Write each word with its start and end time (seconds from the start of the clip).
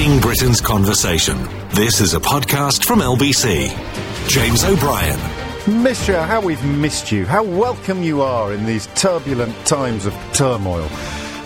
Leading 0.00 0.18
Britain's 0.18 0.62
conversation. 0.62 1.36
This 1.74 2.00
is 2.00 2.14
a 2.14 2.20
podcast 2.20 2.86
from 2.86 3.00
LBC. 3.00 3.68
James 4.30 4.64
O'Brien. 4.64 5.18
You, 5.66 6.14
how 6.14 6.40
we've 6.40 6.64
missed 6.64 7.12
you, 7.12 7.26
how 7.26 7.44
welcome 7.44 8.02
you 8.02 8.22
are 8.22 8.54
in 8.54 8.64
these 8.64 8.86
turbulent 8.94 9.54
times 9.66 10.06
of 10.06 10.14
turmoil. 10.32 10.86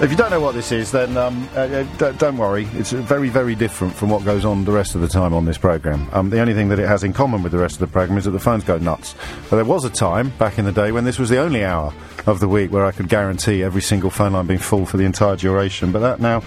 If 0.00 0.06
you 0.08 0.16
don't 0.16 0.30
know 0.30 0.38
what 0.38 0.54
this 0.54 0.70
is, 0.70 0.92
then 0.92 1.16
um, 1.16 1.48
uh, 1.56 1.84
uh, 1.98 2.12
don't 2.12 2.36
worry. 2.36 2.68
It's 2.74 2.92
very, 2.92 3.28
very 3.28 3.56
different 3.56 3.92
from 3.92 4.08
what 4.08 4.24
goes 4.24 4.44
on 4.44 4.64
the 4.64 4.70
rest 4.70 4.94
of 4.94 5.00
the 5.00 5.08
time 5.08 5.34
on 5.34 5.46
this 5.46 5.58
programme. 5.58 6.08
Um, 6.12 6.30
the 6.30 6.38
only 6.38 6.54
thing 6.54 6.68
that 6.68 6.78
it 6.78 6.86
has 6.86 7.02
in 7.02 7.12
common 7.12 7.42
with 7.42 7.50
the 7.50 7.58
rest 7.58 7.74
of 7.74 7.80
the 7.80 7.88
programme 7.88 8.18
is 8.18 8.24
that 8.26 8.30
the 8.30 8.38
phones 8.38 8.62
go 8.62 8.78
nuts. 8.78 9.16
But 9.50 9.56
there 9.56 9.64
was 9.64 9.84
a 9.84 9.90
time 9.90 10.28
back 10.38 10.60
in 10.60 10.64
the 10.64 10.70
day 10.70 10.92
when 10.92 11.02
this 11.02 11.18
was 11.18 11.28
the 11.28 11.38
only 11.38 11.64
hour 11.64 11.92
of 12.24 12.38
the 12.38 12.46
week 12.46 12.70
where 12.70 12.86
I 12.86 12.92
could 12.92 13.08
guarantee 13.08 13.64
every 13.64 13.82
single 13.82 14.10
phone 14.10 14.34
line 14.34 14.46
being 14.46 14.60
full 14.60 14.86
for 14.86 14.96
the 14.96 15.04
entire 15.04 15.34
duration. 15.34 15.90
But 15.90 15.98
that 16.00 16.20
now 16.20 16.44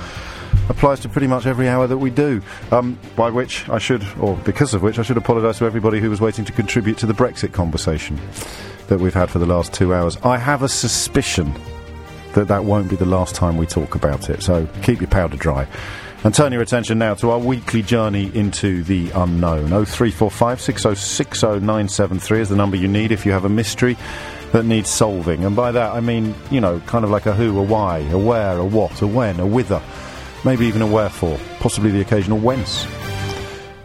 applies 0.69 0.99
to 1.01 1.09
pretty 1.09 1.27
much 1.27 1.45
every 1.45 1.67
hour 1.67 1.87
that 1.87 1.97
we 1.97 2.09
do. 2.09 2.41
Um, 2.71 2.97
by 3.15 3.29
which 3.29 3.67
I 3.69 3.77
should, 3.77 4.05
or 4.19 4.35
because 4.37 4.73
of 4.73 4.83
which, 4.83 4.99
I 4.99 5.01
should 5.01 5.17
apologise 5.17 5.59
to 5.59 5.65
everybody 5.65 5.99
who 5.99 6.09
was 6.09 6.21
waiting 6.21 6.45
to 6.45 6.51
contribute 6.51 6.97
to 6.99 7.05
the 7.05 7.13
Brexit 7.13 7.53
conversation 7.53 8.19
that 8.87 8.99
we've 8.99 9.13
had 9.13 9.29
for 9.29 9.39
the 9.39 9.45
last 9.45 9.73
two 9.73 9.93
hours. 9.93 10.17
I 10.23 10.37
have 10.37 10.63
a 10.63 10.69
suspicion 10.69 11.53
that 12.33 12.47
that 12.47 12.63
won't 12.63 12.89
be 12.89 12.95
the 12.95 13.05
last 13.05 13.35
time 13.35 13.57
we 13.57 13.65
talk 13.65 13.95
about 13.95 14.29
it, 14.29 14.43
so 14.43 14.67
keep 14.81 15.01
your 15.01 15.09
powder 15.09 15.37
dry. 15.37 15.67
And 16.23 16.33
turn 16.33 16.51
your 16.51 16.63
attention 16.63 16.97
now 16.97 17.13
to 17.15 17.29
our 17.29 17.39
weekly 17.39 17.83
journey 17.83 18.31
into 18.35 18.83
the 18.83 19.11
unknown. 19.11 19.69
0345 19.69 20.59
6060973 20.59 22.39
is 22.39 22.49
the 22.49 22.55
number 22.55 22.75
you 22.75 22.87
need 22.87 23.11
if 23.11 23.25
you 23.25 23.31
have 23.31 23.45
a 23.45 23.49
mystery 23.49 23.95
that 24.51 24.65
needs 24.65 24.89
solving. 24.89 25.45
And 25.45 25.55
by 25.55 25.71
that 25.71 25.93
I 25.93 25.99
mean, 25.99 26.33
you 26.49 26.59
know, 26.59 26.79
kind 26.81 27.05
of 27.05 27.11
like 27.11 27.27
a 27.27 27.33
who, 27.33 27.57
a 27.59 27.63
why, 27.63 27.99
a 27.99 28.17
where, 28.17 28.57
a 28.57 28.65
what, 28.65 29.01
a 29.01 29.07
when, 29.07 29.39
a 29.39 29.45
whither, 29.45 29.81
maybe 30.43 30.65
even 30.65 30.81
a 30.81 30.87
wherefore, 30.87 31.39
possibly 31.59 31.91
the 31.91 32.01
occasional 32.01 32.39
whence. 32.39 32.85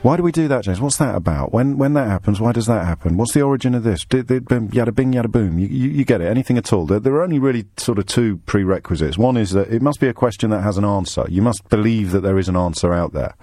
Why 0.03 0.17
do 0.17 0.25
we 0.25 0.33
do 0.33 0.49
that, 0.49 0.65
James? 0.65 0.81
What's 0.81 0.97
that 0.97 1.15
about? 1.15 1.53
When 1.53 1.79
when 1.79 1.95
that 1.95 2.09
happens, 2.09 2.41
why 2.41 2.51
does 2.51 2.67
that 2.67 2.85
happen? 2.85 3.17
What's 3.17 3.35
the 3.35 3.43
origin 3.43 3.73
of 3.73 3.85
this? 3.85 4.05
Did, 4.05 4.27
did, 4.27 4.51
yada 4.75 4.91
bing, 4.91 5.13
yada 5.13 5.29
boom. 5.29 5.61
You, 5.61 5.69
you, 5.69 5.91
you 5.91 6.05
get 6.05 6.21
it. 6.21 6.27
Anything 6.27 6.59
at 6.59 6.73
all. 6.73 6.87
There, 6.87 6.99
there 6.99 7.15
are 7.15 7.23
only 7.23 7.39
really 7.39 7.67
sort 7.77 8.01
of 8.01 8.07
two 8.07 8.39
prerequisites. 8.39 9.17
One 9.17 9.37
is 9.37 9.53
that 9.53 9.73
it 9.73 9.81
must 9.81 10.01
be 10.01 10.09
a 10.09 10.13
question 10.13 10.51
that 10.51 10.63
has 10.63 10.77
an 10.77 10.85
answer. 10.85 11.25
You 11.29 11.41
must 11.41 11.69
believe 11.69 12.11
that 12.11 12.23
there 12.23 12.37
is 12.37 12.49
an 12.49 12.57
answer 12.57 12.93
out 12.93 13.13
there. 13.13 13.37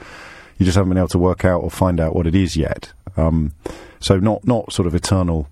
You 0.58 0.66
just 0.66 0.76
haven't 0.76 0.90
been 0.90 0.98
able 0.98 1.08
to 1.10 1.18
work 1.18 1.46
out 1.46 1.64
or 1.64 1.72
find 1.72 1.98
out 2.02 2.14
what 2.14 2.28
it 2.28 2.36
is 2.36 2.58
yet. 2.58 2.92
Um, 3.16 3.54
so 4.02 4.20
not 4.20 4.46
not 4.46 4.74
sort 4.74 4.86
of 4.86 4.94
eternal 4.94 5.48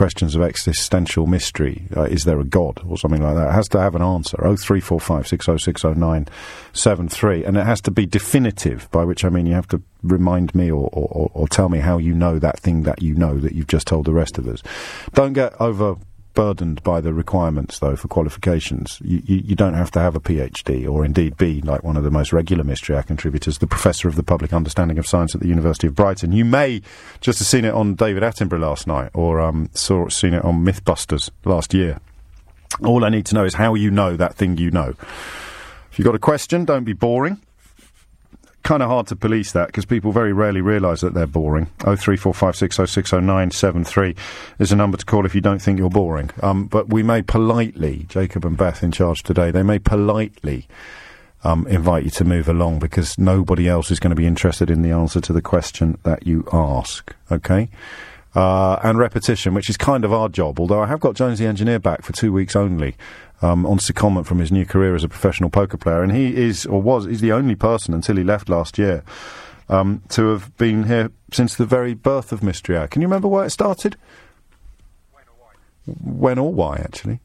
questions 0.00 0.34
of 0.34 0.40
existential 0.40 1.26
mystery. 1.26 1.82
Uh, 1.94 2.04
is 2.04 2.24
there 2.24 2.40
a 2.40 2.44
God 2.44 2.80
or 2.88 2.96
something 2.96 3.22
like 3.22 3.34
that? 3.34 3.50
It 3.50 3.52
has 3.52 3.68
to 3.68 3.80
have 3.80 3.94
an 3.94 4.00
answer. 4.00 4.42
Oh 4.42 4.56
three 4.56 4.80
four 4.80 4.98
five 4.98 5.28
six 5.28 5.46
oh 5.46 5.58
six 5.58 5.84
oh 5.84 5.92
nine 5.92 6.26
seven 6.72 7.06
three, 7.06 7.44
and 7.44 7.54
it 7.54 7.66
has 7.66 7.82
to 7.82 7.90
be 7.90 8.06
definitive. 8.06 8.90
By 8.90 9.04
which 9.04 9.26
I 9.26 9.28
mean 9.28 9.44
you 9.44 9.52
have 9.52 9.68
to 9.68 9.82
remind 10.02 10.54
me 10.54 10.70
or, 10.70 10.88
or, 10.90 11.30
or 11.34 11.48
tell 11.48 11.68
me 11.68 11.80
how 11.80 11.98
you 11.98 12.14
know 12.14 12.38
that 12.38 12.58
thing 12.58 12.84
that 12.84 13.02
you 13.02 13.14
know 13.14 13.36
that 13.40 13.52
you've 13.52 13.66
just 13.66 13.86
told 13.86 14.06
the 14.06 14.14
rest 14.14 14.38
of 14.38 14.48
us. 14.48 14.62
Don't 15.12 15.34
get 15.34 15.52
overburdened 16.30 16.82
by 16.82 17.00
the 17.00 17.12
requirements 17.12 17.78
though 17.78 17.96
for 17.96 18.08
qualifications. 18.08 19.00
You, 19.04 19.22
you, 19.24 19.36
you 19.46 19.54
don't 19.54 19.74
have 19.74 19.90
to 19.92 20.00
have 20.00 20.14
a 20.16 20.20
PhD 20.20 20.90
or 20.90 21.04
indeed 21.04 21.36
be 21.36 21.60
like 21.62 21.82
one 21.82 21.96
of 21.96 22.04
the 22.04 22.10
most 22.10 22.32
regular 22.32 22.64
mystery 22.64 22.96
hour 22.96 23.02
contributors, 23.02 23.58
the 23.58 23.66
professor 23.66 24.08
of 24.08 24.16
the 24.16 24.22
public 24.22 24.52
understanding 24.52 24.98
of 24.98 25.06
science 25.06 25.34
at 25.34 25.40
the 25.40 25.48
University 25.48 25.86
of 25.86 25.94
Brighton. 25.94 26.32
You 26.32 26.44
may 26.44 26.82
just 27.20 27.38
have 27.38 27.48
seen 27.48 27.64
it 27.64 27.74
on 27.74 27.94
David 27.94 28.22
Attenborough 28.22 28.60
last 28.60 28.86
night 28.86 29.10
or 29.14 29.40
um, 29.40 29.70
saw 29.74 30.08
seen 30.08 30.34
it 30.34 30.44
on 30.44 30.64
MythBusters 30.64 31.30
last 31.44 31.74
year. 31.74 32.00
All 32.84 33.04
I 33.04 33.08
need 33.08 33.26
to 33.26 33.34
know 33.34 33.44
is 33.44 33.54
how 33.54 33.74
you 33.74 33.90
know 33.90 34.16
that 34.16 34.34
thing 34.34 34.56
you 34.56 34.70
know. 34.70 34.94
If 35.90 35.98
you've 35.98 36.06
got 36.06 36.14
a 36.14 36.20
question, 36.20 36.64
don't 36.64 36.84
be 36.84 36.92
boring. 36.92 37.40
Kind 38.62 38.82
of 38.82 38.90
hard 38.90 39.06
to 39.06 39.16
police 39.16 39.52
that 39.52 39.66
because 39.68 39.86
people 39.86 40.12
very 40.12 40.32
rarely 40.32 40.60
realise 40.60 41.00
that 41.00 41.14
they're 41.14 41.26
boring. 41.26 41.68
Oh 41.84 41.96
three 41.96 42.16
four 42.16 42.34
five 42.34 42.56
six 42.56 42.78
oh 42.78 42.84
six 42.84 43.12
oh 43.12 43.20
nine 43.20 43.50
seven 43.50 43.84
three 43.84 44.14
is 44.58 44.70
a 44.70 44.76
number 44.76 44.98
to 44.98 45.04
call 45.04 45.24
if 45.24 45.34
you 45.34 45.40
don't 45.40 45.60
think 45.60 45.78
you're 45.78 45.88
boring. 45.88 46.30
Um, 46.42 46.66
but 46.66 46.90
we 46.90 47.02
may 47.02 47.22
politely, 47.22 48.06
Jacob 48.08 48.44
and 48.44 48.56
Beth 48.56 48.82
in 48.82 48.92
charge 48.92 49.22
today, 49.22 49.50
they 49.50 49.62
may 49.62 49.78
politely 49.78 50.68
um, 51.42 51.66
invite 51.68 52.04
you 52.04 52.10
to 52.10 52.24
move 52.24 52.48
along 52.48 52.80
because 52.80 53.18
nobody 53.18 53.68
else 53.68 53.90
is 53.90 53.98
going 53.98 54.10
to 54.10 54.16
be 54.16 54.26
interested 54.26 54.70
in 54.70 54.82
the 54.82 54.90
answer 54.90 55.20
to 55.22 55.32
the 55.32 55.42
question 55.42 55.98
that 56.02 56.26
you 56.26 56.46
ask. 56.52 57.14
Okay? 57.30 57.70
Uh, 58.34 58.78
and 58.84 58.98
repetition, 58.98 59.54
which 59.54 59.68
is 59.68 59.76
kind 59.76 60.04
of 60.04 60.12
our 60.12 60.28
job, 60.28 60.60
although 60.60 60.80
I 60.80 60.86
have 60.86 61.00
got 61.00 61.16
Jones 61.16 61.38
the 61.38 61.46
engineer 61.46 61.80
back 61.80 62.02
for 62.02 62.12
two 62.12 62.32
weeks 62.32 62.54
only 62.54 62.94
um, 63.42 63.66
on 63.66 63.78
secondment 63.78 64.26
from 64.26 64.38
his 64.38 64.52
new 64.52 64.66
career 64.66 64.94
as 64.94 65.04
a 65.04 65.08
professional 65.08 65.50
poker 65.50 65.76
player. 65.76 66.02
And 66.02 66.12
he 66.12 66.36
is, 66.36 66.66
or 66.66 66.80
was, 66.82 67.06
he's 67.06 67.20
the 67.20 67.32
only 67.32 67.54
person 67.54 67.94
until 67.94 68.16
he 68.16 68.24
left 68.24 68.48
last 68.48 68.78
year 68.78 69.02
um, 69.68 70.02
to 70.10 70.28
have 70.28 70.56
been 70.56 70.84
here 70.84 71.10
since 71.32 71.54
the 71.54 71.66
very 71.66 71.94
birth 71.94 72.32
of 72.32 72.42
Mystery 72.42 72.76
Hour. 72.76 72.88
Can 72.88 73.02
you 73.02 73.08
remember 73.08 73.28
where 73.28 73.44
it 73.44 73.50
started? 73.50 73.96
When 75.86 76.38
or 76.38 76.52
why, 76.52 76.76
actually? 76.76 77.20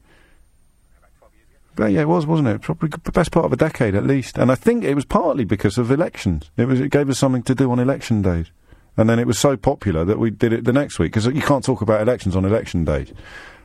But 1.74 1.92
yeah, 1.92 2.00
it 2.00 2.08
was, 2.08 2.24
wasn't 2.24 2.48
it? 2.48 2.62
Probably 2.62 2.88
the 2.88 3.12
best 3.12 3.30
part 3.30 3.44
of 3.44 3.52
a 3.52 3.56
decade 3.56 3.94
at 3.94 4.06
least. 4.06 4.38
And 4.38 4.50
I 4.50 4.54
think 4.54 4.82
it 4.82 4.94
was 4.94 5.04
partly 5.04 5.44
because 5.44 5.76
of 5.76 5.90
elections. 5.90 6.50
It 6.56 6.64
was 6.64 6.80
it 6.80 6.90
gave 6.90 7.10
us 7.10 7.18
something 7.18 7.42
to 7.42 7.54
do 7.54 7.70
on 7.70 7.78
election 7.78 8.22
days. 8.22 8.50
And 8.96 9.10
then 9.10 9.18
it 9.18 9.26
was 9.26 9.38
so 9.38 9.58
popular 9.58 10.02
that 10.06 10.18
we 10.18 10.30
did 10.30 10.54
it 10.54 10.64
the 10.64 10.72
next 10.72 10.98
week 10.98 11.12
because 11.12 11.26
you 11.26 11.42
can't 11.42 11.62
talk 11.62 11.82
about 11.82 12.00
elections 12.00 12.34
on 12.34 12.46
election 12.46 12.86
days. 12.86 13.12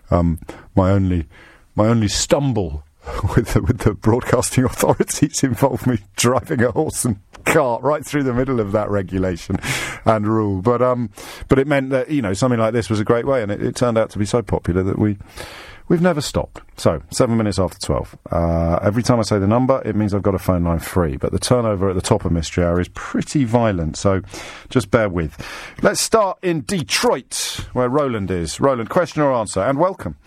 Um, 0.10 0.40
my 0.76 0.92
only 0.92 1.26
my 1.76 1.88
only 1.88 2.08
stumble 2.08 2.84
with 3.36 3.54
the, 3.54 3.62
with 3.62 3.80
the 3.80 3.94
broadcasting 3.94 4.64
authorities 4.66 5.44
involved 5.44 5.88
me 5.88 6.00
driving 6.16 6.62
a 6.64 6.72
horse 6.72 7.06
and 7.06 7.20
cart 7.46 7.82
right 7.82 8.06
through 8.06 8.24
the 8.24 8.34
middle 8.34 8.60
of 8.60 8.72
that 8.72 8.90
regulation 8.90 9.58
and 10.06 10.28
rule. 10.28 10.62
But 10.62 10.82
um, 10.82 11.10
but 11.48 11.60
it 11.60 11.68
meant 11.68 11.90
that 11.90 12.12
you 12.12 12.22
know 12.22 12.34
something 12.34 12.60
like 12.60 12.74
this 12.74 12.90
was 12.90 13.00
a 13.00 13.06
great 13.06 13.26
way, 13.26 13.42
and 13.42 13.52
it, 13.52 13.62
it 13.62 13.76
turned 13.76 13.98
out 13.98 14.10
to 14.12 14.20
be 14.20 14.26
so 14.26 14.42
popular 14.42 14.84
that 14.84 15.00
we 15.00 15.18
we've 15.88 16.02
never 16.02 16.22
stopped. 16.22 16.62
So 16.78 17.02
seven 17.12 17.38
minutes 17.38 17.58
after 17.58 17.80
twelve. 17.80 18.16
Uh, 18.30 18.80
every 18.84 19.02
time 19.02 19.20
I 19.20 19.24
say 19.24 19.40
the 19.40 19.48
number, 19.48 19.82
it 19.84 19.96
means 19.96 20.14
I've 20.14 20.22
got 20.22 20.36
a 20.36 20.40
phone 20.40 20.64
line 20.64 20.80
free. 20.80 21.18
But 21.18 21.32
the 21.32 21.40
turnover 21.40 21.90
at 21.90 21.96
the 21.96 22.02
top 22.02 22.26
of 22.26 22.32
Mystery 22.32 22.64
Hour 22.64 22.80
is 22.80 22.90
pretty 22.90 23.44
violent, 23.46 23.98
so 23.98 24.22
just 24.70 24.92
bear 24.92 25.10
with. 25.10 25.44
Let's 25.82 26.02
start 26.02 26.38
in 26.44 26.62
Detroit, 26.62 27.66
where 27.74 27.90
Roland 27.90 28.30
is. 28.30 28.60
Roland, 28.60 28.90
question 28.90 29.22
or 29.22 29.34
answer, 29.34 29.62
and 29.62 29.80
welcome. 29.80 30.18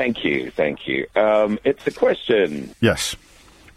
Thank 0.00 0.24
you, 0.24 0.50
thank 0.52 0.88
you. 0.88 1.06
Um, 1.14 1.58
it's 1.62 1.86
a 1.86 1.90
question. 1.90 2.74
Yes. 2.80 3.14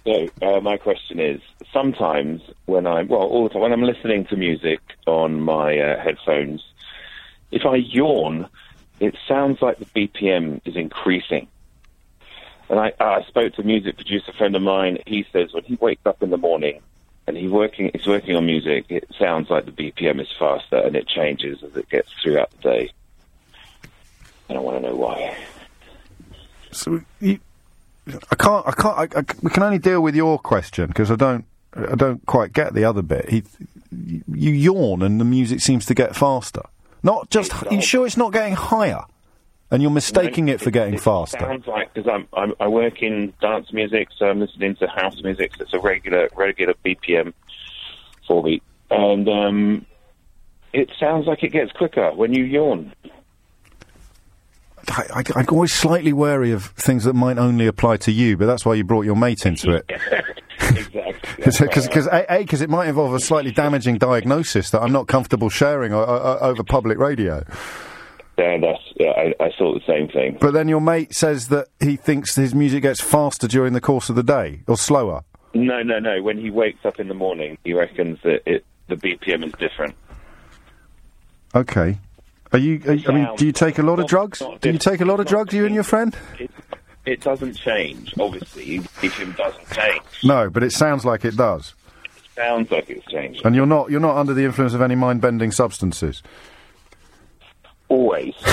So 0.06 0.30
uh, 0.42 0.62
my 0.62 0.78
question 0.78 1.20
is: 1.20 1.42
sometimes 1.74 2.42
when 2.66 2.88
I'm 2.88 3.10
well, 3.10 3.24
all 3.24 3.44
the 3.44 3.50
time 3.50 3.62
when 3.64 3.74
I'm 3.74 3.84
listening 3.84 4.26
to 4.28 4.38
music 4.38 4.80
on 5.06 5.42
my 5.42 5.78
uh, 5.78 6.00
headphones, 6.00 6.64
if 7.52 7.66
I 7.66 7.76
yawn, 7.76 8.48
it 9.02 9.18
sounds 9.28 9.62
like 9.62 9.80
the 9.80 9.86
BPM 9.86 10.62
is 10.64 10.78
increasing. 10.78 11.50
And 12.70 12.80
I, 12.80 12.94
I 13.02 13.24
spoke 13.24 13.56
to 13.56 13.62
a 13.62 13.66
music 13.66 13.98
producer 13.98 14.32
friend 14.32 14.56
of 14.56 14.62
mine. 14.62 15.00
He 15.06 15.26
says 15.34 15.52
when 15.52 15.66
he 15.66 15.76
wakes 15.76 16.06
up 16.06 16.24
in 16.24 16.30
the 16.30 16.38
morning 16.38 16.80
and 17.28 17.36
he 17.36 17.50
working, 17.50 17.92
he's 17.94 18.08
working 18.08 18.38
on 18.38 18.46
music, 18.46 18.86
it 18.88 19.10
sounds 19.20 19.50
like 19.50 19.66
the 19.66 19.74
BPM 19.74 20.22
is 20.22 20.32
faster 20.40 20.78
and 20.78 20.96
it 20.96 21.06
changes 21.06 21.62
as 21.64 21.76
it 21.76 21.90
gets 21.90 22.10
throughout 22.24 22.50
the 22.52 22.62
day. 22.62 22.92
And 24.48 24.58
I 24.58 24.62
want 24.62 24.82
to 24.82 24.88
know 24.88 24.96
why. 24.96 25.36
So 26.74 27.02
you, 27.20 27.40
I 28.08 28.36
can't. 28.36 28.68
I 28.68 28.72
can't. 28.72 29.16
I, 29.16 29.20
I, 29.20 29.24
we 29.42 29.50
can 29.50 29.64
only 29.64 29.80
deal 29.80 30.02
with 30.02 30.16
your 30.16 30.40
question 30.40 30.88
because 30.88 31.12
I 31.12 31.16
don't. 31.16 31.46
I 31.76 31.96
don't 31.96 32.24
quite 32.26 32.54
get 32.54 32.74
the 32.74 32.84
other 32.84 33.02
bit. 33.02 33.30
He, 33.30 33.44
you 33.92 34.52
yawn 34.52 35.02
and 35.02 35.20
the 35.20 35.26
music 35.26 35.60
seems 35.60 35.86
to 35.88 35.94
get 35.94 36.16
faster. 36.16 36.64
Not 37.02 37.30
just. 37.30 37.52
You 37.72 37.82
sure 37.82 38.06
it's 38.06 38.18
not 38.18 38.34
getting 38.34 38.54
higher? 38.54 39.04
And 39.72 39.82
you're 39.82 39.92
mistaking 39.92 40.50
it 40.50 40.62
for 40.62 40.70
getting 40.70 40.94
it 40.94 41.02
faster. 41.02 41.40
Sounds 41.40 41.66
like 41.66 41.92
because 41.94 42.08
I'm, 42.08 42.28
I'm 42.34 42.54
I 42.60 42.68
work 42.68 43.02
in 43.02 43.34
dance 43.42 43.74
music, 43.74 44.10
so 44.16 44.28
I'm 44.28 44.40
listening 44.40 44.76
to 44.76 44.88
house 44.88 45.22
music. 45.24 45.56
So 45.58 45.64
it's 45.64 45.74
a 45.74 45.80
regular 45.80 46.30
regular 46.36 46.76
BPM 46.86 47.34
for 48.28 48.44
me, 48.44 48.62
and 48.92 49.28
um, 49.28 49.86
it 50.74 50.92
sounds 51.00 51.26
like 51.26 51.44
it 51.44 51.54
gets 51.54 51.72
quicker 51.72 52.12
when 52.14 52.34
you 52.34 52.44
yawn. 52.44 52.94
I, 54.90 55.06
I, 55.16 55.24
I'm 55.36 55.46
always 55.52 55.74
slightly 55.74 56.14
wary 56.14 56.52
of 56.52 56.66
things 56.66 57.04
that 57.06 57.14
might 57.14 57.38
only 57.38 57.68
apply 57.68 57.98
to 57.98 58.12
you, 58.12 58.38
but 58.38 58.46
that's 58.46 58.66
why 58.66 58.74
you 58.74 58.84
brought 58.84 59.06
your 59.06 59.16
mate 59.16 59.46
into 59.46 59.72
it. 59.72 59.86
exactly. 60.60 61.14
Because 61.38 62.08
right. 62.08 62.26
a 62.30 62.40
because 62.40 62.62
it 62.62 62.70
might 62.70 62.88
involve 62.88 63.14
a 63.14 63.20
slightly 63.20 63.52
damaging 63.52 63.98
diagnosis 63.98 64.70
that 64.72 64.82
I'm 64.82 64.92
not 64.92 65.08
comfortable 65.08 65.50
sharing 65.50 65.94
o- 65.94 66.04
o- 66.04 66.38
over 66.42 66.64
public 66.64 66.98
radio. 66.98 67.46
Yeah, 68.38 68.58
that's 68.58 68.82
yeah, 68.96 69.12
I, 69.12 69.34
I 69.40 69.52
thought 69.58 69.80
the 69.80 69.86
same 69.86 70.08
thing. 70.08 70.38
But 70.40 70.54
then 70.54 70.68
your 70.68 70.82
mate 70.82 71.14
says 71.14 71.50
that 71.50 71.68
he 71.80 71.96
thinks 71.96 72.36
his 72.36 72.56
music 72.56 72.82
gets 72.82 73.02
faster 73.02 73.48
during 73.48 73.74
the 73.74 73.82
course 73.82 74.10
of 74.10 74.16
the 74.16 74.24
day 74.24 74.62
or 74.68 74.78
slower. 74.78 75.24
No, 75.54 75.84
no, 75.84 76.00
no. 76.00 76.22
When 76.22 76.38
he 76.38 76.50
wakes 76.50 76.84
up 76.84 77.00
in 77.00 77.08
the 77.08 77.14
morning, 77.14 77.58
he 77.64 77.74
reckons 77.74 78.20
that 78.24 78.42
it 78.46 78.66
the 78.88 78.96
BPM 78.96 79.46
is 79.46 79.54
different. 79.54 79.96
Okay. 81.56 81.98
Are 82.54 82.60
you? 82.60 82.82
Are, 82.86 83.12
I 83.12 83.14
mean, 83.14 83.36
do 83.36 83.46
you 83.48 83.52
take 83.52 83.80
a 83.80 83.84
lot 83.84 84.00
of 84.00 84.08
drugs? 84.08 84.42
Do 84.62 84.72
you 84.72 84.78
take 84.78 85.02
a 85.02 85.06
lot 85.06 85.20
of 85.20 85.26
drugs, 85.26 85.54
you 85.54 85.66
and 85.66 85.74
your 85.74 85.84
friend? 85.84 86.16
It, 86.40 86.52
it 87.06 87.22
doesn't 87.22 87.56
change. 87.56 88.14
Obviously, 88.20 88.80
BPM 88.80 89.36
doesn't 89.36 89.70
change. 89.72 90.04
No, 90.24 90.50
but 90.50 90.62
it 90.64 90.72
sounds 90.72 91.04
like 91.04 91.26
it 91.26 91.36
does. 91.36 91.74
It 92.06 92.22
sounds 92.36 92.70
like 92.72 92.90
it's 92.90 93.06
changing. 93.08 93.46
And 93.46 93.56
you're 93.56 93.66
not 93.66 93.90
you're 93.90 94.00
not 94.00 94.18
under 94.18 94.36
the 94.36 94.46
influence 94.46 94.76
of 94.76 94.82
any 94.82 94.96
mind 94.96 95.20
bending 95.20 95.52
substances. 95.52 96.22
Always. 97.90 98.36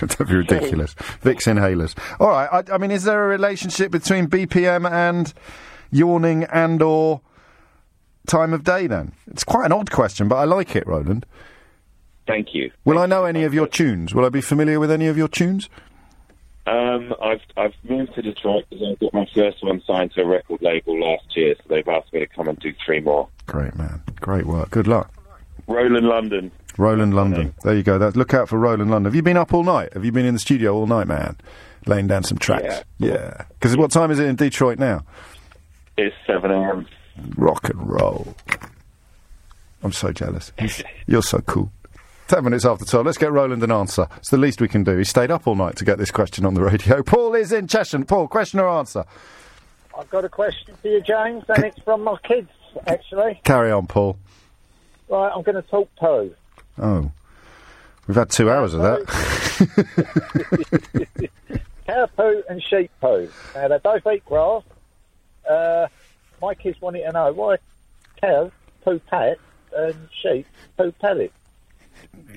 That'd 0.00 0.26
be 0.26 0.34
ridiculous. 0.34 0.94
Vicks 0.94 1.46
inhalers. 1.46 1.96
All 2.18 2.28
right. 2.28 2.48
I, 2.52 2.74
I 2.74 2.78
mean, 2.78 2.90
is 2.90 3.04
there 3.04 3.24
a 3.24 3.28
relationship 3.28 3.90
between 3.90 4.26
BPM 4.26 4.90
and 4.90 5.32
yawning 5.90 6.44
and 6.44 6.80
or 6.82 7.20
time 8.26 8.52
of 8.52 8.64
day? 8.64 8.86
Then 8.86 9.12
it's 9.26 9.44
quite 9.44 9.66
an 9.66 9.72
odd 9.72 9.90
question, 9.90 10.28
but 10.28 10.36
I 10.36 10.44
like 10.44 10.74
it, 10.74 10.86
Roland. 10.86 11.26
Thank 12.30 12.54
you. 12.54 12.70
Will 12.84 12.98
I 12.98 13.06
know 13.06 13.24
any 13.24 13.44
of 13.44 13.52
your 13.52 13.66
tunes? 13.66 14.14
Will 14.14 14.24
I 14.24 14.28
be 14.28 14.40
familiar 14.40 14.78
with 14.78 14.90
any 14.90 15.06
of 15.06 15.16
your 15.16 15.28
tunes? 15.28 15.68
Um, 16.66 17.14
I've 17.20 17.40
I've 17.56 17.74
moved 17.82 18.14
to 18.14 18.22
Detroit 18.22 18.64
because 18.70 18.86
I 18.86 18.94
got 19.04 19.14
my 19.14 19.26
first 19.34 19.62
one 19.64 19.82
signed 19.86 20.12
to 20.12 20.22
a 20.22 20.26
record 20.26 20.62
label 20.62 21.00
last 21.00 21.36
year, 21.36 21.54
so 21.56 21.62
they've 21.68 21.88
asked 21.88 22.12
me 22.12 22.20
to 22.20 22.26
come 22.26 22.48
and 22.48 22.58
do 22.60 22.72
three 22.84 23.00
more. 23.00 23.28
Great 23.46 23.74
man. 23.76 24.02
Great 24.20 24.46
work. 24.46 24.70
Good 24.70 24.86
luck. 24.86 25.12
Roland 25.66 26.06
London. 26.06 26.52
Roland 26.78 27.14
London. 27.14 27.54
There 27.64 27.74
you 27.74 27.82
go. 27.82 27.98
That, 27.98 28.16
look 28.16 28.32
out 28.34 28.48
for 28.48 28.58
Roland 28.58 28.90
London. 28.90 29.06
Have 29.06 29.16
you 29.16 29.22
been 29.22 29.36
up 29.36 29.52
all 29.52 29.64
night? 29.64 29.92
Have 29.94 30.04
you 30.04 30.12
been 30.12 30.24
in 30.24 30.34
the 30.34 30.40
studio 30.40 30.74
all 30.74 30.86
night, 30.86 31.08
man? 31.08 31.36
Laying 31.86 32.06
down 32.06 32.22
some 32.22 32.38
tracks. 32.38 32.84
Yeah. 32.98 33.44
Because 33.48 33.76
what 33.76 33.90
time 33.90 34.10
is 34.10 34.18
it 34.18 34.26
in 34.26 34.36
Detroit 34.36 34.78
now? 34.78 35.04
It's 35.96 36.14
seven 36.26 36.50
a.m. 36.50 36.86
Rock 37.36 37.68
and 37.68 37.88
roll. 37.88 38.34
I'm 39.82 39.92
so 39.92 40.12
jealous. 40.12 40.52
You're 41.06 41.22
so 41.22 41.40
cool. 41.40 41.72
Ten 42.30 42.44
minutes 42.44 42.64
after 42.64 42.84
twelve. 42.84 43.06
Let's 43.06 43.18
get 43.18 43.32
Roland 43.32 43.60
an 43.64 43.72
answer. 43.72 44.06
It's 44.18 44.30
the 44.30 44.36
least 44.36 44.60
we 44.60 44.68
can 44.68 44.84
do. 44.84 44.96
He 44.96 45.02
stayed 45.02 45.32
up 45.32 45.48
all 45.48 45.56
night 45.56 45.74
to 45.78 45.84
get 45.84 45.98
this 45.98 46.12
question 46.12 46.46
on 46.46 46.54
the 46.54 46.62
radio. 46.62 47.02
Paul 47.06 47.34
is 47.34 47.50
in 47.50 47.66
Cheshire. 47.66 48.04
Paul, 48.04 48.28
question 48.28 48.60
or 48.60 48.68
answer? 48.68 49.04
I've 49.98 50.08
got 50.10 50.24
a 50.24 50.28
question 50.28 50.76
for 50.80 50.86
you, 50.86 51.00
James, 51.00 51.42
and 51.48 51.64
it's 51.64 51.80
from 51.80 52.04
my 52.04 52.16
kids, 52.22 52.48
actually. 52.86 53.40
Carry 53.42 53.72
on, 53.72 53.88
Paul. 53.88 54.16
Right, 55.08 55.32
I'm 55.34 55.42
going 55.42 55.56
to 55.60 55.68
talk 55.68 55.90
poo. 55.96 56.32
Oh. 56.78 57.10
We've 58.06 58.16
had 58.16 58.30
two 58.30 58.48
hours 58.48 58.74
of 58.74 58.82
that. 58.82 59.08
Cow 61.88 62.06
poo 62.16 62.44
and 62.48 62.62
sheep 62.62 62.92
poo. 63.00 63.28
Now, 63.56 63.66
they 63.66 63.78
both 63.78 64.06
eat 64.06 64.24
grass. 64.24 64.62
Uh, 65.50 65.88
my 66.40 66.54
kids 66.54 66.80
wanted 66.80 67.02
to 67.02 67.10
know 67.10 67.32
why 67.32 67.56
cows 68.20 68.52
poo 68.84 69.00
pats 69.00 69.40
and 69.76 69.96
sheep 70.22 70.46
poo 70.76 70.92
pellets. 70.92 71.34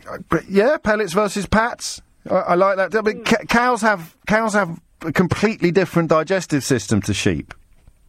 Uh, 0.09 0.17
but 0.29 0.49
yeah, 0.49 0.77
pellets 0.77 1.13
versus 1.13 1.45
pats. 1.45 2.01
I, 2.29 2.35
I 2.35 2.55
like 2.55 2.77
that. 2.77 2.95
I 2.95 3.01
mean, 3.01 3.17
hmm. 3.17 3.23
ca- 3.23 3.45
cows 3.47 3.81
have 3.81 4.15
cows 4.27 4.53
have 4.53 4.79
a 5.01 5.11
completely 5.11 5.71
different 5.71 6.09
digestive 6.09 6.63
system 6.63 7.01
to 7.03 7.13
sheep. 7.13 7.53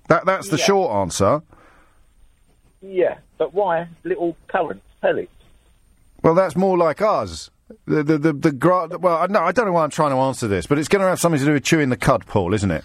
That 0.09 0.27
that's 0.27 0.49
the 0.49 0.59
Yeah. 0.59 0.65
short 0.65 0.95
answer. 0.97 1.43
Yeah, 2.83 3.19
but 3.39 3.55
why 3.55 3.89
little 4.05 4.37
currants, 4.49 4.85
pellets? 5.01 5.31
Well, 6.23 6.35
that's 6.35 6.55
more 6.57 6.77
like 6.77 7.01
us. 7.01 7.51
The 7.87 8.03
the 8.03 8.19
the, 8.19 8.33
the 8.33 8.53
gra- 8.53 8.89
well, 8.99 9.27
no, 9.29 9.41
I 9.41 9.53
don't 9.53 9.67
know 9.67 9.73
why 9.73 9.85
I'm 9.85 9.91
trying 9.91 10.11
to 10.11 10.19
answer 10.19 10.47
this, 10.49 10.67
but 10.67 10.79
it's 10.79 10.89
going 10.89 11.01
to 11.03 11.09
have 11.09 11.19
something 11.19 11.39
to 11.39 11.45
do 11.47 11.53
with 11.55 11.65
chewing 11.65 11.89
the 11.89 11.97
cud, 11.97 12.27
Paul, 12.27 12.53
isn't 12.55 12.71
it? 12.71 12.85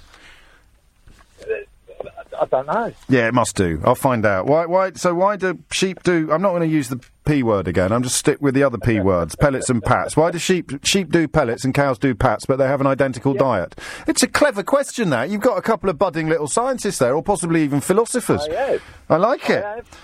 Don't 2.50 2.68
know. 2.68 2.92
Yeah, 3.08 3.28
it 3.28 3.34
must 3.34 3.56
do. 3.56 3.82
I'll 3.86 3.96
find 3.96 4.26
out. 4.26 4.48
Why? 4.48 4.66
Why? 4.66 4.92
So 4.94 5.14
why 5.14 5.36
do 5.36 5.60
sheep 5.72 6.04
do? 6.04 6.32
I'm 6.32 6.42
not 6.42 6.50
going 6.50 6.62
to 6.62 6.68
use 6.68 6.90
the 6.90 7.00
p 7.26 7.44
word 7.44 7.68
again. 7.68 7.92
I'm 7.92 8.02
just 8.02 8.16
stick 8.16 8.42
with 8.42 8.56
the 8.56 8.64
other 8.64 8.78
p 8.78 9.00
words: 9.00 9.36
pellets 9.36 9.70
and 9.70 9.84
pats. 9.84 10.18
Why 10.18 10.32
do 10.32 10.40
sheep 10.40 10.72
sheep 10.84 11.12
do 11.12 11.28
pellets 11.28 11.64
and 11.64 11.74
cows 11.74 12.00
do 12.00 12.16
pats, 12.16 12.46
but 12.46 12.58
they 12.58 12.68
have 12.68 12.82
an 12.82 12.88
identical 12.88 13.34
diet? 13.34 13.80
It's 14.08 14.24
a 14.24 14.28
clever 14.28 14.64
question. 14.64 15.10
That 15.12 15.30
you've 15.30 15.42
got 15.42 15.58
a 15.58 15.62
couple 15.62 15.90
of 15.90 15.98
budding 15.98 16.28
little 16.28 16.48
scientists 16.48 17.00
there, 17.00 17.16
or 17.16 17.22
possibly 17.22 17.64
even 17.64 17.82
philosophers. 17.82 18.48
I 18.50 18.54
have. 18.54 18.84
I 19.10 19.18
like 19.18 19.50
I 19.50 19.54
it. 19.54 19.64
have. 19.64 20.00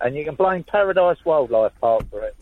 And 0.00 0.16
you 0.16 0.24
can 0.24 0.34
blame 0.34 0.64
Paradise 0.64 1.18
Wildlife 1.24 1.72
Park 1.80 2.10
for 2.10 2.22
it. 2.24 2.36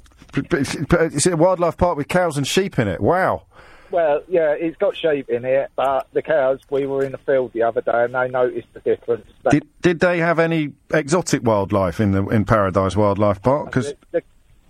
Is 1.14 1.26
it 1.26 1.34
a 1.34 1.36
wildlife 1.36 1.76
park 1.76 1.98
with 1.98 2.08
cows 2.08 2.38
and 2.38 2.46
sheep 2.46 2.78
in 2.78 2.88
it? 2.88 3.00
Wow. 3.00 3.42
Well, 3.92 4.22
yeah, 4.26 4.52
it's 4.58 4.76
got 4.78 4.96
sheep 4.96 5.28
in 5.28 5.44
it, 5.44 5.70
but 5.76 6.08
the 6.14 6.22
cows, 6.22 6.60
we 6.70 6.86
were 6.86 7.04
in 7.04 7.12
the 7.12 7.18
field 7.18 7.52
the 7.52 7.62
other 7.62 7.82
day 7.82 7.92
and 8.04 8.14
they 8.14 8.26
noticed 8.28 8.68
the 8.72 8.80
difference. 8.80 9.26
Did 9.50 9.64
did 9.82 10.00
they 10.00 10.18
have 10.18 10.38
any 10.38 10.72
exotic 10.92 11.42
wildlife 11.44 12.00
in 12.00 12.12
the 12.12 12.26
in 12.28 12.44
Paradise 12.46 12.96
Wildlife 12.96 13.42
Park? 13.42 13.66
Because 13.66 13.88
they, 14.10 14.20
they, 14.20 14.20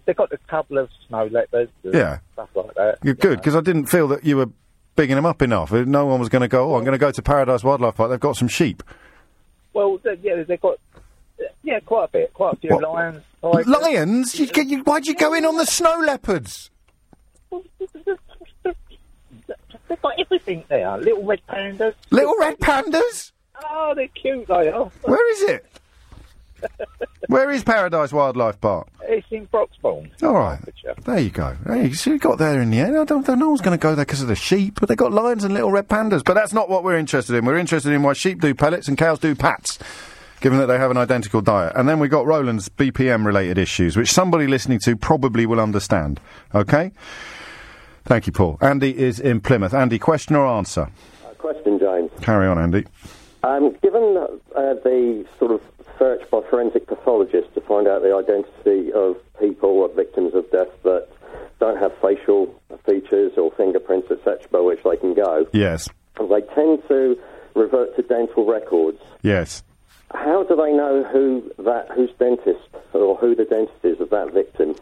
they 0.06 0.14
got 0.14 0.32
a 0.32 0.38
couple 0.48 0.76
of 0.78 0.90
snow 1.06 1.26
leopards 1.26 1.70
and 1.84 1.94
Yeah. 1.94 2.18
stuff 2.32 2.48
like 2.54 2.74
that. 2.74 2.98
You're 3.04 3.14
good 3.14 3.38
because 3.38 3.54
I 3.54 3.60
didn't 3.60 3.86
feel 3.86 4.08
that 4.08 4.24
you 4.24 4.36
were 4.36 4.48
bigging 4.96 5.16
them 5.16 5.24
up 5.26 5.40
enough. 5.40 5.70
No 5.70 6.04
one 6.06 6.18
was 6.18 6.28
going 6.28 6.42
to 6.42 6.48
go. 6.48 6.72
Oh, 6.72 6.74
I'm 6.76 6.82
going 6.84 6.92
to 6.92 6.98
go 6.98 7.12
to 7.12 7.22
Paradise 7.22 7.62
Wildlife 7.62 7.94
Park. 7.94 8.10
They've 8.10 8.18
got 8.20 8.36
some 8.36 8.48
sheep. 8.48 8.82
Well, 9.72 9.98
they, 10.02 10.18
yeah, 10.22 10.42
they've 10.42 10.60
got, 10.60 10.78
yeah, 11.62 11.78
quite 11.80 12.06
a 12.06 12.08
bit. 12.08 12.34
Quite 12.34 12.54
a 12.54 12.56
few 12.56 12.70
What? 12.70 12.82
lions. 12.82 13.22
tigers. 13.40 13.66
Lions? 13.68 14.38
You, 14.38 14.48
you, 14.64 14.78
why'd 14.82 15.06
you 15.06 15.14
go 15.14 15.32
in 15.32 15.44
on 15.46 15.56
the 15.56 15.64
snow 15.64 15.98
leopards? 16.00 16.70
They've 19.92 20.00
got 20.00 20.18
everything 20.18 20.64
there. 20.68 20.96
Little 20.96 21.22
red 21.22 21.42
pandas. 21.46 21.92
Little 22.10 22.34
red 22.40 22.58
pandas? 22.58 23.32
Oh, 23.62 23.92
they're 23.94 24.08
cute, 24.08 24.46
they 24.46 24.70
are. 24.70 24.86
Where 25.02 25.32
is 25.32 25.42
it? 25.42 25.66
Where 27.26 27.50
is 27.50 27.62
Paradise 27.62 28.10
Wildlife 28.10 28.58
Park? 28.58 28.88
It's 29.02 29.26
in 29.30 29.46
Broxbourne. 29.48 30.10
All 30.22 30.32
right. 30.32 30.58
There 31.04 31.18
you 31.18 31.28
go. 31.28 31.58
Hey, 31.66 31.88
you 31.88 31.94
see, 31.94 32.12
you 32.12 32.18
got 32.18 32.38
there 32.38 32.62
in 32.62 32.70
the 32.70 32.80
end. 32.80 32.96
I 32.96 33.04
don't, 33.04 33.28
no 33.28 33.50
one's 33.50 33.60
going 33.60 33.78
to 33.78 33.82
go 33.82 33.94
there 33.94 34.06
because 34.06 34.22
of 34.22 34.28
the 34.28 34.34
sheep, 34.34 34.80
but 34.80 34.88
they 34.88 34.96
got 34.96 35.12
lions 35.12 35.44
and 35.44 35.52
little 35.52 35.70
red 35.70 35.88
pandas. 35.88 36.24
But 36.24 36.34
that's 36.34 36.54
not 36.54 36.70
what 36.70 36.84
we're 36.84 36.96
interested 36.96 37.36
in. 37.36 37.44
We're 37.44 37.58
interested 37.58 37.92
in 37.92 38.02
why 38.02 38.14
sheep 38.14 38.40
do 38.40 38.54
pellets 38.54 38.88
and 38.88 38.96
cows 38.96 39.18
do 39.18 39.34
pats, 39.34 39.78
given 40.40 40.58
that 40.58 40.66
they 40.68 40.78
have 40.78 40.90
an 40.90 40.96
identical 40.96 41.42
diet. 41.42 41.74
And 41.76 41.86
then 41.86 41.98
we 41.98 42.08
got 42.08 42.24
Roland's 42.24 42.70
BPM 42.70 43.26
related 43.26 43.58
issues, 43.58 43.94
which 43.94 44.10
somebody 44.10 44.46
listening 44.46 44.78
to 44.84 44.96
probably 44.96 45.44
will 45.44 45.60
understand. 45.60 46.18
Okay? 46.54 46.92
Thank 48.04 48.26
you, 48.26 48.32
Paul. 48.32 48.58
Andy 48.60 48.98
is 48.98 49.20
in 49.20 49.40
Plymouth. 49.40 49.74
Andy, 49.74 49.98
question 49.98 50.36
or 50.36 50.46
answer? 50.46 50.88
Question, 51.38 51.78
James. 51.78 52.10
Carry 52.20 52.46
on, 52.46 52.58
Andy. 52.58 52.84
Um, 53.42 53.76
given 53.82 54.16
uh, 54.16 54.74
the 54.84 55.24
sort 55.38 55.50
of 55.50 55.60
search 55.98 56.28
by 56.30 56.40
forensic 56.48 56.86
pathologists 56.86 57.52
to 57.54 57.60
find 57.60 57.86
out 57.86 58.02
the 58.02 58.14
identity 58.14 58.92
of 58.92 59.16
people, 59.40 59.84
uh, 59.84 59.88
victims 59.88 60.34
of 60.34 60.50
death 60.50 60.68
that 60.84 61.08
don't 61.60 61.78
have 61.78 61.92
facial 62.00 62.52
features 62.86 63.32
or 63.36 63.50
fingerprints, 63.52 64.10
etc., 64.10 64.40
by 64.50 64.60
which 64.60 64.80
they 64.84 64.96
can 64.96 65.14
go, 65.14 65.46
Yes. 65.52 65.88
they 66.18 66.40
tend 66.54 66.82
to 66.88 67.18
revert 67.54 67.94
to 67.96 68.02
dental 68.02 68.46
records. 68.46 69.00
Yes. 69.22 69.62
How 70.14 70.42
do 70.44 70.56
they 70.56 70.72
know 70.72 71.04
who 71.04 71.50
that 71.58 71.90
whose 71.94 72.10
dentist 72.18 72.68
or 72.92 73.16
who 73.16 73.34
the 73.34 73.44
dentist 73.44 73.84
is 73.84 74.00
of 74.00 74.10
that 74.10 74.32
victim? 74.32 74.74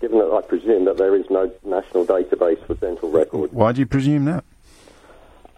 Given 0.00 0.18
that 0.18 0.30
I 0.30 0.42
presume 0.42 0.84
that 0.84 0.98
there 0.98 1.14
is 1.14 1.24
no 1.30 1.50
national 1.64 2.06
database 2.06 2.64
for 2.66 2.74
dental 2.74 3.10
records. 3.10 3.52
Why 3.52 3.72
do 3.72 3.80
you 3.80 3.86
presume 3.86 4.26
that? 4.26 4.44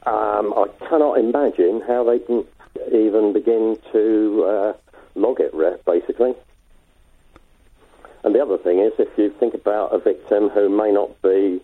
Um, 0.06 0.54
I 0.56 0.66
cannot 0.88 1.18
imagine 1.18 1.82
how 1.86 2.04
they 2.04 2.20
can 2.20 2.44
even 2.92 3.32
begin 3.32 3.78
to 3.92 4.44
uh, 4.44 4.72
log 5.16 5.40
it, 5.40 5.52
basically. 5.84 6.34
And 8.24 8.34
the 8.34 8.40
other 8.40 8.58
thing 8.58 8.78
is, 8.78 8.92
if 8.98 9.08
you 9.18 9.30
think 9.38 9.54
about 9.54 9.92
a 9.94 9.98
victim 9.98 10.48
who 10.48 10.68
may 10.68 10.92
not 10.92 11.20
be 11.22 11.60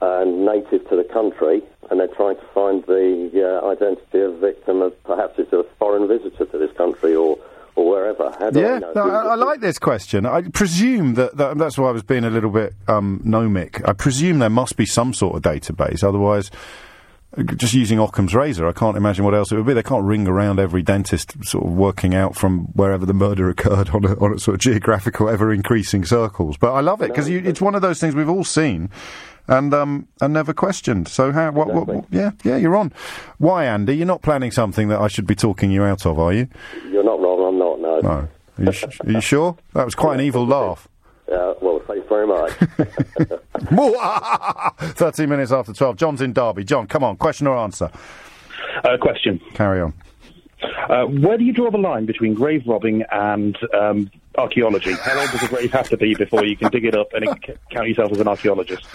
uh, 0.00 0.24
native 0.24 0.88
to 0.90 0.96
the 0.96 1.04
country, 1.04 1.62
and 1.90 2.00
they're 2.00 2.08
trying 2.08 2.36
to 2.36 2.46
find 2.54 2.84
the 2.84 3.60
uh, 3.62 3.66
identity 3.70 4.20
of 4.20 4.34
the 4.34 4.38
victim 4.38 4.82
of 4.82 5.00
perhaps 5.04 5.38
it's 5.38 5.52
a 5.52 5.64
foreign 5.78 6.08
visitor 6.08 6.44
to 6.44 6.58
this 6.58 6.72
country 6.76 7.14
or, 7.14 7.38
or 7.74 7.88
wherever. 7.90 8.34
Yeah, 8.52 8.74
I 8.74 8.78
know? 8.78 8.92
no, 8.94 9.10
I, 9.10 9.32
I 9.32 9.34
like 9.34 9.60
this 9.60 9.78
question. 9.78 10.26
I 10.26 10.42
presume 10.42 11.14
that, 11.14 11.36
that 11.36 11.58
that's 11.58 11.78
why 11.78 11.88
I 11.88 11.92
was 11.92 12.02
being 12.02 12.24
a 12.24 12.30
little 12.30 12.50
bit 12.50 12.74
um, 12.88 13.20
gnomic. 13.24 13.86
I 13.88 13.92
presume 13.92 14.38
there 14.38 14.50
must 14.50 14.76
be 14.76 14.86
some 14.86 15.14
sort 15.14 15.36
of 15.36 15.42
database. 15.42 16.04
Otherwise, 16.04 16.50
just 17.56 17.72
using 17.72 17.98
Occam's 17.98 18.34
razor, 18.34 18.68
I 18.68 18.72
can't 18.72 18.96
imagine 18.96 19.24
what 19.24 19.34
else 19.34 19.50
it 19.52 19.56
would 19.56 19.64
be. 19.66 19.72
They 19.72 19.82
can't 19.82 20.04
ring 20.04 20.28
around 20.28 20.60
every 20.60 20.82
dentist, 20.82 21.42
sort 21.44 21.64
of 21.64 21.72
working 21.72 22.14
out 22.14 22.36
from 22.36 22.66
wherever 22.74 23.06
the 23.06 23.14
murder 23.14 23.48
occurred 23.48 23.88
on 23.90 24.04
a, 24.04 24.18
on 24.18 24.34
a 24.34 24.38
sort 24.38 24.56
of 24.56 24.60
geographical, 24.60 25.30
ever 25.30 25.52
increasing 25.52 26.04
circles. 26.04 26.58
But 26.58 26.72
I 26.72 26.80
love 26.80 27.00
it 27.00 27.08
because 27.08 27.28
it's 27.28 27.60
one 27.60 27.74
of 27.74 27.80
those 27.80 28.00
things 28.00 28.14
we've 28.14 28.28
all 28.28 28.44
seen. 28.44 28.90
And 29.48 29.74
um 29.74 30.06
and 30.20 30.32
never 30.32 30.54
questioned. 30.54 31.08
So 31.08 31.32
how 31.32 31.50
what, 31.50 31.66
what, 31.66 31.88
what 31.88 32.04
yeah 32.12 32.30
yeah 32.44 32.56
you're 32.56 32.76
on. 32.76 32.92
Why 33.38 33.64
Andy? 33.64 33.96
You're 33.96 34.06
not 34.06 34.22
planning 34.22 34.52
something 34.52 34.86
that 34.86 35.00
I 35.00 35.08
should 35.08 35.26
be 35.26 35.34
talking 35.34 35.72
you 35.72 35.82
out 35.82 36.06
of, 36.06 36.20
are 36.20 36.32
you? 36.32 36.46
You're 36.88 37.02
not 37.02 37.18
wrong. 37.18 37.48
I'm 37.48 37.58
not. 37.58 37.80
No. 38.02 38.08
No. 38.08 38.28
Are 38.58 38.64
you, 38.64 38.72
sh- 38.72 38.84
are 39.06 39.10
you 39.10 39.20
sure? 39.20 39.56
That 39.74 39.84
was 39.84 39.94
quite 39.94 40.18
an 40.18 40.24
evil 40.26 40.46
laugh. 40.46 40.88
Uh, 41.30 41.54
well, 41.62 41.80
thanks 41.86 42.06
very 42.08 42.26
much. 42.26 42.52
13 44.94 45.28
minutes 45.28 45.52
after 45.52 45.72
12. 45.72 45.96
John's 45.96 46.20
in 46.20 46.32
Derby. 46.34 46.64
John, 46.64 46.86
come 46.86 47.02
on. 47.04 47.16
Question 47.16 47.46
or 47.46 47.56
answer? 47.56 47.90
Uh, 48.84 48.96
question. 49.00 49.40
Carry 49.54 49.80
on. 49.80 49.94
Uh, 50.88 51.06
where 51.06 51.36
do 51.38 51.44
you 51.44 51.52
draw 51.52 51.70
the 51.70 51.78
line 51.78 52.06
between 52.06 52.34
grave 52.34 52.62
robbing 52.66 53.02
and 53.10 53.56
um, 53.74 54.10
archaeology? 54.36 54.92
How 54.92 55.18
old 55.18 55.30
does 55.30 55.42
a 55.42 55.48
grave 55.48 55.72
have 55.72 55.88
to 55.88 55.96
be 55.96 56.14
before 56.14 56.44
you 56.44 56.56
can 56.56 56.70
dig 56.70 56.84
it 56.84 56.94
up 56.94 57.12
and 57.14 57.26
c- 57.44 57.54
count 57.70 57.88
yourself 57.88 58.12
as 58.12 58.20
an 58.20 58.28
archaeologist? 58.28 58.86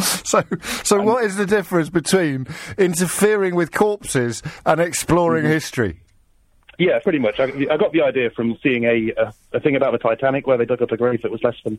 so, 0.24 0.42
so 0.84 1.00
what 1.02 1.24
is 1.24 1.36
the 1.36 1.46
difference 1.46 1.90
between 1.90 2.46
interfering 2.78 3.54
with 3.54 3.72
corpses 3.72 4.42
and 4.66 4.80
exploring 4.80 5.44
Mm-hmm. 5.44 5.52
history? 5.52 6.00
Yeah, 6.78 6.98
pretty 7.00 7.18
much. 7.18 7.38
I, 7.38 7.44
I 7.70 7.76
got 7.76 7.92
the 7.92 8.00
idea 8.00 8.30
from 8.30 8.56
seeing 8.62 8.84
a, 8.84 9.12
a 9.20 9.34
a 9.52 9.60
thing 9.60 9.76
about 9.76 9.92
the 9.92 9.98
Titanic 9.98 10.46
where 10.46 10.56
they 10.56 10.64
dug 10.64 10.80
up 10.80 10.90
a 10.90 10.96
grave 10.96 11.20
that 11.22 11.30
was 11.30 11.42
less 11.44 11.56
than 11.62 11.78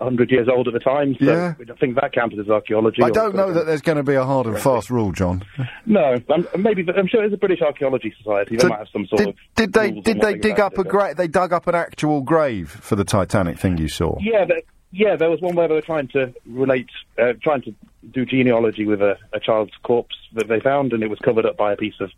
a 0.00 0.02
hundred 0.04 0.32
years 0.32 0.48
old 0.48 0.66
at 0.66 0.74
the 0.74 0.80
time. 0.80 1.14
So 1.20 1.26
Yeah. 1.26 1.54
I 1.60 1.74
think 1.78 1.94
that 2.00 2.12
counted 2.12 2.40
as 2.40 2.48
archaeology. 2.50 3.04
I 3.04 3.10
don't 3.10 3.36
know 3.36 3.52
that 3.52 3.66
there's 3.66 3.82
going 3.82 3.98
to 3.98 4.02
be 4.02 4.14
a 4.16 4.24
hard 4.24 4.46
and 4.48 4.58
fast 4.58 4.90
rule, 4.90 5.12
John. 5.12 5.44
No, 5.86 6.16
I'm, 6.28 6.48
maybe 6.60 6.84
I'm 6.96 7.06
sure 7.06 7.20
there's 7.20 7.32
a 7.32 7.36
British 7.36 7.60
Archaeology 7.60 8.12
Society. 8.18 8.56
They 8.56 8.62
So 8.62 8.68
might 8.68 8.78
have 8.80 8.88
some 8.92 9.06
sort 9.06 9.20
did, 9.20 9.28
of. 9.28 9.34
did 9.54 9.72
they 9.74 9.90
did 9.92 10.20
they 10.20 10.34
dig 10.34 10.58
up 10.58 10.76
a 10.76 10.82
grave? 10.82 11.16
They 11.16 11.28
dug 11.28 11.52
up 11.52 11.68
an 11.68 11.76
actual 11.76 12.20
grave 12.22 12.68
for 12.68 12.96
the 12.96 13.04
Titanic 13.04 13.60
thing 13.60 13.78
you 13.78 13.88
saw. 13.88 14.16
Yeah, 14.20 14.44
but, 14.44 14.64
yeah. 14.92 15.16
There 15.16 15.30
was 15.30 15.40
one 15.40 15.54
where 15.54 15.68
they 15.68 15.74
were 15.74 15.80
trying 15.80 16.08
to 16.08 16.32
relate, 16.46 16.90
uh, 17.18 17.32
trying 17.42 17.62
to 17.62 17.74
do 18.12 18.24
genealogy 18.24 18.84
with 18.84 19.00
a, 19.02 19.16
a 19.32 19.40
child's 19.40 19.72
corpse 19.82 20.16
that 20.34 20.48
they 20.48 20.60
found, 20.60 20.92
and 20.92 21.02
it 21.02 21.10
was 21.10 21.18
covered 21.18 21.46
up 21.46 21.56
by 21.56 21.72
a 21.72 21.76
piece 21.76 22.00
of 22.00 22.10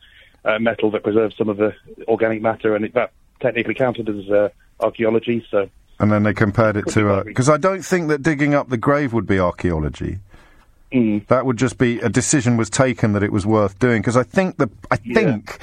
uh, 0.44 0.58
metal 0.58 0.90
that 0.90 1.02
preserved 1.02 1.34
some 1.38 1.48
of 1.48 1.56
the 1.56 1.72
organic 2.08 2.42
matter, 2.42 2.74
and 2.76 2.84
it, 2.84 2.94
that 2.94 3.12
technically 3.40 3.74
counted 3.74 4.08
as 4.08 4.30
uh, 4.30 4.48
archaeology. 4.80 5.44
So 5.50 5.68
And 6.00 6.10
then 6.12 6.22
they 6.22 6.34
compared 6.34 6.76
it 6.76 6.86
to 6.88 7.04
right. 7.04 7.24
because 7.24 7.48
I 7.48 7.56
don't 7.56 7.82
think 7.84 8.08
that 8.08 8.22
digging 8.22 8.54
up 8.54 8.68
the 8.68 8.76
grave 8.76 9.12
would 9.12 9.26
be 9.26 9.38
archaeology. 9.38 10.18
Mm. 10.92 11.26
That 11.26 11.44
would 11.44 11.56
just 11.56 11.76
be 11.78 11.98
a 12.00 12.08
decision 12.08 12.56
was 12.56 12.70
taken 12.70 13.14
that 13.14 13.22
it 13.22 13.32
was 13.32 13.44
worth 13.44 13.78
doing. 13.78 14.00
Because 14.00 14.16
I 14.16 14.22
think 14.22 14.58
the 14.58 14.70
I 14.90 14.98
Yeah. 15.02 15.14
think 15.14 15.58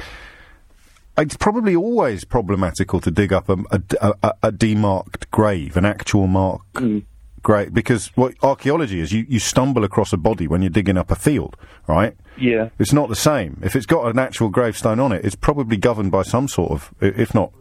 it's 1.21 1.37
probably 1.37 1.75
always 1.75 2.23
problematical 2.25 2.99
to 3.01 3.11
dig 3.11 3.31
up 3.33 3.49
a, 3.49 3.57
a, 3.71 3.81
a, 4.23 4.33
a 4.43 4.51
demarked 4.51 5.29
grave, 5.31 5.77
an 5.77 5.85
actual 5.85 6.27
mark 6.27 6.61
Mm. 6.73 7.03
grave, 7.43 7.73
because 7.73 8.07
what 8.15 8.33
archaeology 8.43 8.99
is, 8.99 9.11
you, 9.11 9.25
you 9.29 9.39
stumble 9.39 9.83
across 9.83 10.13
a 10.13 10.17
body 10.17 10.47
when 10.47 10.61
you're 10.61 10.69
digging 10.69 10.97
up 10.97 11.09
a 11.11 11.15
field, 11.15 11.55
right? 11.87 12.15
yeah, 12.37 12.69
It's 12.79 12.93
not 12.93 13.09
the 13.09 13.15
same. 13.15 13.59
If 13.63 13.75
it's 13.75 13.85
got 13.85 14.05
an 14.09 14.19
actual 14.19 14.49
gravestone 14.49 14.99
on 14.99 15.11
it, 15.11 15.23
it's 15.25 15.35
probably 15.35 15.77
governed 15.77 16.11
by 16.11 16.23
some 16.23 16.47
sort 16.47 16.71
of, 16.71 16.91
if 17.01 17.33
not. 17.33 17.51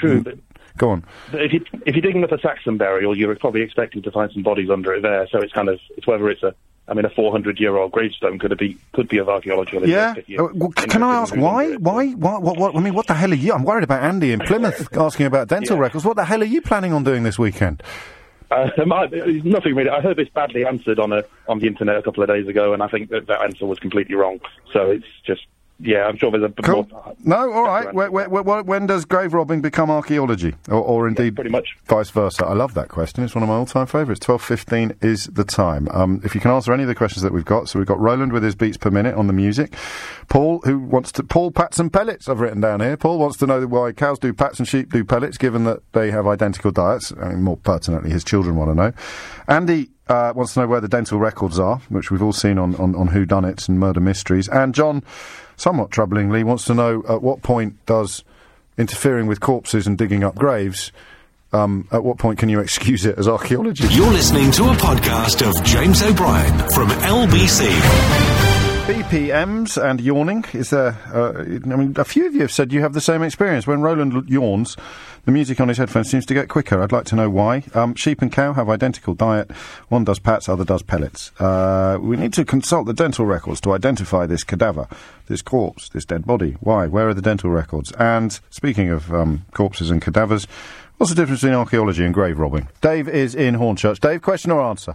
true. 0.00 0.22
But, 0.22 0.38
Go 0.78 0.90
on. 0.90 1.04
but 1.32 1.40
if 1.42 1.54
you 1.54 1.64
if 1.86 1.94
you're 1.94 2.02
digging 2.02 2.22
up 2.22 2.32
a 2.32 2.38
Saxon 2.38 2.76
burial, 2.76 3.16
you're 3.16 3.34
probably 3.36 3.62
expecting 3.62 4.02
to 4.02 4.10
find 4.10 4.30
some 4.32 4.42
bodies 4.42 4.68
under 4.68 4.92
it 4.94 5.00
there. 5.00 5.26
So 5.32 5.38
it's 5.40 5.52
kind 5.54 5.70
of 5.70 5.78
it's 5.96 6.06
whether 6.06 6.28
it's 6.28 6.42
a 6.42 6.54
I 6.88 6.94
mean, 6.94 7.04
a 7.04 7.10
400 7.10 7.58
year 7.58 7.76
old 7.76 7.90
gravestone 7.92 8.38
could 8.38 8.56
be 8.58 8.76
could 8.92 9.08
be 9.08 9.18
of 9.18 9.28
archaeological 9.28 9.88
Yeah. 9.88 10.10
interest. 10.10 10.28
you- 10.28 10.44
Uh, 10.44 10.48
well, 10.54 10.70
can 10.70 11.02
I 11.02 11.16
ask 11.16 11.34
why? 11.34 11.72
Why? 11.74 12.08
What, 12.12 12.42
what? 12.42 12.56
What? 12.58 12.76
I 12.76 12.80
mean, 12.80 12.94
what 12.94 13.06
the 13.06 13.14
hell 13.14 13.32
are 13.32 13.34
you? 13.34 13.52
I'm 13.52 13.64
worried 13.64 13.84
about 13.84 14.02
Andy 14.04 14.32
in 14.32 14.40
Plymouth 14.40 14.88
asking 14.96 15.26
about 15.26 15.48
dental 15.48 15.76
Yeah. 15.76 15.82
records. 15.82 16.04
What 16.04 16.16
the 16.16 16.24
hell 16.24 16.42
are 16.42 16.46
you 16.46 16.62
planning 16.62 16.92
on 16.92 17.02
doing 17.04 17.22
this 17.24 17.38
weekend? 17.38 17.82
Uh, 18.50 18.70
my- 18.86 19.06
nothing 19.06 19.74
really. 19.74 19.90
I 19.90 20.00
heard 20.00 20.16
this 20.16 20.28
badly 20.28 20.64
answered 20.64 21.00
on 21.00 21.12
a 21.12 21.24
on 21.48 21.58
the 21.58 21.66
internet 21.66 21.96
a 21.96 22.02
couple 22.02 22.22
of 22.22 22.28
days 22.28 22.46
ago, 22.46 22.72
and 22.72 22.82
I 22.82 22.86
think 22.88 23.10
that 23.10 23.26
that 23.26 23.42
answer 23.42 23.66
was 23.66 23.78
completely 23.80 24.14
wrong. 24.14 24.38
So 24.72 24.90
it's 24.90 25.06
just 25.26 25.42
yeah. 25.78 26.06
I'm 26.06 26.16
sure 26.16 26.30
there's 26.30 26.42
a 26.44 26.48
bit 26.48 26.64
Cool. 26.64 26.86
more. 26.90 27.14
No, 27.24 27.52
all 27.52 27.64
right. 27.64 27.92
Where, 27.94 28.10
where, 28.10 28.28
where, 28.28 28.62
when 28.62 28.86
does 28.86 29.04
grave 29.04 29.34
robbing 29.34 29.60
become 29.60 29.90
archaeology, 29.90 30.54
or, 30.68 30.80
or 30.82 31.08
indeed 31.08 31.34
pretty 31.34 31.50
much. 31.50 31.76
vice 31.86 32.10
versa? 32.10 32.44
I 32.46 32.54
love 32.54 32.74
that 32.74 32.88
question. 32.88 33.24
It's 33.24 33.34
one 33.34 33.42
of 33.42 33.48
my 33.48 33.54
all-time 33.56 33.86
favourites. 33.86 34.20
Twelve 34.20 34.42
fifteen 34.42 34.94
is 35.00 35.26
the 35.26 35.44
time. 35.44 35.88
Um, 35.90 36.20
if 36.24 36.34
you 36.34 36.40
can 36.40 36.50
answer 36.50 36.72
any 36.72 36.82
of 36.82 36.88
the 36.88 36.94
questions 36.94 37.22
that 37.22 37.32
we've 37.32 37.44
got, 37.44 37.68
so 37.68 37.78
we've 37.78 37.86
got 37.88 37.98
Roland 38.00 38.32
with 38.32 38.42
his 38.42 38.54
beats 38.54 38.76
per 38.76 38.90
minute 38.90 39.14
on 39.14 39.26
the 39.26 39.32
music. 39.32 39.74
Paul, 40.28 40.60
who 40.64 40.78
wants 40.78 41.12
to 41.12 41.22
Paul 41.22 41.50
pats 41.50 41.78
and 41.78 41.92
pellets. 41.92 42.28
I've 42.28 42.40
written 42.40 42.60
down 42.60 42.80
here. 42.80 42.96
Paul 42.96 43.18
wants 43.18 43.36
to 43.38 43.46
know 43.46 43.66
why 43.66 43.92
cows 43.92 44.18
do 44.18 44.32
pats 44.32 44.58
and 44.58 44.66
sheep 44.66 44.92
do 44.92 45.04
pellets, 45.04 45.38
given 45.38 45.64
that 45.64 45.80
they 45.92 46.10
have 46.10 46.26
identical 46.26 46.70
diets. 46.70 47.12
I 47.20 47.28
mean, 47.30 47.42
more 47.42 47.56
pertinently, 47.56 48.10
his 48.10 48.24
children 48.24 48.56
want 48.56 48.70
to 48.70 48.74
know. 48.74 48.92
Andy. 49.48 49.90
Uh, 50.08 50.32
wants 50.36 50.54
to 50.54 50.60
know 50.60 50.68
where 50.68 50.80
the 50.80 50.88
dental 50.88 51.18
records 51.18 51.58
are, 51.58 51.78
which 51.88 52.12
we've 52.12 52.22
all 52.22 52.32
seen 52.32 52.58
on, 52.58 52.76
on, 52.76 52.94
on 52.94 53.08
Who 53.08 53.24
Done 53.24 53.44
It 53.44 53.68
and 53.68 53.80
Murder 53.80 54.00
Mysteries. 54.00 54.48
And 54.48 54.72
John, 54.72 55.02
somewhat 55.56 55.90
troublingly, 55.90 56.44
wants 56.44 56.64
to 56.66 56.74
know 56.74 57.02
at 57.08 57.22
what 57.22 57.42
point 57.42 57.84
does 57.86 58.22
interfering 58.78 59.26
with 59.26 59.40
corpses 59.40 59.86
and 59.86 59.98
digging 59.98 60.22
up 60.22 60.36
graves, 60.36 60.92
um, 61.52 61.88
at 61.90 62.04
what 62.04 62.18
point 62.18 62.38
can 62.38 62.48
you 62.48 62.60
excuse 62.60 63.04
it 63.06 63.18
as 63.18 63.26
archaeology? 63.26 63.86
You're 63.88 64.12
listening 64.12 64.50
to 64.52 64.64
a 64.64 64.74
podcast 64.74 65.46
of 65.46 65.64
James 65.64 66.02
O'Brien 66.02 66.70
from 66.70 66.88
LBC. 66.88 68.35
BPMs 68.86 69.82
and 69.82 70.00
yawning. 70.00 70.44
Is 70.52 70.70
there? 70.70 70.96
Uh, 71.12 71.40
I 71.40 71.76
mean, 71.76 71.94
a 71.96 72.04
few 72.04 72.24
of 72.28 72.34
you 72.34 72.42
have 72.42 72.52
said 72.52 72.72
you 72.72 72.82
have 72.82 72.92
the 72.92 73.00
same 73.00 73.24
experience. 73.24 73.66
When 73.66 73.80
Roland 73.80 74.30
yawns, 74.30 74.76
the 75.24 75.32
music 75.32 75.60
on 75.60 75.66
his 75.66 75.78
headphones 75.78 76.08
seems 76.08 76.24
to 76.26 76.34
get 76.34 76.48
quicker. 76.48 76.80
I'd 76.80 76.92
like 76.92 77.04
to 77.06 77.16
know 77.16 77.28
why. 77.28 77.64
Um, 77.74 77.96
sheep 77.96 78.22
and 78.22 78.30
cow 78.30 78.52
have 78.52 78.68
identical 78.68 79.14
diet. 79.14 79.50
One 79.88 80.04
does 80.04 80.20
pats, 80.20 80.48
other 80.48 80.64
does 80.64 80.84
pellets. 80.84 81.32
Uh, 81.40 81.98
we 82.00 82.16
need 82.16 82.32
to 82.34 82.44
consult 82.44 82.86
the 82.86 82.94
dental 82.94 83.26
records 83.26 83.60
to 83.62 83.72
identify 83.72 84.24
this 84.24 84.44
cadaver, 84.44 84.86
this 85.26 85.42
corpse, 85.42 85.88
this 85.88 86.04
dead 86.04 86.24
body. 86.24 86.56
Why? 86.60 86.86
Where 86.86 87.08
are 87.08 87.14
the 87.14 87.20
dental 87.20 87.50
records? 87.50 87.90
And 87.98 88.38
speaking 88.50 88.90
of 88.90 89.12
um, 89.12 89.46
corpses 89.50 89.90
and 89.90 90.00
cadavers, 90.00 90.46
what's 90.98 91.10
the 91.10 91.16
difference 91.16 91.40
between 91.40 91.58
archaeology 91.58 92.04
and 92.04 92.14
grave 92.14 92.38
robbing? 92.38 92.68
Dave 92.82 93.08
is 93.08 93.34
in 93.34 93.56
Hornchurch. 93.56 93.98
Dave, 93.98 94.22
question 94.22 94.52
or 94.52 94.62
answer? 94.62 94.94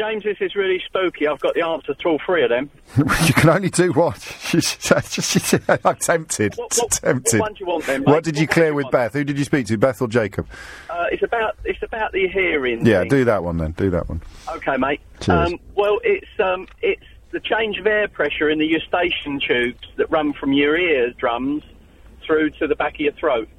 James, 0.00 0.24
this 0.24 0.38
is 0.40 0.54
really 0.54 0.82
spooky. 0.86 1.26
I've 1.26 1.40
got 1.40 1.52
the 1.52 1.60
answer 1.60 1.92
to 1.92 2.08
all 2.08 2.18
three 2.24 2.42
of 2.42 2.48
them. 2.48 2.70
you 2.96 3.34
can 3.34 3.50
only 3.50 3.68
do 3.68 3.92
what? 3.92 4.16
I'm 5.84 5.96
tempted. 5.96 6.54
What- 6.54 6.74
what- 6.74 6.90
tempted. 6.90 7.38
what 7.40 7.50
one 7.50 7.52
do 7.52 7.60
you 7.60 7.66
want 7.66 7.84
then, 7.84 8.04
What 8.04 8.24
did 8.24 8.38
you 8.38 8.48
clear 8.48 8.68
you 8.68 8.76
with? 8.76 8.90
Beth? 8.90 9.12
Who 9.12 9.24
did 9.24 9.38
you 9.38 9.44
speak 9.44 9.66
to, 9.66 9.76
Beth 9.76 10.00
or 10.00 10.08
Jacob? 10.08 10.48
Uh, 10.88 11.04
it's 11.12 11.22
about 11.22 11.58
it's 11.66 11.82
about 11.82 12.12
the 12.12 12.28
hearing. 12.28 12.86
Yeah, 12.86 13.00
thing. 13.00 13.10
do 13.10 13.24
that 13.26 13.44
one 13.44 13.58
then. 13.58 13.72
Do 13.72 13.90
that 13.90 14.08
one. 14.08 14.22
Okay, 14.48 14.78
mate. 14.78 15.02
Cheers. 15.20 15.52
Um, 15.52 15.60
well, 15.74 16.00
it's 16.02 16.30
um, 16.38 16.66
it's 16.80 17.04
the 17.32 17.40
change 17.40 17.76
of 17.76 17.86
air 17.86 18.08
pressure 18.08 18.48
in 18.48 18.58
the 18.58 18.66
eustachian 18.66 19.38
tubes 19.38 19.86
that 19.96 20.10
run 20.10 20.32
from 20.32 20.54
your 20.54 20.78
eardrums 20.78 21.62
through 22.24 22.50
to 22.52 22.66
the 22.66 22.74
back 22.74 22.94
of 22.94 23.00
your 23.00 23.12
throat. 23.12 23.50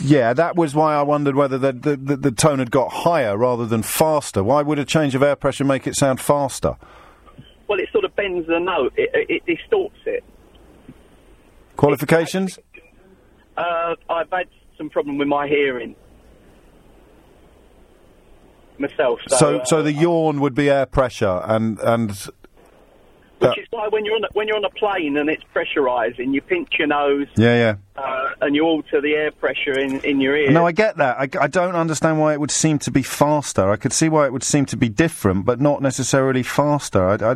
Yeah, 0.00 0.32
that 0.32 0.56
was 0.56 0.74
why 0.74 0.94
I 0.94 1.02
wondered 1.02 1.34
whether 1.36 1.58
the, 1.58 1.72
the, 1.72 1.96
the, 1.96 2.16
the 2.16 2.32
tone 2.32 2.58
had 2.58 2.70
got 2.70 2.92
higher 2.92 3.36
rather 3.36 3.66
than 3.66 3.82
faster. 3.82 4.42
Why 4.42 4.62
would 4.62 4.78
a 4.78 4.84
change 4.84 5.14
of 5.14 5.22
air 5.22 5.36
pressure 5.36 5.64
make 5.64 5.86
it 5.86 5.94
sound 5.94 6.20
faster? 6.20 6.76
Well, 7.68 7.78
it 7.78 7.88
sort 7.92 8.04
of 8.04 8.14
bends 8.16 8.46
the 8.46 8.58
note. 8.58 8.92
It, 8.96 9.10
it, 9.14 9.42
it 9.46 9.46
distorts 9.46 9.96
it. 10.06 10.24
Qualifications? 11.76 12.58
Uh, 13.56 13.94
I've 14.08 14.30
had 14.30 14.48
some 14.76 14.90
problem 14.90 15.18
with 15.18 15.28
my 15.28 15.46
hearing 15.46 15.94
myself. 18.78 19.20
So, 19.28 19.36
So, 19.36 19.58
uh, 19.58 19.64
so 19.64 19.82
the 19.82 19.92
yawn 19.92 20.40
would 20.40 20.54
be 20.54 20.68
air 20.68 20.86
pressure, 20.86 21.40
and 21.44 21.78
and 21.80 22.28
which 23.48 23.58
is 23.58 23.66
why 23.70 23.88
when 23.88 24.04
you're 24.04 24.16
on 24.16 24.24
a, 24.24 24.28
when 24.32 24.48
you're 24.48 24.56
on 24.56 24.64
a 24.64 24.70
plane 24.70 25.16
and 25.16 25.28
it's 25.28 25.44
pressurising, 25.54 26.32
you 26.32 26.40
pinch 26.40 26.70
your 26.78 26.88
nose 26.88 27.26
yeah, 27.36 27.74
yeah. 27.96 28.02
uh, 28.02 28.30
and 28.40 28.54
you 28.54 28.64
alter 28.64 29.00
the 29.00 29.14
air 29.14 29.30
pressure 29.30 29.78
in, 29.78 30.00
in 30.00 30.20
your 30.20 30.36
ear. 30.36 30.50
No, 30.50 30.66
I 30.66 30.72
get 30.72 30.96
that. 30.96 31.18
I, 31.18 31.44
I 31.44 31.46
don't 31.48 31.74
understand 31.74 32.20
why 32.20 32.32
it 32.32 32.40
would 32.40 32.50
seem 32.50 32.78
to 32.80 32.90
be 32.90 33.02
faster. 33.02 33.70
I 33.70 33.76
could 33.76 33.92
see 33.92 34.08
why 34.08 34.26
it 34.26 34.32
would 34.32 34.44
seem 34.44 34.66
to 34.66 34.76
be 34.76 34.88
different, 34.88 35.44
but 35.44 35.60
not 35.60 35.82
necessarily 35.82 36.42
faster. 36.42 37.06
I, 37.06 37.14
I, 37.14 37.34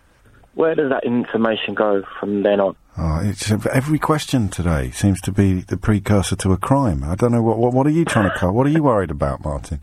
where 0.54 0.74
does 0.74 0.90
that 0.90 1.04
information 1.04 1.74
go 1.74 2.02
from 2.18 2.42
then 2.42 2.60
on? 2.60 2.76
Oh, 2.96 3.20
it's 3.22 3.50
every 3.50 3.98
question 4.00 4.48
today 4.48 4.90
seems 4.90 5.20
to 5.20 5.30
be 5.32 5.60
the 5.60 5.76
precursor 5.76 6.34
to 6.36 6.52
a 6.52 6.56
crime. 6.56 7.04
I 7.04 7.14
don't 7.14 7.30
know 7.30 7.42
what 7.42 7.58
what, 7.58 7.72
what 7.72 7.86
are 7.86 7.90
you 7.90 8.04
trying 8.04 8.28
to 8.28 8.36
cover? 8.36 8.52
What 8.52 8.66
are 8.66 8.70
you 8.70 8.82
worried 8.82 9.10
about, 9.12 9.44
Martin? 9.44 9.82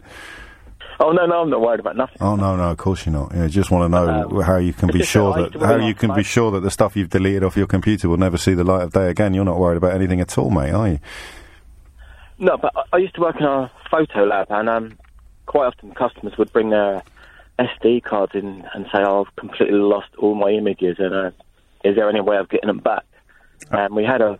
Oh 1.00 1.12
no, 1.12 1.26
no, 1.26 1.42
I'm 1.42 1.50
not 1.50 1.60
worried 1.62 1.80
about 1.82 1.96
nothing. 1.98 2.18
Oh 2.22 2.36
no, 2.36 2.56
no, 2.58 2.72
of 2.72 2.78
course 2.78 3.06
you're 3.06 3.14
not. 3.14 3.34
Yeah, 3.34 3.48
just 3.48 3.72
want 3.72 3.86
to 3.86 3.90
know 3.90 4.42
how 4.42 4.58
you 4.58 4.74
can 4.74 4.90
be 4.90 5.04
sure 5.04 5.34
that 5.34 5.40
I 5.40 5.42
that 5.44 5.52
used 5.54 5.60
to 5.62 5.66
how 5.68 5.76
you 5.88 5.94
can 5.96 6.14
be 6.14 6.24
sure 6.24 6.52
that 6.52 6.62
the 6.62 6.72
stuff 6.72 6.96
you've 6.98 7.10
deleted 7.10 7.44
off 7.44 7.56
your 7.58 7.68
computer 7.68 8.08
will 8.10 8.18
never 8.18 8.38
see 8.38 8.54
the 8.54 8.64
light 8.64 8.84
of 8.84 8.92
day 8.94 9.10
again. 9.10 9.34
You're 9.34 9.46
not 9.46 9.60
worried 9.60 9.78
about 9.78 9.94
anything 9.94 10.20
at 10.22 10.38
all, 10.38 10.50
mate, 10.50 10.72
are 10.72 10.88
you? 10.90 11.00
No, 12.40 12.58
but 12.58 12.72
I- 12.76 12.84
I 12.94 12.98
used 12.98 13.16
to 13.16 13.22
work 13.22 13.38
in 13.40 13.46
a 13.46 13.72
photo 13.90 14.24
lab, 14.26 14.48
and 14.50 14.68
um, 14.70 14.98
quite 15.46 15.68
often 15.68 15.94
customers 15.94 16.38
would 16.38 16.52
bring 16.52 16.70
their 16.70 17.02
SD 17.60 18.04
cards 18.04 18.34
in 18.36 18.66
and 18.74 18.86
say, 18.86 19.00
"Oh, 19.06 19.24
I've 19.26 19.36
completely 19.36 19.80
lost 19.80 20.10
all 20.18 20.36
my 20.36 20.50
images, 20.52 20.98
and 21.00 21.14
uh, 21.14 21.32
is 21.84 21.96
there 21.96 22.10
any 22.10 22.22
way 22.22 22.38
of 22.38 22.50
getting 22.50 22.68
them 22.68 22.80
back?" 22.80 23.06
And 23.72 23.96
we 23.96 24.04
had 24.04 24.22
a 24.22 24.40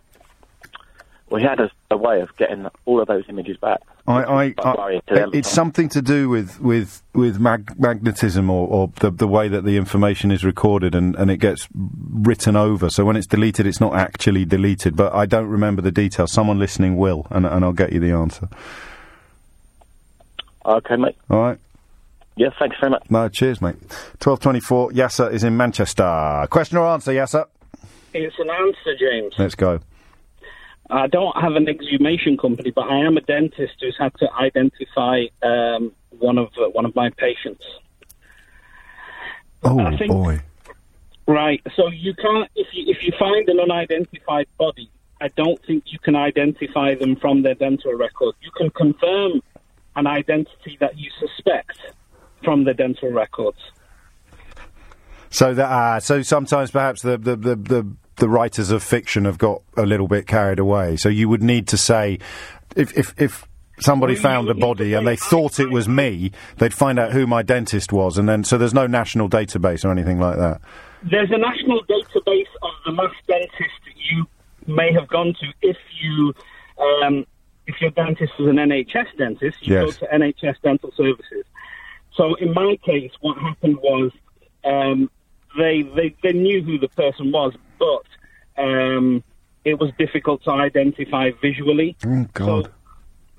we 1.30 1.42
had 1.42 1.58
a, 1.60 1.70
a 1.90 1.96
way 1.96 2.20
of 2.20 2.36
getting 2.36 2.66
all 2.84 3.00
of 3.00 3.08
those 3.08 3.24
images 3.28 3.56
back. 3.56 3.80
I, 4.06 4.22
I, 4.22 4.50
Quite 4.50 4.78
worrying 4.78 5.02
to 5.08 5.14
them. 5.14 5.30
it's 5.32 5.50
something 5.50 5.88
to 5.88 6.00
do 6.00 6.28
with 6.28 6.60
with 6.60 7.02
with 7.12 7.40
mag- 7.40 7.74
magnetism 7.78 8.48
or, 8.48 8.68
or 8.68 8.92
the 9.00 9.10
the 9.10 9.26
way 9.26 9.48
that 9.48 9.64
the 9.64 9.76
information 9.76 10.30
is 10.30 10.44
recorded 10.44 10.94
and, 10.94 11.16
and 11.16 11.30
it 11.30 11.38
gets 11.38 11.66
written 11.74 12.54
over. 12.54 12.88
So 12.88 13.04
when 13.04 13.16
it's 13.16 13.26
deleted, 13.26 13.66
it's 13.66 13.80
not 13.80 13.96
actually 13.96 14.44
deleted. 14.44 14.94
But 14.94 15.12
I 15.14 15.26
don't 15.26 15.48
remember 15.48 15.82
the 15.82 15.90
details. 15.90 16.32
Someone 16.32 16.58
listening 16.58 16.96
will, 16.96 17.26
and 17.30 17.44
and 17.46 17.64
I'll 17.64 17.72
get 17.72 17.92
you 17.92 17.98
the 17.98 18.12
answer. 18.12 18.48
Okay, 20.64 20.96
mate. 20.96 21.16
All 21.30 21.40
right. 21.40 21.58
Yeah, 22.36 22.48
thanks 22.58 22.76
very 22.78 22.90
much. 22.90 23.04
No, 23.10 23.28
cheers, 23.28 23.62
mate. 23.62 23.76
Twelve 24.20 24.40
twenty-four. 24.40 24.90
Yasser 24.92 25.32
is 25.32 25.42
in 25.42 25.56
Manchester. 25.56 26.46
Question 26.50 26.76
or 26.78 26.86
answer, 26.86 27.12
Yasser? 27.12 27.46
It's 28.12 28.36
an 28.38 28.50
answer, 28.50 28.96
James. 28.98 29.34
Let's 29.38 29.54
go. 29.54 29.80
I 30.90 31.06
don't 31.08 31.34
have 31.40 31.52
an 31.52 31.68
exhumation 31.68 32.36
company, 32.36 32.70
but 32.70 32.82
I 32.82 32.98
am 33.04 33.16
a 33.16 33.20
dentist 33.22 33.74
who's 33.80 33.96
had 33.98 34.12
to 34.18 34.28
identify 34.34 35.22
um, 35.42 35.92
one 36.18 36.38
of 36.38 36.48
uh, 36.58 36.68
one 36.70 36.84
of 36.84 36.94
my 36.94 37.10
patients. 37.10 37.64
Oh 39.62 39.80
I 39.80 39.96
think- 39.96 40.12
boy. 40.12 40.40
Right. 41.28 41.60
So 41.74 41.88
you 41.88 42.14
can't 42.14 42.48
if 42.54 42.68
you 42.72 42.84
if 42.86 43.02
you 43.02 43.12
find 43.18 43.48
an 43.48 43.58
unidentified 43.58 44.46
body, 44.58 44.88
I 45.20 45.28
don't 45.28 45.60
think 45.66 45.84
you 45.86 45.98
can 45.98 46.14
identify 46.14 46.94
them 46.94 47.16
from 47.16 47.42
their 47.42 47.54
dental 47.54 47.94
record. 47.94 48.36
You 48.42 48.50
can 48.56 48.70
confirm 48.70 49.42
an 49.96 50.06
identity 50.06 50.76
that 50.78 50.96
you 50.96 51.10
suspect 51.18 51.78
from 52.46 52.62
the 52.64 52.72
dental 52.72 53.10
records. 53.10 53.58
So 55.30 55.52
that 55.52 55.66
uh, 55.70 56.00
so 56.00 56.22
sometimes 56.22 56.70
perhaps 56.70 57.02
the, 57.02 57.18
the, 57.18 57.36
the, 57.36 57.56
the, 57.56 57.92
the 58.16 58.28
writers 58.28 58.70
of 58.70 58.82
fiction 58.82 59.24
have 59.24 59.36
got 59.38 59.60
a 59.76 59.82
little 59.84 60.06
bit 60.08 60.26
carried 60.26 60.58
away. 60.60 60.96
So 60.96 61.08
you 61.08 61.28
would 61.28 61.42
need 61.42 61.66
to 61.68 61.76
say 61.76 62.18
if 62.76 62.96
if, 62.96 63.12
if 63.18 63.44
somebody 63.80 64.14
Well, 64.14 64.22
found 64.22 64.46
a 64.46 64.50
would 64.50 64.56
need 64.56 64.60
to 64.62 64.66
body 64.66 64.94
and 64.94 65.06
they 65.06 65.16
thought 65.16 65.58
it 65.60 65.70
was 65.70 65.88
me, 65.88 66.30
they'd 66.58 66.72
find 66.72 66.98
out 66.98 67.12
who 67.12 67.26
my 67.26 67.42
dentist 67.42 67.92
was, 67.92 68.16
and 68.16 68.28
then 68.28 68.44
so 68.44 68.56
there's 68.56 68.72
no 68.72 68.86
national 68.86 69.28
database 69.28 69.84
or 69.84 69.90
anything 69.90 70.20
like 70.20 70.38
that. 70.38 70.60
There's 71.02 71.30
a 71.30 71.38
national 71.38 71.82
database 71.84 72.46
of 72.62 72.70
the 72.86 72.92
last 72.92 73.16
dentist 73.26 73.80
you 74.10 74.26
may 74.66 74.92
have 74.92 75.08
gone 75.08 75.34
to 75.40 75.46
if 75.62 75.76
you, 76.00 76.32
um, 77.04 77.26
if 77.66 77.80
your 77.80 77.90
dentist 77.90 78.32
is 78.38 78.46
an 78.46 78.56
NHS 78.56 79.06
dentist, 79.18 79.58
you 79.66 79.74
Yes. 79.74 79.98
go 79.98 80.06
to 80.06 80.14
NHS 80.14 80.54
Dental 80.62 80.90
Services. 80.96 81.44
So 82.16 82.34
in 82.36 82.52
my 82.54 82.76
case, 82.84 83.12
what 83.20 83.38
happened 83.38 83.76
was 83.82 84.10
um, 84.64 85.10
they, 85.58 85.82
they 85.82 86.14
they 86.22 86.32
knew 86.32 86.62
who 86.62 86.78
the 86.78 86.88
person 86.88 87.30
was, 87.32 87.52
but 87.78 88.02
um, 88.62 89.22
it 89.64 89.78
was 89.78 89.90
difficult 89.98 90.42
to 90.44 90.50
identify 90.50 91.30
visually. 91.42 91.96
Oh 92.06 92.26
God. 92.32 92.64
So, 92.66 92.72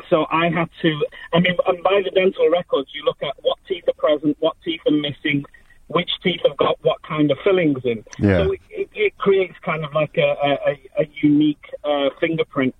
so 0.10 0.26
I 0.32 0.50
had 0.50 0.70
to. 0.84 1.06
I 1.34 1.40
mean, 1.40 1.56
and 1.68 1.84
by 1.84 2.02
the 2.04 2.12
dental 2.12 2.50
records, 2.50 2.90
you 2.94 3.04
look 3.04 3.22
at 3.24 3.36
what 3.42 3.58
teeth 3.68 3.84
are 3.88 3.94
present, 3.94 4.38
what 4.40 4.56
teeth 4.64 4.82
are 4.88 4.92
missing, 4.92 5.44
which 5.88 6.12
teeth 6.24 6.42
have 6.48 6.56
got 6.58 6.78
what 6.84 7.02
kind 7.02 7.32
of 7.32 7.38
fillings 7.44 7.82
in. 7.84 8.04
Yeah. 8.20 8.38
So 8.46 8.52
it, 8.52 8.62
it, 8.70 8.90
it 8.94 9.18
creates 9.18 9.56
kind 9.64 9.84
of 9.84 9.94
like 9.94 10.18
a, 10.18 10.36
a, 10.44 10.52
a- 10.72 11.02
a 11.04 11.10
unique 11.22 11.66
uh, 11.84 12.10
fingerprint. 12.20 12.76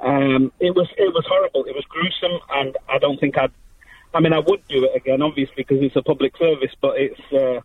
Um, 0.00 0.52
it 0.60 0.74
was 0.76 0.88
it 0.96 1.12
was 1.12 1.24
horrible. 1.26 1.64
It 1.64 1.74
was 1.74 1.84
gruesome, 1.88 2.38
and 2.50 2.76
I 2.88 2.98
don't 2.98 3.18
think 3.18 3.38
I'd. 3.38 3.50
I 4.14 4.20
mean, 4.20 4.32
I 4.32 4.38
would 4.38 4.66
do 4.68 4.84
it 4.84 4.96
again, 4.96 5.22
obviously, 5.22 5.54
because 5.56 5.78
it's 5.82 5.96
a 5.96 6.02
public 6.02 6.36
service. 6.36 6.72
But 6.80 6.94
it's. 6.98 7.20
Uh, 7.32 7.60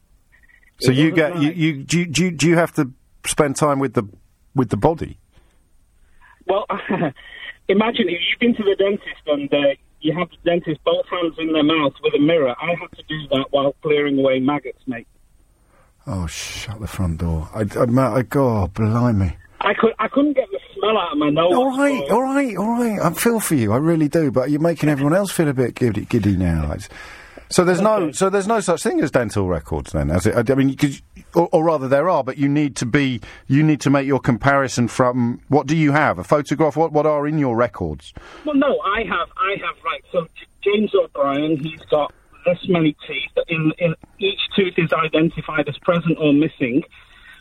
So 0.79 0.91
it 0.91 0.97
you 0.97 1.11
get 1.11 1.39
you, 1.39 1.47
right. 1.47 1.55
you 1.55 1.83
do, 1.83 1.99
you, 1.99 2.05
do 2.05 2.23
you 2.25 2.31
do 2.31 2.47
you 2.47 2.57
have 2.57 2.73
to 2.73 2.91
spend 3.25 3.55
time 3.55 3.79
with 3.79 3.93
the 3.93 4.03
with 4.55 4.69
the 4.69 4.77
body? 4.77 5.17
Well, 6.47 6.65
imagine 7.69 8.09
if 8.09 8.19
you've 8.27 8.39
been 8.39 8.55
to 8.55 8.63
the 8.63 8.75
dentist 8.75 9.23
and 9.27 9.53
uh, 9.53 9.75
you 10.01 10.13
have 10.17 10.29
the 10.29 10.37
dentist 10.49 10.83
both 10.83 11.05
hands 11.09 11.35
in 11.37 11.53
their 11.53 11.63
mouth 11.63 11.93
with 12.03 12.13
a 12.15 12.19
mirror. 12.19 12.53
I 12.61 12.71
had 12.79 12.91
to 12.97 13.03
do 13.07 13.27
that 13.29 13.45
while 13.51 13.73
clearing 13.81 14.19
away 14.19 14.39
maggots, 14.39 14.81
mate. 14.87 15.07
Oh, 16.05 16.27
shut 16.27 16.81
the 16.81 16.87
front 16.87 17.19
door! 17.19 17.49
I, 17.53 17.61
I, 17.79 18.17
I 18.17 18.21
God, 18.23 18.73
blimey! 18.73 19.37
I 19.61 19.73
could 19.73 19.93
I 19.99 20.09
couldn't 20.09 20.33
get 20.33 20.49
the 20.51 20.59
smell 20.83 20.97
out 20.97 21.13
of 21.13 21.17
my 21.17 21.29
nose. 21.29 21.53
All 21.53 21.77
right, 21.77 22.09
all 22.09 22.21
right, 22.21 22.57
all 22.57 22.79
right. 22.79 22.99
I 22.99 23.13
feel 23.13 23.39
for 23.39 23.55
you. 23.55 23.73
I 23.73 23.77
really 23.77 24.09
do. 24.09 24.31
But 24.31 24.49
you're 24.49 24.59
making 24.59 24.89
everyone 24.89 25.15
else 25.15 25.31
feel 25.31 25.47
a 25.47 25.53
bit 25.53 25.75
giddy, 25.75 26.05
giddy 26.05 26.35
now. 26.35 26.71
It's, 26.73 26.89
so 27.49 27.63
there's 27.63 27.81
no, 27.81 28.11
so 28.11 28.29
there's 28.29 28.47
no 28.47 28.59
such 28.59 28.81
thing 28.81 28.99
as 29.01 29.11
dental 29.11 29.47
records 29.47 29.91
then, 29.91 30.09
as 30.09 30.25
it? 30.25 30.49
I 30.49 30.55
mean, 30.55 30.75
or, 31.35 31.49
or 31.51 31.63
rather, 31.63 31.87
there 31.87 32.09
are, 32.09 32.23
but 32.23 32.37
you 32.37 32.49
need 32.49 32.75
to 32.77 32.85
be, 32.85 33.21
you 33.47 33.61
need 33.61 33.79
to 33.81 33.89
make 33.89 34.07
your 34.07 34.19
comparison 34.19 34.87
from 34.87 35.39
what 35.49 35.67
do 35.67 35.77
you 35.77 35.91
have? 35.91 36.17
A 36.17 36.23
photograph? 36.23 36.75
What 36.75 36.91
what 36.91 37.05
are 37.05 37.27
in 37.27 37.37
your 37.37 37.55
records? 37.55 38.13
Well, 38.45 38.55
no, 38.55 38.79
I 38.79 39.03
have 39.03 39.29
I 39.37 39.55
have 39.61 39.75
right. 39.85 40.03
So 40.11 40.27
James 40.63 40.91
O'Brien, 40.95 41.57
he's 41.57 41.81
got 41.91 42.11
this 42.45 42.57
many 42.67 42.95
teeth. 43.07 43.45
In, 43.47 43.71
in 43.77 43.95
each 44.19 44.39
tooth 44.55 44.73
is 44.77 44.91
identified 44.91 45.69
as 45.69 45.77
present 45.77 46.17
or 46.19 46.33
missing. 46.33 46.83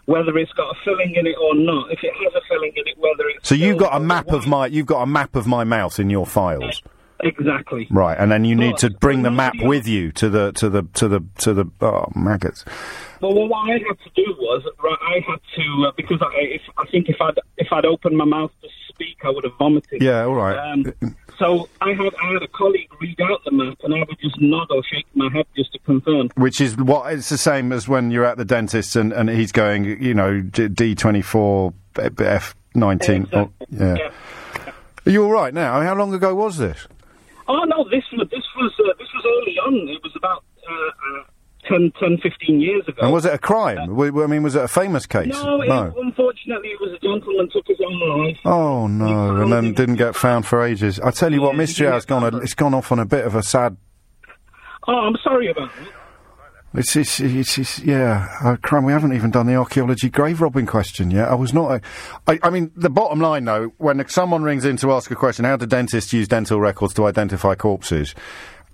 Whether 0.07 0.37
it's 0.39 0.53
got 0.53 0.75
a 0.75 0.79
filling 0.85 1.15
in 1.15 1.27
it 1.27 1.37
or 1.41 1.55
not. 1.55 1.93
If 1.93 2.01
it 2.03 2.13
has 2.13 2.35
a 2.35 2.41
filling 2.49 2.73
in 2.75 2.87
it, 2.87 2.99
whether 2.99 3.29
it's 3.29 3.49
So 3.49 3.55
you've 3.55 3.79
got 3.79 3.95
a 3.95 4.01
map 4.01 4.29
of 4.29 4.47
my, 4.47 4.67
you've 4.67 4.87
got 4.87 5.03
a 5.03 5.07
map 5.07 5.37
of 5.37 5.47
my 5.47 5.65
mouth 5.65 6.01
in 6.01 6.11
your 6.11 6.27
files, 6.27 6.83
exactly. 7.21 7.87
right? 7.91 8.19
And 8.19 8.31
then 8.33 8.45
you 8.45 8.55
need 8.57 8.79
to 8.79 8.91
bring 8.91 9.23
the 9.23 9.31
map 9.31 9.55
with 9.61 9.87
you 9.87 10.11
to 10.13 10.29
the 10.29 10.53
to 10.53 10.69
the 10.69 10.83
to 10.95 11.09
the 11.09 11.21
to 11.39 11.55
the 11.55 11.67
oh 11.81 12.07
maggots. 12.17 12.65
Well, 13.21 13.35
what 13.35 13.71
I 13.71 13.75
had 13.75 13.99
to 14.03 14.11
do 14.17 14.35
was, 14.41 14.65
right, 14.83 14.99
I 15.01 15.21
had 15.31 15.39
to 15.55 15.87
uh, 15.87 15.93
because 15.97 16.21
I, 16.21 16.27
if, 16.35 16.63
I 16.77 16.85
think 16.91 17.09
if 17.09 17.21
I'd 17.21 17.39
if 17.57 17.69
I'd 17.71 17.85
opened 17.85 18.17
my 18.17 18.25
mouth 18.25 18.51
to 18.63 18.69
speak, 18.89 19.19
I 19.25 19.31
would 19.31 19.45
have 19.45 19.53
vomited. 19.59 20.03
Yeah, 20.03 20.25
all 20.25 20.35
right. 20.35 20.57
Um, 20.57 20.93
so 21.39 21.69
I 21.81 21.91
had 21.91 22.15
I 22.23 22.33
had 22.33 22.43
a 22.43 22.49
colleague 22.49 22.91
read 23.01 23.21
out 23.21 23.45
the 23.45 23.53
map, 23.53 23.79
and 23.83 23.95
I 23.95 23.99
would 23.99 24.19
just 24.21 24.41
nod 24.41 24.69
or 24.71 24.83
shake 24.85 25.07
my 25.15 25.29
head 25.33 25.47
just 25.57 25.73
to 25.73 25.79
confirm. 25.81 26.31
Which 26.37 26.61
is 26.61 26.77
what 26.77 27.13
it's 27.13 27.29
the 27.29 27.39
same 27.39 27.73
as 27.73 27.89
when 27.89 28.11
you're 28.11 28.25
at 28.25 28.37
the 28.37 28.45
dentist 28.45 28.97
and, 28.97 29.13
and 29.13 29.29
he's 29.29 29.53
going, 29.53 29.85
you 30.03 30.15
know, 30.15 30.41
D 30.41 30.95
twenty 30.95 31.23
four 31.23 31.75
F 31.97 32.55
nineteen. 32.75 33.29
Yeah. 33.71 34.11
Are 35.05 35.11
you 35.11 35.25
all 35.25 35.33
right 35.33 35.53
now? 35.53 35.81
How 35.81 35.95
long 35.95 36.15
ago 36.15 36.35
was 36.35 36.59
this? 36.59 36.87
Oh 37.49 37.65
no, 37.65 37.85
this 37.91 38.05
was 38.13 38.29
this 38.31 38.45
was 38.57 38.73
uh, 38.79 38.93
this 38.99 39.09
was 39.15 39.25
early 39.27 39.59
on. 39.59 39.89
It 39.89 40.03
was 40.03 40.15
about 40.15 40.45
uh, 40.69 40.75
uh, 40.75 41.25
10, 41.69 41.93
10, 42.01 42.19
15 42.23 42.61
years 42.61 42.83
ago. 42.89 43.03
And 43.03 43.13
was 43.13 43.25
it 43.25 43.33
a 43.33 43.39
crime? 43.39 43.79
I 43.79 44.27
mean, 44.27 44.43
was 44.43 44.57
it 44.57 44.65
a 44.65 44.69
famous 44.69 45.07
case? 45.07 45.33
no, 45.33 45.61
it, 45.61 45.95
unfortunately, 45.97 46.71
it 46.71 46.81
was 46.81 46.93
a 46.93 46.99
gentleman 46.99 47.49
took 47.53 47.67
his 47.67 47.79
own 47.85 48.25
life. 48.25 48.39
Oh 48.45 48.87
no! 48.87 49.43
And 49.43 49.53
then 49.53 49.73
didn't 49.73 49.97
get 49.97 50.17
found 50.17 50.47
for 50.47 50.63
ages. 50.63 50.99
I 51.01 51.11
tell 51.11 51.33
you 51.33 51.41
what, 51.41 51.55
Mystery 51.57 51.89
Hour's 51.89 52.05
gone. 52.05 52.35
A, 52.35 52.39
it's 52.39 52.55
gone 52.55 52.75
off 52.75 52.91
on 52.91 52.99
a 52.99 53.07
bit 53.07 53.25
of 53.25 53.35
a 53.35 53.43
sad. 53.43 53.77
Oh, 54.89 54.93
I'm 54.93 55.17
sorry 55.23 55.51
about 55.51 55.71
that. 55.77 55.89
It's, 56.75 56.97
it's, 56.97 57.21
it's, 57.21 57.59
it's 57.59 57.79
yeah, 57.81 58.35
uh, 58.43 58.57
crime. 58.57 58.85
We 58.85 58.93
haven't 58.93 59.13
even 59.13 59.31
done 59.31 59.47
the 59.47 59.57
archaeology 59.57 60.09
grave 60.09 60.41
robbing 60.41 60.65
question 60.65 61.11
yet. 61.11 61.29
I 61.29 61.35
was 61.35 61.53
not. 61.53 61.71
A, 61.71 61.81
I, 62.27 62.39
I 62.45 62.51
mean, 62.51 62.73
the 62.75 62.89
bottom 62.89 63.21
line 63.21 63.45
though, 63.45 63.75
when 63.77 64.07
someone 64.09 64.43
rings 64.43 64.65
in 64.65 64.79
to 64.79 64.91
ask 64.93 65.11
a 65.11 65.15
question, 65.15 65.45
how 65.45 65.57
do 65.57 65.67
dentists 65.67 66.15
use 66.15 66.29
dental 66.29 66.61
records 66.61 66.95
to 66.95 67.05
identify 67.07 67.55
corpses? 67.55 68.15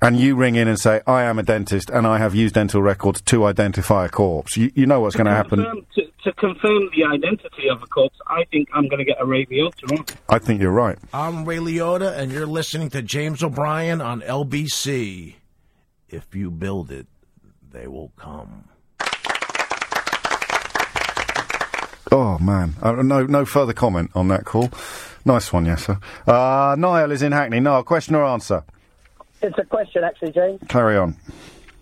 And 0.00 0.18
you 0.18 0.36
ring 0.36 0.54
in 0.54 0.68
and 0.68 0.78
say, 0.78 1.00
I 1.06 1.24
am 1.24 1.38
a 1.38 1.42
dentist 1.42 1.90
and 1.90 2.06
I 2.06 2.18
have 2.18 2.34
used 2.34 2.54
dental 2.54 2.80
records 2.80 3.20
to 3.22 3.44
identify 3.46 4.06
a 4.06 4.08
corpse. 4.08 4.56
You, 4.56 4.70
you 4.74 4.86
know 4.86 5.00
what's 5.00 5.16
going 5.16 5.26
to 5.26 5.32
happen. 5.32 5.58
To, 5.58 6.02
to 6.24 6.32
confirm 6.34 6.90
the 6.96 7.04
identity 7.04 7.68
of 7.68 7.82
a 7.82 7.86
corpse, 7.86 8.16
I 8.28 8.44
think 8.52 8.68
I'm 8.72 8.88
going 8.88 8.98
to 8.98 9.04
get 9.04 9.16
a 9.20 9.26
Ray 9.26 9.46
Liotta 9.46 9.98
on. 9.98 10.04
I 10.28 10.38
think 10.38 10.60
you're 10.60 10.70
right. 10.70 10.98
I'm 11.12 11.44
Ray 11.44 11.56
Liotta, 11.56 12.16
and 12.16 12.30
you're 12.30 12.46
listening 12.46 12.90
to 12.90 13.02
James 13.02 13.42
O'Brien 13.42 14.00
on 14.00 14.20
LBC. 14.20 15.34
If 16.08 16.32
you 16.34 16.52
build 16.52 16.92
it, 16.92 17.06
they 17.72 17.88
will 17.88 18.12
come. 18.16 18.68
Oh 22.10 22.38
man, 22.38 22.74
uh, 22.80 22.92
no, 23.02 23.26
no 23.26 23.44
further 23.44 23.74
comment 23.74 24.10
on 24.14 24.28
that 24.28 24.46
call. 24.46 24.70
Nice 25.26 25.52
one, 25.52 25.66
Yasser. 25.66 26.00
Uh, 26.26 26.74
Niall 26.76 27.10
is 27.12 27.20
in 27.20 27.32
Hackney. 27.32 27.60
Niall, 27.60 27.82
question 27.82 28.14
or 28.14 28.24
answer? 28.24 28.64
It's 29.42 29.58
a 29.58 29.64
question, 29.64 30.04
actually, 30.04 30.32
James. 30.32 30.60
Carry 30.68 30.96
on. 30.96 31.16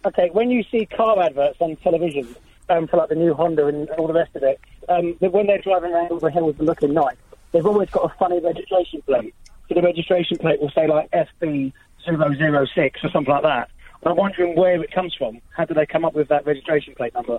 Okay, 0.04 0.30
when 0.32 0.50
you 0.50 0.62
see 0.70 0.86
car 0.86 1.20
adverts 1.20 1.56
on 1.60 1.76
television 1.76 2.34
um, 2.68 2.86
for 2.86 2.98
like 2.98 3.08
the 3.08 3.14
new 3.14 3.34
Honda 3.34 3.66
and 3.66 3.88
all 3.90 4.06
the 4.06 4.12
rest 4.12 4.36
of 4.36 4.42
it, 4.42 4.60
um, 4.88 5.16
that 5.20 5.32
when 5.32 5.46
they're 5.46 5.60
driving 5.60 5.92
around 5.92 6.10
all 6.10 6.18
the 6.18 6.30
hills 6.30 6.54
and 6.58 6.66
looking 6.66 6.94
nice, 6.94 7.16
they've 7.52 7.66
always 7.66 7.90
got 7.90 8.04
a 8.04 8.14
funny 8.18 8.40
registration 8.40 9.02
plate. 9.02 9.34
So 9.68 9.74
the 9.74 9.82
registration 9.82 10.38
plate 10.38 10.60
will 10.60 10.70
say 10.70 10.86
like 10.86 11.10
FB 11.10 11.72
006 12.04 13.04
or 13.04 13.10
something 13.10 13.32
like 13.32 13.42
that. 13.42 13.70
And 14.02 14.10
I'm 14.10 14.16
wondering 14.16 14.54
where 14.54 14.80
it 14.80 14.92
comes 14.92 15.14
from. 15.14 15.40
How 15.50 15.64
do 15.64 15.74
they 15.74 15.86
come 15.86 16.04
up 16.04 16.14
with 16.14 16.28
that 16.28 16.46
registration 16.46 16.94
plate 16.94 17.14
number? 17.14 17.38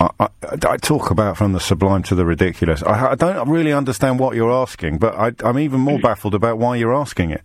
I, 0.00 0.10
I, 0.20 0.28
I 0.66 0.76
talk 0.76 1.10
about 1.10 1.36
from 1.36 1.52
the 1.52 1.60
sublime 1.60 2.02
to 2.04 2.14
the 2.14 2.24
ridiculous. 2.24 2.82
I, 2.82 3.10
I 3.10 3.14
don't 3.14 3.48
really 3.48 3.72
understand 3.72 4.18
what 4.18 4.36
you're 4.36 4.52
asking, 4.52 4.98
but 4.98 5.14
I, 5.14 5.32
I'm 5.44 5.58
even 5.58 5.80
more 5.80 5.98
baffled 5.98 6.34
about 6.34 6.58
why 6.58 6.76
you're 6.76 6.94
asking 6.94 7.30
it. 7.30 7.42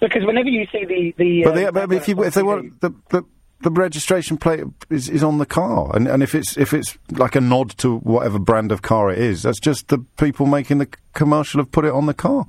Because 0.00 0.24
whenever 0.24 0.48
you 0.48 0.66
see 0.72 0.84
the 0.84 1.14
the, 1.16 1.44
But, 1.44 1.58
uh, 1.58 1.72
but 1.72 1.92
if 1.92 2.08
you 2.08 2.22
if 2.24 2.34
they 2.34 2.42
want 2.42 2.80
the, 2.80 2.94
the 3.10 3.24
the 3.62 3.70
registration 3.70 4.38
plate 4.38 4.64
is, 4.88 5.08
is 5.08 5.22
on 5.22 5.38
the 5.38 5.46
car, 5.46 5.94
and, 5.94 6.08
and 6.08 6.22
if 6.22 6.34
it's 6.34 6.56
if 6.56 6.72
it's 6.72 6.98
like 7.10 7.36
a 7.36 7.40
nod 7.40 7.70
to 7.78 7.98
whatever 7.98 8.38
brand 8.38 8.72
of 8.72 8.82
car 8.82 9.10
it 9.10 9.18
is, 9.18 9.42
that's 9.42 9.60
just 9.60 9.88
the 9.88 9.98
people 10.16 10.46
making 10.46 10.78
the 10.78 10.88
commercial 11.12 11.60
have 11.60 11.70
put 11.70 11.84
it 11.84 11.92
on 11.92 12.06
the 12.06 12.14
car. 12.14 12.46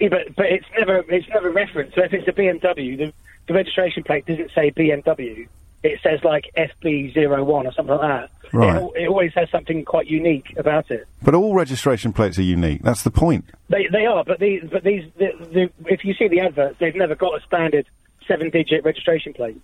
Yeah, 0.00 0.08
but 0.08 0.34
but 0.36 0.46
it's 0.46 0.66
never 0.78 1.04
it's 1.08 1.28
never 1.28 1.50
referenced. 1.50 1.94
So 1.94 2.02
if 2.02 2.12
it's 2.12 2.26
a 2.26 2.32
BMW, 2.32 2.96
the, 2.96 3.12
the 3.46 3.54
registration 3.54 4.02
plate 4.02 4.26
doesn't 4.26 4.50
say 4.54 4.70
BMW. 4.70 5.46
It 5.84 6.00
says 6.02 6.24
like 6.24 6.50
FB01 6.56 7.46
or 7.46 7.72
something 7.72 7.94
like 7.94 8.00
that. 8.00 8.30
Right. 8.54 8.82
It, 8.82 9.02
it 9.02 9.08
always 9.08 9.34
has 9.34 9.50
something 9.50 9.84
quite 9.84 10.06
unique 10.06 10.54
about 10.56 10.90
it. 10.90 11.06
But 11.22 11.34
all 11.34 11.54
registration 11.54 12.14
plates 12.14 12.38
are 12.38 12.42
unique. 12.42 12.82
That's 12.82 13.02
the 13.02 13.10
point. 13.10 13.44
They 13.68 13.86
they 13.92 14.06
are, 14.06 14.24
but 14.24 14.40
these 14.40 14.62
but 14.70 14.82
these 14.82 15.04
the, 15.18 15.32
the, 15.52 15.70
if 15.92 16.04
you 16.04 16.14
see 16.14 16.28
the 16.28 16.40
adverts, 16.40 16.78
they've 16.78 16.94
never 16.94 17.14
got 17.14 17.38
a 17.38 17.44
standard 17.44 17.86
seven-digit 18.26 18.82
registration 18.84 19.34
plate. 19.34 19.60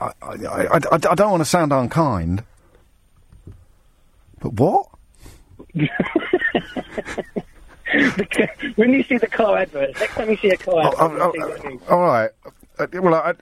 I, 0.00 0.12
I, 0.22 0.34
I, 0.42 0.78
I 0.92 1.14
don't 1.14 1.30
want 1.30 1.40
to 1.40 1.46
sound 1.46 1.72
unkind, 1.72 2.44
but 4.40 4.52
what? 4.52 4.88
when 8.76 8.92
you 8.92 9.02
see 9.02 9.16
the 9.16 9.26
car 9.26 9.58
adverts, 9.58 9.98
next 9.98 10.14
time 10.14 10.30
you 10.30 10.36
see 10.36 10.50
a 10.50 10.56
car 10.56 10.86
advert, 10.86 11.20
oh, 11.20 11.32
see 11.32 11.38
what 11.40 11.64
I 11.64 11.68
mean. 11.68 11.80
All 11.88 12.00
right. 12.00 12.30
Uh, 12.78 12.86
well, 12.92 13.14
I, 13.14 13.32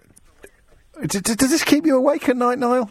I, 1.03 1.07
d- 1.07 1.21
d- 1.21 1.35
does 1.35 1.51
this 1.51 1.65
keep 1.65 1.87
you 1.87 1.97
awake 1.97 2.29
at 2.29 2.37
night, 2.37 2.59
Niall? 2.59 2.91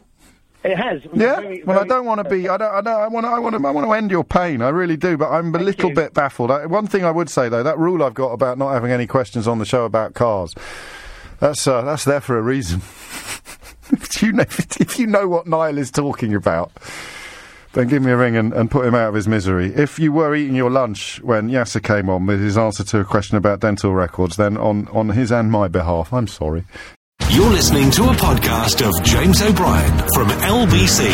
It 0.63 0.77
has. 0.77 1.01
Yeah. 1.13 1.41
Very- 1.41 1.63
well, 1.63 1.79
I 1.79 1.85
don't 1.85 2.05
want 2.05 2.23
to 2.23 2.29
be. 2.29 2.47
I 2.47 2.57
don't. 2.57 2.73
I 2.73 2.81
don't. 2.81 3.01
I 3.01 3.07
want. 3.07 3.25
to. 3.25 3.29
I 3.31 3.39
want 3.39 3.55
to. 3.61 3.67
I 3.67 3.71
want 3.71 3.85
to 3.87 3.91
end 3.93 4.11
your 4.11 4.23
pain. 4.23 4.61
I 4.61 4.69
really 4.69 4.95
do. 4.95 5.17
But 5.17 5.29
I'm 5.31 5.53
a 5.53 5.59
little 5.59 5.93
bit 5.93 6.13
baffled. 6.13 6.51
I, 6.51 6.65
one 6.65 6.87
thing 6.87 7.03
I 7.03 7.11
would 7.11 7.29
say 7.29 7.49
though, 7.49 7.63
that 7.63 7.77
rule 7.77 8.01
I've 8.03 8.13
got 8.13 8.31
about 8.31 8.57
not 8.57 8.71
having 8.73 8.91
any 8.91 9.05
questions 9.07 9.47
on 9.47 9.59
the 9.59 9.65
show 9.65 9.83
about 9.83 10.13
cars, 10.13 10.55
that's 11.39 11.67
uh, 11.67 11.81
that's 11.81 12.05
there 12.05 12.21
for 12.21 12.37
a 12.37 12.41
reason. 12.41 12.79
if 13.91 14.21
you 14.23 14.31
know, 14.31 14.45
if 14.47 14.97
you 14.97 15.05
know 15.07 15.27
what 15.27 15.47
Niall 15.47 15.77
is 15.77 15.91
talking 15.91 16.33
about. 16.33 16.71
Then 17.73 17.87
give 17.87 18.03
me 18.03 18.11
a 18.11 18.17
ring 18.17 18.37
and, 18.37 18.53
and 18.53 18.69
put 18.69 18.85
him 18.85 18.93
out 18.93 19.09
of 19.09 19.15
his 19.15 19.27
misery. 19.27 19.73
If 19.73 19.97
you 19.97 20.11
were 20.11 20.35
eating 20.35 20.55
your 20.55 20.69
lunch 20.69 21.19
when 21.23 21.49
Yasser 21.49 21.81
came 21.81 22.07
on 22.07 22.27
with 22.27 22.39
his 22.39 22.55
answer 22.55 22.83
to 22.83 22.99
a 22.99 23.03
question 23.03 23.35
about 23.35 23.61
dental 23.61 23.95
records, 23.95 24.35
then 24.35 24.57
on, 24.57 24.87
on 24.89 25.09
his 25.09 25.31
and 25.31 25.49
my 25.51 25.67
behalf, 25.67 26.13
I'm 26.13 26.27
sorry. 26.27 26.65
You're 27.33 27.49
listening 27.49 27.89
to 27.91 28.03
a 28.03 28.13
podcast 28.13 28.87
of 28.87 29.03
James 29.03 29.41
O'Brien 29.41 29.97
from 30.13 30.27
LBC. 30.27 31.07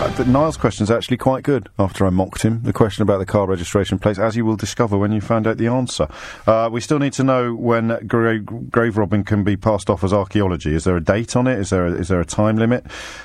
Uh, 0.00 0.14
but 0.18 0.28
Niall's 0.28 0.58
question 0.58 0.84
is 0.84 0.90
actually 0.90 1.16
quite 1.16 1.44
good 1.44 1.70
after 1.78 2.04
I 2.04 2.10
mocked 2.10 2.42
him. 2.42 2.62
The 2.62 2.74
question 2.74 3.02
about 3.02 3.16
the 3.16 3.24
car 3.24 3.46
registration 3.46 3.98
plates, 3.98 4.18
as 4.18 4.36
you 4.36 4.44
will 4.44 4.56
discover 4.56 4.98
when 4.98 5.10
you 5.10 5.22
find 5.22 5.46
out 5.46 5.56
the 5.56 5.68
answer. 5.68 6.08
Uh, 6.46 6.68
we 6.70 6.82
still 6.82 6.98
need 6.98 7.14
to 7.14 7.24
know 7.24 7.54
when 7.54 7.98
gra- 8.06 8.38
grave 8.38 8.98
robbing 8.98 9.24
can 9.24 9.44
be 9.44 9.56
passed 9.56 9.88
off 9.88 10.04
as 10.04 10.12
archaeology. 10.12 10.74
Is 10.74 10.84
there 10.84 10.98
a 10.98 11.02
date 11.02 11.34
on 11.36 11.46
it? 11.46 11.58
Is 11.58 11.70
there 11.70 11.86
a, 11.86 11.92
is 11.92 12.08
there 12.08 12.20
a 12.20 12.26
time 12.26 12.58
limit? 12.58 12.84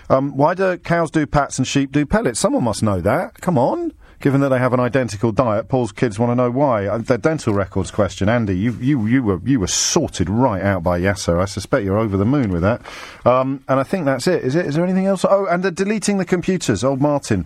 Um, 0.10 0.38
why 0.38 0.54
do 0.54 0.78
cows 0.78 1.12
do 1.12 1.26
pats 1.26 1.58
and 1.58 1.68
sheep 1.68 1.92
do 1.92 2.06
pellets? 2.06 2.40
Someone 2.40 2.64
must 2.64 2.82
know 2.82 3.02
that. 3.02 3.42
Come 3.42 3.58
on. 3.58 3.92
Given 4.24 4.40
that 4.40 4.48
they 4.48 4.58
have 4.58 4.72
an 4.72 4.80
identical 4.80 5.34
diet, 5.34 5.68
Paul's 5.68 5.92
kids 5.92 6.18
want 6.18 6.32
to 6.32 6.36
know 6.36 6.50
why. 6.50 6.88
Uh, 6.88 7.00
the 7.00 7.18
dental 7.18 7.54
records 7.54 7.92
question, 7.92 8.30
Andy, 8.30 8.58
you, 8.58 8.72
you, 8.80 9.06
you 9.06 9.22
were 9.22 9.42
you 9.44 9.60
were 9.60 9.68
sorted 9.68 10.30
right 10.30 10.62
out 10.62 10.82
by 10.82 10.98
Yasser. 10.98 11.42
I 11.42 11.44
suspect 11.44 11.84
you're 11.84 12.00
over 12.00 12.16
the 12.16 12.24
moon 12.24 12.50
with 12.50 12.62
that. 12.62 12.82
Um, 13.26 13.66
and 13.68 13.82
I 13.82 13.84
think 13.84 14.06
that's 14.06 14.26
it. 14.26 14.46
Is 14.46 14.56
it? 14.56 14.66
Is 14.66 14.76
there 14.76 14.84
anything 14.86 15.08
else? 15.08 15.26
Oh, 15.30 15.46
and 15.48 15.62
they're 15.62 15.72
deleting 15.72 16.20
the 16.20 16.26
computers. 16.26 16.86
Old 16.86 17.02
Martin 17.02 17.46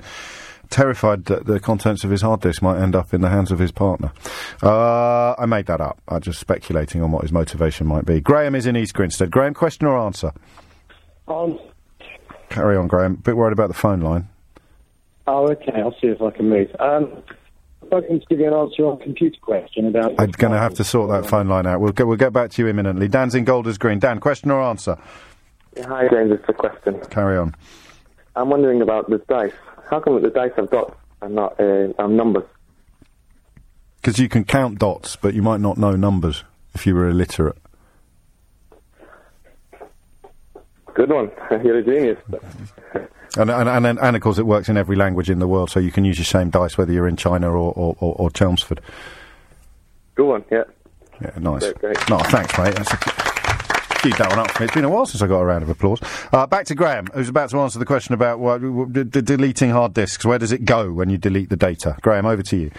terrified 0.70 1.26
that 1.26 1.48
the 1.48 1.60
contents 1.60 2.04
of 2.04 2.12
his 2.12 2.22
hard 2.22 2.42
disk 2.42 2.62
might 2.62 2.80
end 2.80 2.96
up 2.96 3.12
in 3.12 3.22
the 3.22 3.30
hands 3.30 3.52
of 3.52 3.58
his 3.58 3.72
partner. 3.72 4.12
Uh, 4.62 5.34
I 5.34 5.48
made 5.48 5.66
that 5.66 5.82
up. 5.82 6.00
I'm 6.08 6.22
just 6.22 6.40
speculating 6.40 7.02
on 7.02 7.12
what 7.12 7.24
his 7.24 7.32
motivation 7.32 7.88
might 7.88 8.06
be. 8.06 8.22
Graham 8.22 8.54
is 8.54 8.68
in 8.68 8.78
East 8.78 8.94
Grinstead. 8.94 9.32
Graham, 9.32 9.56
question 9.56 9.88
or 9.88 9.98
answer? 9.98 10.32
Um, 11.28 11.58
Carry 12.50 12.78
on, 12.78 12.88
Graham. 12.88 13.16
Bit 13.16 13.36
worried 13.36 13.54
about 13.54 13.70
the 13.70 13.74
phone 13.74 14.02
line. 14.02 14.30
Oh, 15.28 15.50
okay. 15.52 15.74
I'll 15.76 15.96
see 16.02 16.08
if 16.08 16.22
I 16.22 16.32
can 16.32 16.50
move. 16.50 16.76
Um, 16.80 17.24
if 17.84 17.94
I 17.94 18.02
can 18.02 18.22
give 18.30 18.40
you 18.40 18.48
an 18.48 18.54
answer 18.54 18.86
on 18.86 19.00
computer 19.00 19.38
question 19.42 19.88
about. 19.88 20.16
I'm 20.18 20.32
going 20.32 20.54
to 20.54 20.60
have 20.60 20.74
to 20.76 20.84
sort 20.84 21.10
that 21.10 21.30
phone 21.30 21.48
line 21.48 21.66
out. 21.66 21.80
We'll 21.80 21.92
get, 21.92 22.08
we'll 22.08 22.18
get 22.18 22.34
back 22.34 22.52
to 22.52 22.62
you 22.62 22.68
imminently. 22.68 23.08
Dan's 23.08 23.36
in 23.36 23.46
Golders 23.46 23.78
Green. 23.78 24.00
Dan, 24.00 24.20
question 24.20 24.52
or 24.52 24.62
answer? 24.62 24.98
Hi, 25.86 26.08
James. 26.10 26.32
It's 26.32 26.50
a 26.50 26.54
question. 26.54 27.00
Carry 27.10 27.38
on. 27.38 27.56
I'm 28.36 28.50
wondering 28.50 28.82
about 28.82 29.10
the 29.10 29.20
dice. 29.30 29.54
How 29.90 30.00
come 30.00 30.22
the 30.22 30.30
dice 30.30 30.52
I've 30.58 30.70
dots 30.70 30.96
and 31.22 31.36
not 31.36 31.60
uh, 31.60 31.94
um, 32.00 32.16
numbers? 32.16 32.44
Because 33.98 34.20
you 34.20 34.30
can 34.30 34.44
count 34.44 34.80
dots, 34.80 35.16
but 35.16 35.34
you 35.34 35.42
might 35.42 35.60
not 35.60 35.78
know 35.78 35.96
numbers 35.96 36.44
if 36.74 36.86
you 36.86 36.96
were 36.96 37.10
illiterate. 37.10 37.58
Good 40.94 41.10
one. 41.10 41.32
You're 41.64 41.78
a 41.78 41.84
genius. 41.84 42.18
And, 43.38 43.50
and, 43.50 43.70
and, 43.70 43.86
and, 43.86 44.00
and 44.00 44.16
of 44.16 44.22
course, 44.22 44.38
it 44.38 44.46
works 44.46 44.70
in 44.70 44.78
every 44.78 44.96
language 44.96 45.30
in 45.30 45.40
the 45.40 45.48
world, 45.48 45.70
so 45.70 45.80
you 45.80 45.92
can 45.92 46.06
use 46.06 46.18
your 46.18 46.26
same 46.26 46.50
dice 46.50 46.78
whether 46.78 46.92
you're 46.92 47.08
in 47.08 47.18
China 47.18 47.52
or, 47.52 47.74
or, 47.74 47.96
or, 48.00 48.16
or 48.18 48.30
Chelmsford. 48.32 48.82
Good 50.16 50.28
one. 50.28 50.46
Yeah. 50.52 50.64
Yeah, 51.22 51.32
nice. 51.40 51.62
Great, 51.62 51.80
great. 51.80 52.10
No, 52.10 52.18
thanks, 52.20 52.58
mate. 52.58 52.76
That's 52.76 52.94
a, 52.94 52.98
keep 54.02 54.18
that 54.18 54.30
one 54.30 54.40
up 54.40 54.52
for 54.52 54.62
me. 54.62 54.66
It's 54.66 54.74
been 54.74 54.86
a 54.86 54.90
while 54.90 55.06
since 55.06 55.22
I 55.22 55.28
got 55.28 55.40
a 55.40 55.46
round 55.46 55.64
of 55.64 55.70
applause. 55.70 56.00
Uh, 56.32 56.46
back 56.46 56.66
to 56.68 56.76
Graham, 56.76 57.08
who's 57.14 57.30
about 57.30 57.50
to 57.52 57.60
answer 57.60 57.80
the 57.80 57.86
question 57.86 58.14
about 58.14 58.40
what, 58.40 58.62
what, 58.62 58.94
d- 58.94 59.04
d- 59.04 59.22
deleting 59.22 59.72
hard 59.72 59.94
disks. 59.94 60.26
Where 60.26 60.38
does 60.38 60.52
it 60.52 60.66
go 60.66 60.92
when 60.92 61.10
you 61.10 61.18
delete 61.18 61.50
the 61.50 61.58
data? 61.58 61.98
Graham, 62.02 62.26
over 62.26 62.44
to 62.44 62.58
you. 62.58 62.72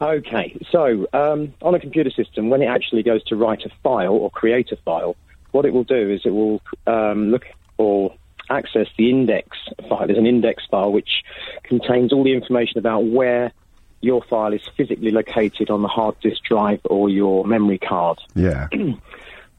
Okay, 0.00 0.58
so 0.70 1.06
um, 1.14 1.54
on 1.62 1.74
a 1.74 1.80
computer 1.80 2.10
system, 2.10 2.50
when 2.50 2.60
it 2.60 2.66
actually 2.66 3.02
goes 3.02 3.24
to 3.24 3.36
write 3.36 3.64
a 3.64 3.70
file 3.82 4.12
or 4.12 4.30
create 4.30 4.70
a 4.70 4.76
file, 4.76 5.16
what 5.52 5.64
it 5.64 5.72
will 5.72 5.84
do 5.84 6.10
is 6.10 6.20
it 6.26 6.30
will 6.30 6.60
um, 6.86 7.30
look 7.30 7.46
or 7.78 8.14
access 8.50 8.88
the 8.96 9.10
index 9.10 9.56
file. 9.88 10.06
There's 10.06 10.18
an 10.18 10.26
index 10.26 10.64
file 10.70 10.92
which 10.92 11.22
contains 11.64 12.12
all 12.12 12.24
the 12.24 12.32
information 12.32 12.78
about 12.78 13.04
where 13.04 13.52
your 14.00 14.22
file 14.22 14.52
is 14.52 14.62
physically 14.76 15.10
located 15.10 15.70
on 15.70 15.82
the 15.82 15.88
hard 15.88 16.18
disk 16.20 16.42
drive 16.44 16.80
or 16.84 17.08
your 17.08 17.44
memory 17.44 17.78
card. 17.78 18.18
Yeah. 18.34 18.68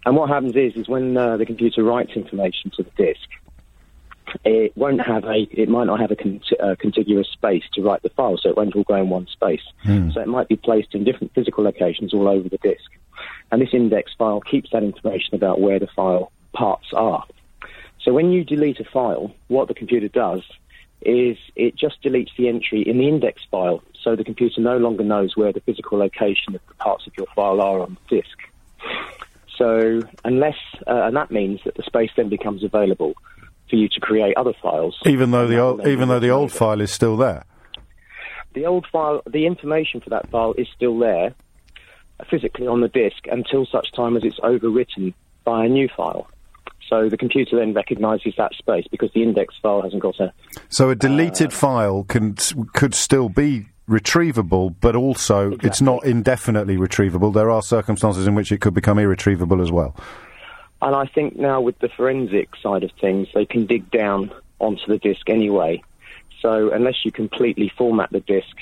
And 0.07 0.15
what 0.15 0.29
happens 0.29 0.55
is, 0.55 0.73
is 0.77 0.87
when 0.87 1.17
uh, 1.17 1.35
the 1.35 1.45
computer 1.45 1.83
writes 1.83 2.13
information 2.15 2.71
to 2.77 2.83
the 2.83 2.91
disk, 2.91 3.27
it 4.45 4.71
won't 4.77 5.01
have 5.01 5.25
a, 5.25 5.45
it 5.51 5.67
might 5.67 5.83
not 5.83 5.99
have 5.99 6.11
a 6.11 6.15
con- 6.15 6.39
uh, 6.63 6.75
contiguous 6.79 7.27
space 7.27 7.65
to 7.73 7.81
write 7.81 8.03
the 8.03 8.09
file, 8.11 8.37
so 8.37 8.47
it 8.47 8.55
won't 8.55 8.73
all 8.77 8.83
go 8.83 8.95
in 8.95 9.09
one 9.09 9.27
space. 9.27 9.63
Hmm. 9.83 10.11
So 10.11 10.21
it 10.21 10.29
might 10.29 10.47
be 10.47 10.55
placed 10.55 10.95
in 10.95 11.03
different 11.03 11.33
physical 11.33 11.65
locations 11.65 12.13
all 12.13 12.29
over 12.29 12.47
the 12.47 12.57
disk. 12.59 12.89
And 13.51 13.61
this 13.61 13.73
index 13.73 14.13
file 14.17 14.39
keeps 14.39 14.69
that 14.71 14.81
information 14.81 15.35
about 15.35 15.59
where 15.59 15.77
the 15.77 15.87
file 15.87 16.31
parts 16.53 16.87
are. 16.93 17.25
So 18.07 18.13
when 18.13 18.31
you 18.31 18.45
delete 18.45 18.79
a 18.79 18.85
file, 18.85 19.35
what 19.49 19.67
the 19.67 19.73
computer 19.73 20.07
does 20.07 20.41
is 21.01 21.37
it 21.57 21.75
just 21.75 22.01
deletes 22.01 22.29
the 22.37 22.47
entry 22.47 22.81
in 22.81 22.99
the 22.99 23.07
index 23.09 23.43
file, 23.51 23.83
so 24.01 24.15
the 24.15 24.23
computer 24.23 24.61
no 24.61 24.77
longer 24.77 25.03
knows 25.03 25.35
where 25.35 25.51
the 25.51 25.59
physical 25.59 25.97
location 25.97 26.55
of 26.55 26.61
the 26.69 26.73
parts 26.75 27.05
of 27.05 27.11
your 27.17 27.27
file 27.35 27.59
are 27.59 27.81
on 27.81 27.97
the 28.07 28.21
disk. 28.21 28.37
So 29.57 30.03
unless, 30.23 30.55
uh, 30.87 31.01
and 31.03 31.17
that 31.17 31.31
means 31.31 31.59
that 31.65 31.75
the 31.75 31.83
space 31.83 32.11
then 32.15 32.29
becomes 32.29 32.63
available 32.63 33.13
for 33.69 33.75
you 33.75 33.89
to 33.89 33.99
create 33.99 34.37
other 34.37 34.53
files. 34.53 34.97
Even 35.05 35.31
though 35.31 35.45
the 35.45 35.59
old, 35.59 35.85
even 35.85 36.07
though 36.07 36.21
the 36.21 36.29
old 36.29 36.53
file 36.53 36.79
is 36.79 36.91
still 36.91 37.17
there. 37.17 37.43
The 38.53 38.67
old 38.67 38.87
file, 38.89 39.21
the 39.29 39.45
information 39.45 39.99
for 39.99 40.11
that 40.11 40.29
file 40.29 40.53
is 40.57 40.69
still 40.73 40.97
there, 40.97 41.35
uh, 42.21 42.23
physically 42.29 42.67
on 42.67 42.79
the 42.79 42.87
disk, 42.87 43.27
until 43.29 43.65
such 43.65 43.91
time 43.91 44.15
as 44.15 44.23
it's 44.23 44.39
overwritten 44.39 45.13
by 45.43 45.65
a 45.65 45.67
new 45.67 45.89
file. 45.89 46.29
So 46.87 47.09
the 47.09 47.17
computer 47.17 47.57
then 47.57 47.73
recognises 47.73 48.33
that 48.37 48.53
space 48.53 48.85
because 48.89 49.11
the 49.13 49.23
index 49.23 49.55
file 49.61 49.81
hasn't 49.81 50.01
got 50.01 50.19
a. 50.19 50.33
So 50.69 50.89
a 50.89 50.95
deleted 50.95 51.51
file 51.53 52.03
can 52.03 52.35
could 52.73 52.93
still 52.93 53.29
be 53.29 53.67
retrievable, 53.89 54.75
but 54.81 54.95
also 54.95 55.57
it's 55.63 55.81
not 55.81 56.05
indefinitely 56.05 56.77
retrievable. 56.77 57.33
There 57.33 57.49
are 57.49 57.61
circumstances 57.61 58.27
in 58.27 58.35
which 58.35 58.51
it 58.51 58.59
could 58.61 58.73
become 58.73 58.99
irretrievable 58.99 59.61
as 59.61 59.71
well. 59.71 59.95
And 60.81 60.95
I 60.95 61.05
think 61.07 61.37
now 61.37 61.61
with 61.61 61.79
the 61.79 61.89
forensic 61.89 62.49
side 62.61 62.83
of 62.83 62.91
things, 63.01 63.27
they 63.33 63.45
can 63.45 63.65
dig 63.65 63.89
down 63.89 64.31
onto 64.59 64.85
the 64.87 64.97
disk 64.97 65.29
anyway. 65.29 65.81
So 66.41 66.71
unless 66.71 67.03
you 67.03 67.11
completely 67.11 67.71
format 67.77 68.11
the 68.11 68.19
disk 68.19 68.55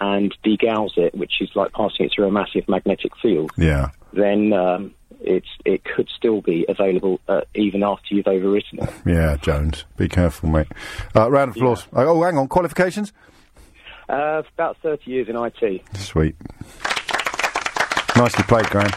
and 0.00 0.34
degauss 0.44 0.98
it, 0.98 1.14
which 1.14 1.40
is 1.40 1.50
like 1.54 1.72
passing 1.72 2.06
it 2.06 2.12
through 2.14 2.26
a 2.26 2.32
massive 2.32 2.68
magnetic 2.68 3.12
field, 3.22 3.52
Yeah. 3.56 3.90
then 4.12 4.52
um, 4.52 4.94
it's 5.24 5.48
it 5.64 5.82
could 5.84 6.08
still 6.16 6.40
be 6.40 6.64
available 6.68 7.20
uh, 7.28 7.42
even 7.54 7.82
after 7.82 8.14
you've 8.14 8.26
overwritten 8.26 8.82
it. 8.82 8.90
Yeah, 9.06 9.36
Jones. 9.36 9.84
Be 9.96 10.08
careful, 10.08 10.48
mate. 10.48 10.68
Uh, 11.14 11.30
round 11.30 11.50
of 11.50 11.56
applause. 11.56 11.86
Oh, 11.92 12.22
hang 12.22 12.38
on. 12.38 12.48
Qualifications? 12.48 13.12
Uh, 14.08 14.42
about 14.54 14.76
30 14.82 15.10
years 15.10 15.28
in 15.28 15.36
IT. 15.36 15.82
Sweet. 15.96 16.36
Nicely 18.16 18.44
played, 18.44 18.66
Graham. 18.66 18.90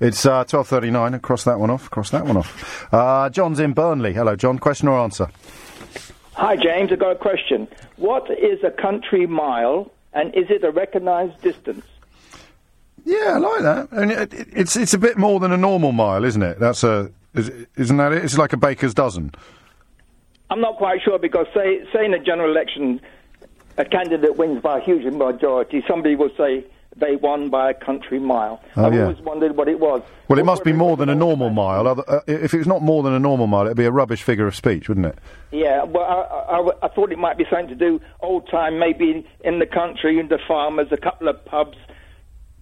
It's 0.00 0.26
uh, 0.26 0.44
12.39. 0.44 1.22
Cross 1.22 1.44
that 1.44 1.58
one 1.58 1.70
off. 1.70 1.88
Cross 1.90 2.10
that 2.10 2.26
one 2.26 2.36
off. 2.36 2.86
Uh, 2.92 3.30
John's 3.30 3.58
in 3.58 3.72
Burnley. 3.72 4.12
Hello, 4.12 4.36
John. 4.36 4.58
Question 4.58 4.88
or 4.88 4.98
answer? 4.98 5.28
Hi, 6.34 6.56
James. 6.56 6.92
I've 6.92 6.98
got 6.98 7.12
a 7.12 7.16
question. 7.16 7.66
What 7.96 8.30
is 8.30 8.62
a 8.62 8.70
country 8.70 9.26
mile, 9.26 9.90
and 10.12 10.34
is 10.34 10.50
it 10.50 10.62
a 10.64 10.70
recognised 10.70 11.40
distance? 11.40 11.84
Yeah, 13.06 13.34
I 13.34 13.38
like 13.38 13.62
that. 13.62 13.92
And 13.92 14.10
it, 14.10 14.34
it, 14.34 14.48
it's 14.52 14.76
it's 14.76 14.92
a 14.92 14.98
bit 14.98 15.16
more 15.16 15.38
than 15.38 15.52
a 15.52 15.56
normal 15.56 15.92
mile, 15.92 16.24
isn't 16.24 16.42
it? 16.42 16.58
That's 16.58 16.82
a 16.82 17.10
is, 17.34 17.50
isn't 17.76 17.96
that 17.96 18.12
it? 18.12 18.24
It's 18.24 18.36
like 18.36 18.52
a 18.52 18.56
baker's 18.56 18.94
dozen. 18.94 19.32
I'm 20.50 20.60
not 20.60 20.76
quite 20.76 21.02
sure 21.02 21.18
because, 21.18 21.46
say, 21.54 21.86
say 21.92 22.04
in 22.04 22.14
a 22.14 22.18
general 22.18 22.50
election, 22.50 23.00
a 23.78 23.84
candidate 23.84 24.36
wins 24.36 24.60
by 24.60 24.78
a 24.78 24.80
huge 24.82 25.04
majority, 25.12 25.84
somebody 25.88 26.16
will 26.16 26.30
say 26.36 26.64
they 26.96 27.16
won 27.16 27.48
by 27.48 27.70
a 27.70 27.74
country 27.74 28.18
mile. 28.18 28.62
Oh, 28.76 28.86
I've 28.86 28.94
yeah. 28.94 29.02
always 29.02 29.20
wondered 29.20 29.56
what 29.56 29.68
it 29.68 29.78
was. 29.78 30.02
Well, 30.28 30.38
it 30.38 30.44
must 30.44 30.64
be 30.64 30.72
more 30.72 30.96
than 30.96 31.08
a 31.08 31.14
normal 31.14 31.50
mile. 31.50 31.86
Other, 31.86 32.04
uh, 32.08 32.20
if 32.26 32.54
it's 32.54 32.66
not 32.66 32.82
more 32.82 33.02
than 33.02 33.12
a 33.12 33.18
normal 33.18 33.46
mile, 33.46 33.66
it'd 33.66 33.76
be 33.76 33.84
a 33.84 33.90
rubbish 33.92 34.22
figure 34.22 34.46
of 34.46 34.56
speech, 34.56 34.88
wouldn't 34.88 35.06
it? 35.06 35.18
Yeah, 35.52 35.84
well, 35.84 36.04
I, 36.04 36.56
I, 36.56 36.86
I 36.86 36.88
thought 36.88 37.12
it 37.12 37.18
might 37.18 37.36
be 37.36 37.44
something 37.50 37.68
to 37.68 37.74
do 37.74 38.00
old 38.20 38.48
time, 38.48 38.78
maybe 38.78 39.26
in 39.44 39.58
the 39.58 39.66
country, 39.66 40.18
in 40.18 40.28
the 40.28 40.38
farmers, 40.48 40.88
a 40.90 40.96
couple 40.96 41.28
of 41.28 41.44
pubs. 41.44 41.76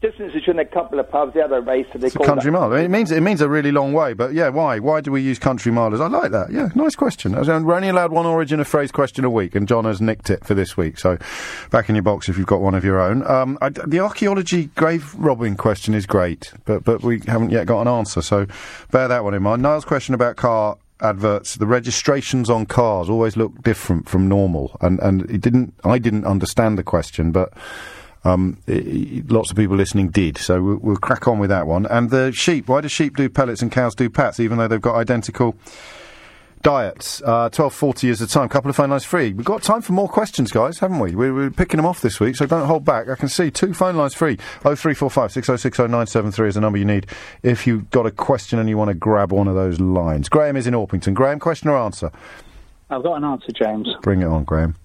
Distance 0.04 0.34
between 0.34 0.58
a 0.58 0.66
couple 0.66 1.00
of 1.00 1.10
pubs, 1.10 1.32
the 1.32 1.40
other 1.40 1.62
race, 1.62 1.86
so 1.90 1.98
they 1.98 2.08
It's 2.08 2.14
a 2.14 2.18
call 2.18 2.26
country 2.26 2.50
that. 2.50 2.58
mile. 2.58 2.72
It 2.74 2.88
means 2.88 3.10
it 3.10 3.22
means 3.22 3.40
a 3.40 3.48
really 3.48 3.72
long 3.72 3.94
way, 3.94 4.12
but 4.12 4.34
yeah, 4.34 4.50
why? 4.50 4.78
Why 4.78 5.00
do 5.00 5.10
we 5.10 5.22
use 5.22 5.38
country 5.38 5.72
milers? 5.72 5.98
I 5.98 6.08
like 6.08 6.30
that. 6.30 6.52
Yeah, 6.52 6.68
nice 6.74 6.94
question. 6.94 7.32
We're 7.32 7.74
only 7.74 7.88
allowed 7.88 8.12
one 8.12 8.26
origin 8.26 8.60
of 8.60 8.68
phrase 8.68 8.92
question 8.92 9.24
a 9.24 9.30
week, 9.30 9.54
and 9.54 9.66
John 9.66 9.86
has 9.86 10.02
nicked 10.02 10.28
it 10.28 10.44
for 10.44 10.52
this 10.52 10.76
week. 10.76 10.98
So, 10.98 11.16
back 11.70 11.88
in 11.88 11.94
your 11.94 12.02
box 12.02 12.28
if 12.28 12.36
you've 12.36 12.46
got 12.46 12.60
one 12.60 12.74
of 12.74 12.84
your 12.84 13.00
own. 13.00 13.26
Um, 13.26 13.56
I, 13.62 13.70
the 13.70 14.00
archaeology 14.00 14.66
grave 14.76 15.14
robbing 15.14 15.56
question 15.56 15.94
is 15.94 16.04
great, 16.04 16.52
but 16.66 16.84
but 16.84 17.02
we 17.02 17.22
haven't 17.26 17.48
yet 17.48 17.66
got 17.66 17.80
an 17.80 17.88
answer. 17.88 18.20
So, 18.20 18.46
bear 18.90 19.08
that 19.08 19.24
one 19.24 19.32
in 19.32 19.42
mind. 19.42 19.62
Niall's 19.62 19.86
question 19.86 20.14
about 20.14 20.36
car 20.36 20.76
adverts 21.00 21.54
the 21.54 21.66
registrations 21.66 22.50
on 22.50 22.66
cars 22.66 23.08
always 23.08 23.36
look 23.38 23.62
different 23.62 24.08
from 24.08 24.28
normal 24.28 24.76
and 24.80 25.00
and 25.00 25.28
it 25.28 25.40
didn't 25.40 25.74
i 25.82 25.98
didn't 25.98 26.24
understand 26.24 26.78
the 26.78 26.84
question 26.84 27.32
but 27.32 27.52
um, 28.24 28.58
lots 29.28 29.50
of 29.50 29.56
people 29.56 29.76
listening 29.76 30.08
did, 30.08 30.38
so 30.38 30.62
we'll, 30.62 30.76
we'll 30.76 30.96
crack 30.96 31.28
on 31.28 31.38
with 31.38 31.50
that 31.50 31.66
one. 31.66 31.86
And 31.86 32.10
the 32.10 32.32
sheep, 32.32 32.68
why 32.68 32.80
do 32.80 32.88
sheep 32.88 33.16
do 33.16 33.28
pellets 33.28 33.62
and 33.62 33.70
cows 33.70 33.94
do 33.94 34.08
pats, 34.10 34.40
even 34.40 34.58
though 34.58 34.68
they've 34.68 34.80
got 34.80 34.96
identical 34.96 35.54
diets? 36.62 37.20
Uh, 37.22 37.50
Twelve 37.50 37.74
forty 37.74 38.08
is 38.08 38.20
the 38.20 38.26
time. 38.26 38.48
Couple 38.48 38.70
of 38.70 38.76
phone 38.76 38.88
lines 38.88 39.04
free. 39.04 39.34
We've 39.34 39.44
got 39.44 39.62
time 39.62 39.82
for 39.82 39.92
more 39.92 40.08
questions, 40.08 40.50
guys, 40.50 40.78
haven't 40.78 40.98
we? 40.98 41.14
We're, 41.14 41.34
we're 41.34 41.50
picking 41.50 41.76
them 41.76 41.84
off 41.84 42.00
this 42.00 42.18
week, 42.18 42.36
so 42.36 42.46
don't 42.46 42.66
hold 42.66 42.84
back. 42.84 43.08
I 43.08 43.16
can 43.16 43.28
see 43.28 43.50
two 43.50 43.74
phone 43.74 43.96
lines 43.96 44.14
free. 44.14 44.38
Oh 44.64 44.74
three 44.74 44.94
four 44.94 45.10
five 45.10 45.30
six 45.30 45.50
oh 45.50 45.56
six 45.56 45.78
oh 45.78 45.86
nine 45.86 46.06
seven 46.06 46.32
three 46.32 46.48
is 46.48 46.54
the 46.54 46.62
number 46.62 46.78
you 46.78 46.86
need 46.86 47.06
if 47.42 47.66
you've 47.66 47.90
got 47.90 48.06
a 48.06 48.10
question 48.10 48.58
and 48.58 48.68
you 48.68 48.78
want 48.78 48.88
to 48.88 48.94
grab 48.94 49.32
one 49.32 49.48
of 49.48 49.54
those 49.54 49.78
lines. 49.80 50.30
Graham 50.30 50.56
is 50.56 50.66
in 50.66 50.72
Orpington. 50.72 51.12
Graham, 51.12 51.38
question 51.38 51.68
or 51.68 51.76
answer? 51.76 52.10
I've 52.88 53.02
got 53.02 53.16
an 53.16 53.24
answer, 53.24 53.52
James. 53.52 53.88
Bring 54.02 54.22
it 54.22 54.26
on, 54.26 54.44
Graham. 54.44 54.76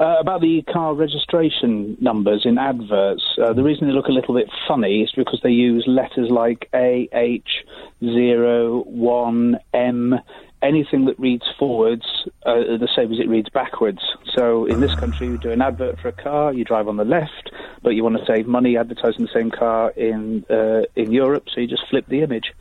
Uh, 0.00 0.16
about 0.18 0.40
the 0.40 0.60
car 0.72 0.92
registration 0.92 1.96
numbers 2.00 2.42
in 2.44 2.58
adverts, 2.58 3.22
uh, 3.40 3.52
the 3.52 3.62
reason 3.62 3.86
they 3.86 3.92
look 3.92 4.08
a 4.08 4.12
little 4.12 4.34
bit 4.34 4.48
funny 4.66 5.02
is 5.02 5.12
because 5.14 5.38
they 5.44 5.50
use 5.50 5.84
letters 5.86 6.30
like 6.30 6.68
A, 6.74 7.08
H, 7.12 7.64
0, 8.02 8.82
1, 8.82 9.56
M, 9.72 10.14
anything 10.62 11.04
that 11.04 11.16
reads 11.20 11.44
forwards 11.56 12.04
uh, 12.44 12.54
the 12.54 12.88
same 12.96 13.12
as 13.12 13.20
it 13.20 13.28
reads 13.28 13.48
backwards. 13.50 14.00
So 14.34 14.66
in 14.66 14.80
this 14.80 14.94
country, 14.96 15.28
you 15.28 15.38
do 15.38 15.52
an 15.52 15.62
advert 15.62 16.00
for 16.00 16.08
a 16.08 16.12
car, 16.12 16.52
you 16.52 16.64
drive 16.64 16.88
on 16.88 16.96
the 16.96 17.04
left, 17.04 17.52
but 17.82 17.90
you 17.90 18.02
want 18.02 18.16
to 18.16 18.26
save 18.26 18.48
money 18.48 18.76
advertising 18.76 19.26
the 19.26 19.32
same 19.32 19.52
car 19.52 19.90
in 19.90 20.44
uh, 20.50 20.82
in 20.96 21.12
Europe, 21.12 21.44
so 21.54 21.60
you 21.60 21.68
just 21.68 21.84
flip 21.88 22.06
the 22.08 22.22
image. 22.22 22.52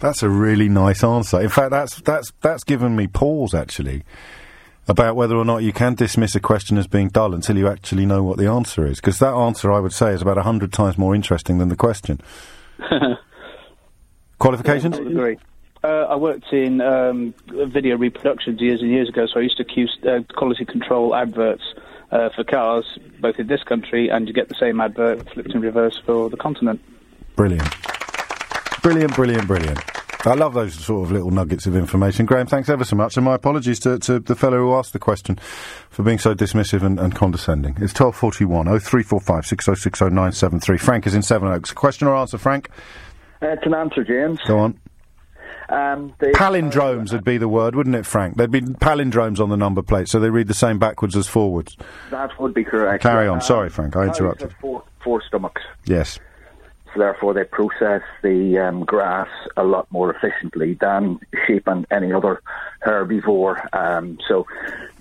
That's 0.00 0.22
a 0.22 0.28
really 0.28 0.68
nice 0.68 1.02
answer. 1.02 1.40
In 1.40 1.48
fact, 1.48 1.70
that's 1.70 2.00
that's 2.02 2.30
that's 2.42 2.64
given 2.64 2.94
me 2.94 3.06
pause 3.06 3.54
actually 3.54 4.02
about 4.88 5.16
whether 5.16 5.36
or 5.36 5.44
not 5.44 5.62
you 5.62 5.72
can 5.72 5.94
dismiss 5.94 6.34
a 6.34 6.40
question 6.40 6.76
as 6.76 6.86
being 6.86 7.08
dull 7.08 7.34
until 7.34 7.56
you 7.56 7.68
actually 7.68 8.06
know 8.06 8.22
what 8.22 8.38
the 8.38 8.46
answer 8.46 8.86
is. 8.86 8.96
Because 9.00 9.18
that 9.20 9.34
answer, 9.34 9.72
I 9.72 9.80
would 9.80 9.92
say, 9.92 10.12
is 10.12 10.22
about 10.22 10.38
a 10.38 10.42
hundred 10.42 10.72
times 10.72 10.98
more 10.98 11.14
interesting 11.14 11.58
than 11.58 11.68
the 11.68 11.76
question. 11.76 12.20
Qualifications? 14.38 14.98
I 14.98 15.02
agree. 15.02 15.38
Uh, 15.84 16.06
I 16.08 16.16
worked 16.16 16.52
in 16.52 16.80
um, 16.80 17.34
video 17.48 17.96
reproductions 17.96 18.60
years 18.60 18.80
and 18.80 18.90
years 18.90 19.08
ago, 19.08 19.26
so 19.26 19.40
I 19.40 19.42
used 19.42 19.56
to 19.56 19.64
Q, 19.64 19.88
uh, 20.08 20.20
quality 20.34 20.64
control 20.64 21.14
adverts 21.14 21.62
uh, 22.12 22.28
for 22.36 22.44
cars, 22.44 22.98
both 23.20 23.38
in 23.38 23.48
this 23.48 23.62
country, 23.64 24.08
and 24.08 24.28
you 24.28 24.34
get 24.34 24.48
the 24.48 24.54
same 24.54 24.80
advert 24.80 25.28
flipped 25.32 25.52
in 25.52 25.60
reverse 25.60 26.00
for 26.04 26.30
the 26.30 26.36
continent. 26.36 26.80
Brilliant. 27.34 27.68
Brilliant, 28.82 29.14
brilliant, 29.14 29.46
brilliant. 29.46 29.78
I 30.24 30.34
love 30.34 30.54
those 30.54 30.74
sort 30.74 31.04
of 31.06 31.12
little 31.12 31.30
nuggets 31.30 31.66
of 31.66 31.74
information. 31.74 32.26
Graham, 32.26 32.46
thanks 32.46 32.68
ever 32.68 32.84
so 32.84 32.94
much, 32.94 33.16
and 33.16 33.24
my 33.24 33.34
apologies 33.34 33.80
to, 33.80 33.98
to 34.00 34.20
the 34.20 34.36
fellow 34.36 34.58
who 34.58 34.74
asked 34.74 34.92
the 34.92 34.98
question 34.98 35.36
for 35.90 36.02
being 36.02 36.18
so 36.18 36.34
dismissive 36.34 36.82
and, 36.82 37.00
and 37.00 37.14
condescending. 37.14 37.72
It's 37.80 37.98
1241 37.98 38.66
0345 38.66 39.46
6060 39.46 40.04
973. 40.06 40.78
Frank 40.78 41.06
is 41.06 41.14
in 41.14 41.22
Sevenoaks. 41.22 41.72
Question 41.72 42.06
or 42.06 42.14
answer, 42.16 42.38
Frank? 42.38 42.68
Uh, 43.42 43.48
it's 43.48 43.66
an 43.66 43.74
answer, 43.74 44.04
James. 44.04 44.38
Go 44.46 44.58
on. 44.60 44.78
Um, 45.68 46.14
the, 46.18 46.26
Palindromes 46.26 47.12
would 47.12 47.24
be 47.24 47.38
the 47.38 47.48
word, 47.48 47.74
wouldn't 47.74 47.96
it, 47.96 48.04
Frank? 48.04 48.36
There'd 48.36 48.50
be 48.50 48.60
palindromes 48.60 49.40
on 49.40 49.48
the 49.48 49.56
number 49.56 49.80
plate, 49.80 50.06
so 50.08 50.20
they 50.20 50.28
read 50.28 50.46
the 50.46 50.54
same 50.54 50.78
backwards 50.78 51.16
as 51.16 51.26
forwards. 51.26 51.76
that 52.10 52.38
would 52.38 52.52
be 52.52 52.62
correct. 52.62 53.02
Carry 53.02 53.26
on. 53.26 53.36
Um, 53.36 53.40
Sorry, 53.40 53.70
Frank, 53.70 53.96
I 53.96 54.06
interrupted. 54.06 54.54
Four, 54.60 54.84
four 55.02 55.22
stomachs, 55.26 55.62
Yes. 55.86 56.18
So 56.92 56.98
therefore 56.98 57.34
they 57.34 57.44
process 57.44 58.02
the 58.22 58.58
um, 58.58 58.84
grass 58.84 59.28
a 59.56 59.64
lot 59.64 59.90
more 59.90 60.14
efficiently 60.14 60.74
than 60.74 61.18
sheep 61.46 61.66
and 61.66 61.86
any 61.90 62.12
other 62.12 62.42
herbivore. 62.84 63.66
Um, 63.74 64.18
so 64.26 64.46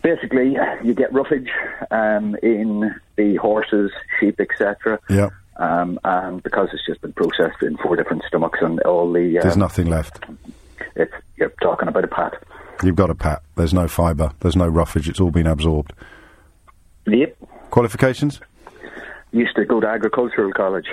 basically, 0.01 0.57
you 0.83 0.93
get 0.93 1.11
roughage 1.13 1.49
um, 1.91 2.35
in 2.41 2.93
the 3.15 3.35
horses, 3.35 3.91
sheep, 4.19 4.39
etc. 4.39 4.99
Yeah. 5.09 5.29
Um, 5.57 5.99
and 6.03 6.41
because 6.41 6.69
it's 6.73 6.85
just 6.85 7.01
been 7.01 7.13
processed 7.13 7.61
in 7.61 7.77
four 7.77 7.95
different 7.95 8.23
stomachs 8.23 8.59
and 8.61 8.79
all 8.81 9.11
the, 9.11 9.37
There's 9.41 9.53
um, 9.53 9.59
nothing 9.59 9.87
left. 9.87 10.23
it's 10.95 11.13
you're 11.35 11.53
talking 11.61 11.87
about 11.87 12.03
a 12.03 12.07
pat. 12.07 12.41
You've 12.83 12.95
got 12.95 13.09
a 13.09 13.15
pat. 13.15 13.43
There's 13.55 13.73
no 13.73 13.87
fibre. 13.87 14.31
There's 14.39 14.55
no 14.55 14.67
roughage. 14.67 15.07
It's 15.07 15.19
all 15.19 15.29
been 15.29 15.47
absorbed. 15.47 15.93
Yep. 17.05 17.37
Qualifications? 17.69 18.41
Used 19.31 19.55
to 19.55 19.65
go 19.65 19.79
to 19.79 19.87
agricultural 19.87 20.51
college. 20.53 20.87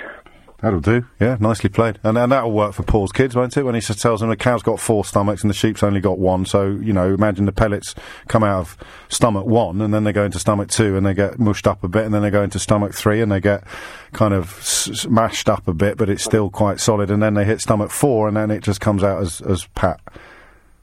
That'll 0.61 0.81
do. 0.81 1.05
Yeah, 1.21 1.37
nicely 1.39 1.69
played. 1.69 1.99
And, 2.03 2.17
and 2.17 2.31
that'll 2.31 2.51
work 2.51 2.73
for 2.73 2.83
Paul's 2.83 3.13
kids, 3.13 3.33
won't 3.35 3.55
it? 3.55 3.63
When 3.63 3.75
he 3.75 3.81
tells 3.81 4.19
them 4.19 4.29
the 4.29 4.35
cow's 4.35 4.61
got 4.61 4.79
four 4.79 5.05
stomachs 5.05 5.41
and 5.41 5.49
the 5.49 5.53
sheep's 5.53 5.83
only 5.83 6.01
got 6.01 6.19
one. 6.19 6.45
So, 6.45 6.67
you 6.67 6.91
know, 6.91 7.13
imagine 7.13 7.45
the 7.45 7.53
pellets 7.53 7.95
come 8.27 8.43
out 8.43 8.59
of 8.59 8.77
stomach 9.07 9.45
one 9.45 9.79
and 9.81 9.93
then 9.93 10.03
they 10.03 10.11
go 10.11 10.25
into 10.25 10.37
stomach 10.37 10.69
two 10.69 10.97
and 10.97 11.05
they 11.05 11.13
get 11.13 11.39
mushed 11.39 11.65
up 11.65 11.83
a 11.83 11.87
bit 11.87 12.03
and 12.03 12.13
then 12.13 12.21
they 12.21 12.29
go 12.29 12.43
into 12.43 12.59
stomach 12.59 12.93
three 12.93 13.21
and 13.21 13.31
they 13.31 13.39
get 13.39 13.63
kind 14.11 14.33
of 14.33 14.57
s- 14.59 15.07
mashed 15.07 15.47
up 15.49 15.67
a 15.67 15.73
bit, 15.73 15.97
but 15.97 16.09
it's 16.09 16.23
still 16.23 16.49
quite 16.49 16.81
solid. 16.81 17.09
And 17.09 17.23
then 17.23 17.35
they 17.35 17.45
hit 17.45 17.61
stomach 17.61 17.91
four 17.91 18.27
and 18.27 18.35
then 18.35 18.51
it 18.51 18.61
just 18.61 18.81
comes 18.81 19.03
out 19.03 19.21
as, 19.21 19.39
as 19.41 19.65
pat. 19.75 20.01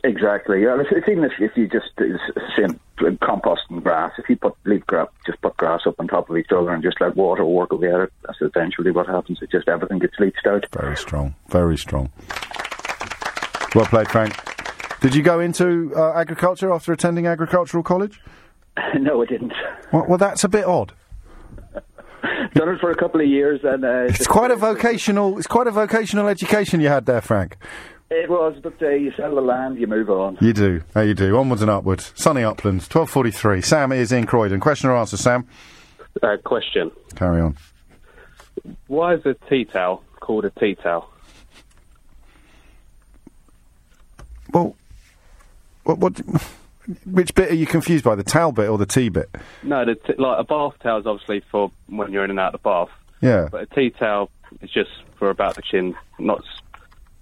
Exactly. 0.07 0.63
Yeah, 0.63 0.81
it's, 0.81 0.91
it's 0.93 1.09
even 1.09 1.25
if, 1.25 1.33
if 1.41 1.57
you 1.57 1.67
just 1.67 1.91
same 2.57 2.79
compost 3.21 3.63
and 3.71 3.83
grass. 3.83 4.13
If 4.19 4.29
you 4.29 4.37
put 4.37 4.55
leave 4.65 4.87
grass, 4.87 5.09
just 5.27 5.41
put 5.43 5.57
grass 5.57 5.81
up 5.85 5.97
on 5.99 6.07
top 6.07 6.31
of 6.31 6.37
each 6.37 6.53
other 6.53 6.73
and 6.73 6.81
just 6.81 7.01
let 7.01 7.17
water 7.17 7.45
work 7.45 7.73
away 7.73 7.93
at 7.93 8.01
it. 8.03 8.13
That's 8.25 8.41
essentially 8.41 8.93
what 8.93 9.09
happens. 9.09 9.41
It 9.43 9.51
just 9.51 9.69
everything 9.69 9.99
gets 9.99 10.15
leached 10.21 10.47
out. 10.47 10.65
Very 10.73 10.97
strong. 10.97 11.35
Very 11.49 11.77
strong. 11.77 12.13
Well 13.75 13.87
played, 13.87 14.09
Frank. 14.09 14.37
Did 15.01 15.17
you 15.17 15.25
go 15.25 15.41
into 15.41 15.93
uh, 15.97 16.13
agriculture 16.13 16.73
after 16.73 16.93
attending 16.93 17.27
agricultural 17.27 17.83
college? 17.83 18.21
no, 19.01 19.23
I 19.23 19.27
didn't. 19.27 19.55
Well, 19.93 20.07
well, 20.09 20.19
that's 20.19 20.45
a 20.45 20.49
bit 20.49 20.67
odd. 20.67 20.93
Done 22.55 22.69
it 22.69 22.81
for 22.81 22.93
a 22.93 22.97
couple 22.97 23.21
of 23.21 23.27
years, 23.27 23.61
and 23.65 23.85
uh, 23.85 24.05
It's 24.09 24.29
quite 24.29 24.53
a 24.53 24.57
vocational. 24.71 25.37
It's 25.37 25.49
quite 25.49 25.67
a 25.67 25.73
vocational 25.73 26.29
education 26.29 26.81
you 26.81 26.89
had 26.89 27.07
there, 27.07 27.21
Frank. 27.21 27.57
It 28.11 28.29
was. 28.31 28.57
But 28.63 28.81
uh, 28.83 28.91
you 28.91 29.13
sell 29.17 29.35
the 29.35 29.41
land, 29.41 29.79
you 29.79 29.87
move 29.87 30.11
on. 30.11 30.39
You 30.41 30.53
do. 30.53 30.83
How 30.95 31.01
you 31.03 31.15
do. 31.15 31.37
Onwards 31.37 31.63
and 31.63 31.71
upwards. 31.71 32.13
Sunny 32.15 32.43
uplands. 32.43 32.89
Twelve 32.89 33.11
forty-three. 33.11 33.63
Sam 33.63 33.93
is 33.93 34.13
in 34.13 34.27
Croydon. 34.27 34.61
Question 34.61 34.91
or 34.91 34.97
answer, 34.97 35.17
Sam? 35.17 35.47
Uh, 36.23 36.37
question: 36.45 36.91
Carry 37.15 37.41
on. 37.41 37.57
Why 38.87 39.15
is 39.15 39.25
a 39.27 39.35
tea 39.49 39.65
towel 39.65 40.03
called 40.21 40.45
a 40.45 40.51
tea 40.51 40.75
towel? 40.77 41.11
Well, 44.53 44.77
what? 45.85 45.99
what 45.99 46.21
which 47.05 47.35
bit 47.35 47.51
are 47.51 47.55
you 47.55 47.67
confused 47.67 48.05
by? 48.05 48.15
The 48.15 48.23
towel 48.23 48.53
bit 48.53 48.69
or 48.69 48.79
the 48.79 48.87
tea 48.87 49.09
bit? 49.09 49.29
No, 49.65 49.85
the 49.85 49.97
t- 49.97 50.15
like 50.19 50.39
a 50.39 50.45
bath 50.45 50.75
towel 50.81 51.01
is 51.01 51.07
obviously 51.07 51.43
for 51.51 51.71
when 51.89 52.13
you're 52.13 52.25
in 52.25 52.31
and 52.31 52.39
out 52.39 52.55
of 52.55 52.63
the 52.63 52.65
bath. 52.65 52.89
Yeah. 53.21 53.49
But 53.51 53.63
a 53.63 53.67
tea 53.67 53.91
towel 53.91 54.31
is 54.63 54.71
just 54.71 54.91
for 55.19 55.29
about 55.31 55.57
the 55.57 55.63
chin, 55.63 55.97
not 56.21 56.39
s- 56.39 56.61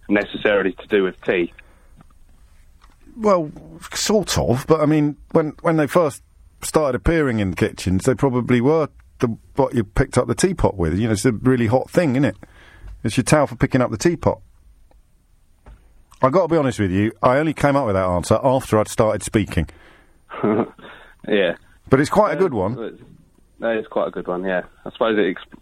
necessarily 0.09 0.73
to 0.73 0.87
do 0.89 1.03
with 1.03 1.21
tea. 1.23 1.53
Well, 3.17 3.51
sort 3.93 4.39
of, 4.39 4.67
but 4.67 4.81
I 4.81 4.87
mean, 4.87 5.17
when 5.33 5.55
when 5.63 5.77
they 5.77 5.87
first 5.87 6.23
started 6.63 6.97
appearing 6.97 7.39
in 7.39 7.55
kitchens, 7.55 8.05
they 8.05 8.15
probably 8.15 8.61
were 8.61 8.89
the 9.19 9.37
what 9.57 9.75
you 9.75 9.85
picked 9.85 10.19
up 10.19 10.27
the 10.27 10.35
teapot 10.35 10.77
with. 10.77 10.99
You 10.99 11.07
know, 11.07 11.13
it's 11.13 11.25
a 11.25 11.33
really 11.33 11.67
hot 11.67 11.91
thing, 11.91 12.13
isn't 12.13 12.25
it? 12.25 12.37
It's 13.05 13.17
your 13.17 13.25
towel 13.25 13.47
for 13.47 13.57
picking 13.57 13.81
up 13.81 13.91
the 13.91 13.99
teapot. 13.99 14.41
I 16.23 16.31
got 16.31 16.43
to 16.43 16.49
be 16.49 16.57
honest 16.57 16.79
with 16.79 16.91
you. 16.91 17.13
I 17.23 17.37
only 17.37 17.53
came 17.53 17.77
up 17.77 17.87
with 17.87 17.95
that 17.95 18.07
answer 18.07 18.39
after 18.43 18.79
I'd 18.79 18.89
started 18.89 19.23
speaking, 19.23 19.69
yeah. 21.29 21.57
but 21.89 22.01
it's 22.01 22.11
quite 22.11 22.33
a 22.33 22.37
uh, 22.37 22.41
good 22.41 22.55
one 22.55 22.99
That 23.61 23.77
is 23.77 23.87
quite 23.89 24.09
a 24.09 24.11
good 24.11 24.27
one. 24.27 24.43
Yeah, 24.43 24.63
I 24.85 24.91
suppose 24.91 25.19
it. 25.19 25.37
Exp- 25.37 25.59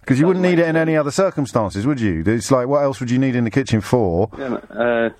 because 0.00 0.18
you 0.18 0.26
wouldn't 0.26 0.44
need 0.44 0.58
it 0.58 0.66
in 0.66 0.76
any 0.76 0.96
other 0.96 1.10
circumstances, 1.10 1.86
would 1.86 2.00
you? 2.00 2.22
It's 2.26 2.50
like, 2.50 2.66
what 2.66 2.82
else 2.82 3.00
would 3.00 3.10
you 3.10 3.18
need 3.18 3.36
in 3.36 3.44
the 3.44 3.50
kitchen 3.50 3.80
for? 3.80 4.30
yeah, 4.38 4.54
uh, 4.70 5.10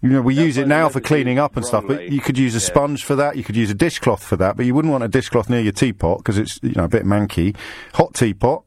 You 0.00 0.10
know, 0.10 0.22
we 0.22 0.34
use 0.34 0.56
it 0.56 0.68
now 0.68 0.88
for 0.88 1.00
cleaning 1.00 1.38
up 1.38 1.56
and 1.56 1.66
stuff, 1.66 1.84
but 1.86 2.10
you 2.12 2.20
could 2.20 2.38
use 2.38 2.54
a 2.54 2.60
sponge 2.60 3.04
for 3.04 3.16
that. 3.16 3.36
You 3.36 3.42
could 3.42 3.56
use 3.56 3.70
a 3.70 3.74
dishcloth 3.74 4.22
for 4.22 4.36
that, 4.36 4.56
but 4.56 4.64
you 4.66 4.74
wouldn't 4.74 4.92
want 4.92 5.02
a 5.04 5.08
dishcloth 5.08 5.50
near 5.50 5.60
your 5.60 5.72
teapot 5.72 6.18
because 6.18 6.38
it's 6.38 6.60
you 6.62 6.72
know 6.72 6.84
a 6.84 6.88
bit 6.88 7.04
manky. 7.04 7.56
Hot 7.94 8.14
teapot 8.14 8.62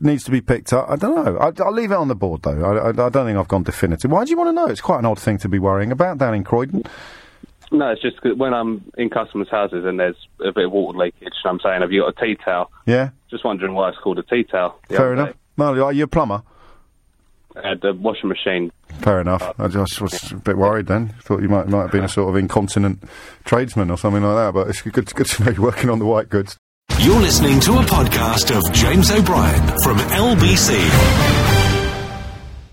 needs 0.00 0.22
to 0.24 0.30
be 0.30 0.40
picked 0.40 0.72
up. 0.72 0.88
I 0.88 0.94
don't 0.96 1.24
know. 1.24 1.36
I, 1.38 1.50
I'll 1.64 1.72
leave 1.72 1.90
it 1.90 1.96
on 1.96 2.06
the 2.06 2.14
board 2.14 2.42
though. 2.42 2.62
I, 2.62 2.86
I, 2.86 2.88
I 2.90 3.08
don't 3.08 3.26
think 3.26 3.36
I've 3.36 3.48
gone 3.48 3.64
definitive. 3.64 4.10
Why 4.10 4.24
do 4.24 4.30
you 4.30 4.36
want 4.36 4.48
to 4.48 4.52
know? 4.52 4.66
It's 4.66 4.80
quite 4.80 5.00
an 5.00 5.06
odd 5.06 5.18
thing 5.18 5.38
to 5.38 5.48
be 5.48 5.58
worrying 5.58 5.90
about 5.90 6.18
down 6.18 6.34
in 6.34 6.44
Croydon. 6.44 6.84
No, 7.72 7.88
it's 7.90 8.02
just 8.02 8.20
'cause 8.20 8.34
when 8.36 8.54
I'm 8.54 8.84
in 8.96 9.10
customers' 9.10 9.48
houses 9.50 9.84
and 9.84 9.98
there's 9.98 10.16
a 10.44 10.52
bit 10.52 10.66
of 10.66 10.72
water 10.72 10.98
leakage, 10.98 11.22
and 11.22 11.50
I'm 11.50 11.60
saying, 11.60 11.80
"Have 11.80 11.90
you 11.92 12.02
got 12.02 12.16
a 12.22 12.24
tea 12.26 12.36
towel?" 12.36 12.70
Yeah, 12.86 13.10
Just 13.30 13.44
wondering 13.44 13.74
why 13.74 13.88
it's 13.88 13.98
called 13.98 14.18
a 14.18 14.22
tea 14.22 14.44
towel. 14.44 14.78
fair 14.88 14.98
other 14.98 15.12
enough. 15.14 15.34
No, 15.56 15.84
are 15.84 15.92
you 15.92 16.04
a 16.04 16.06
plumber? 16.06 16.42
day. 17.54 17.60
Uh, 17.64 17.74
the 17.82 17.92
washing 17.92 18.28
machine. 18.30 18.70
Fair 19.00 19.20
enough. 19.20 19.52
I 19.58 19.68
just 19.68 20.00
was 20.00 20.32
a 20.32 20.36
bit 20.36 20.56
worried 20.56 20.86
then. 20.86 21.08
Thought 21.22 21.42
you 21.42 21.48
might 21.50 21.68
might 21.68 21.82
have 21.82 21.90
been 21.92 22.04
a 22.04 22.08
sort 22.08 22.28
of 22.30 22.36
incontinent 22.36 23.02
tradesman 23.44 23.90
or 23.90 23.98
something 23.98 24.22
like 24.22 24.36
that. 24.36 24.54
But 24.54 24.68
it's 24.68 24.80
good, 24.82 25.12
good 25.14 25.26
to 25.26 25.44
know 25.44 25.50
you're 25.52 25.62
working 25.62 25.90
on 25.90 25.98
the 25.98 26.06
white 26.06 26.28
goods. 26.30 26.56
You're 26.98 27.20
listening 27.20 27.60
to 27.60 27.72
a 27.72 27.82
podcast 27.82 28.56
of 28.56 28.72
James 28.72 29.10
O'Brien 29.10 29.66
from 29.82 29.98
LBC. 29.98 31.41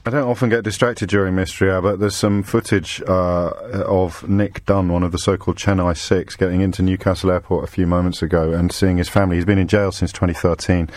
I 0.09 0.11
don't 0.11 0.27
often 0.27 0.49
get 0.49 0.63
distracted 0.63 1.07
during 1.07 1.35
Mystery 1.35 1.69
Hour, 1.69 1.83
but 1.83 1.99
there's 1.99 2.15
some 2.15 2.41
footage 2.41 2.99
uh, 3.07 3.51
of 3.85 4.27
Nick 4.27 4.65
Dunn, 4.65 4.91
one 4.91 5.03
of 5.03 5.11
the 5.11 5.19
so-called 5.19 5.57
Chennai 5.57 5.95
Six, 5.95 6.35
getting 6.35 6.61
into 6.61 6.81
Newcastle 6.81 7.29
Airport 7.29 7.63
a 7.63 7.67
few 7.67 7.85
moments 7.85 8.23
ago 8.23 8.51
and 8.51 8.71
seeing 8.71 8.97
his 8.97 9.07
family. 9.07 9.35
He's 9.35 9.45
been 9.45 9.59
in 9.59 9.67
jail 9.67 9.91
since 9.91 10.11
2013 10.11 10.89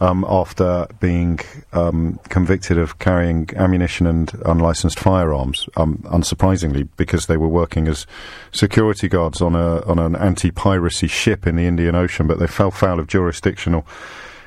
um, 0.00 0.24
after 0.26 0.86
being 1.00 1.38
um, 1.74 2.18
convicted 2.30 2.78
of 2.78 2.98
carrying 2.98 3.50
ammunition 3.56 4.06
and 4.06 4.32
unlicensed 4.46 4.98
firearms. 4.98 5.68
Um, 5.76 5.98
unsurprisingly, 6.06 6.88
because 6.96 7.26
they 7.26 7.36
were 7.36 7.48
working 7.48 7.86
as 7.88 8.06
security 8.52 9.06
guards 9.06 9.42
on 9.42 9.54
a 9.54 9.82
on 9.82 9.98
an 9.98 10.16
anti-piracy 10.16 11.08
ship 11.08 11.46
in 11.46 11.56
the 11.56 11.66
Indian 11.66 11.94
Ocean, 11.94 12.26
but 12.26 12.38
they 12.38 12.46
fell 12.46 12.70
foul 12.70 13.00
of 13.00 13.06
jurisdictional 13.06 13.86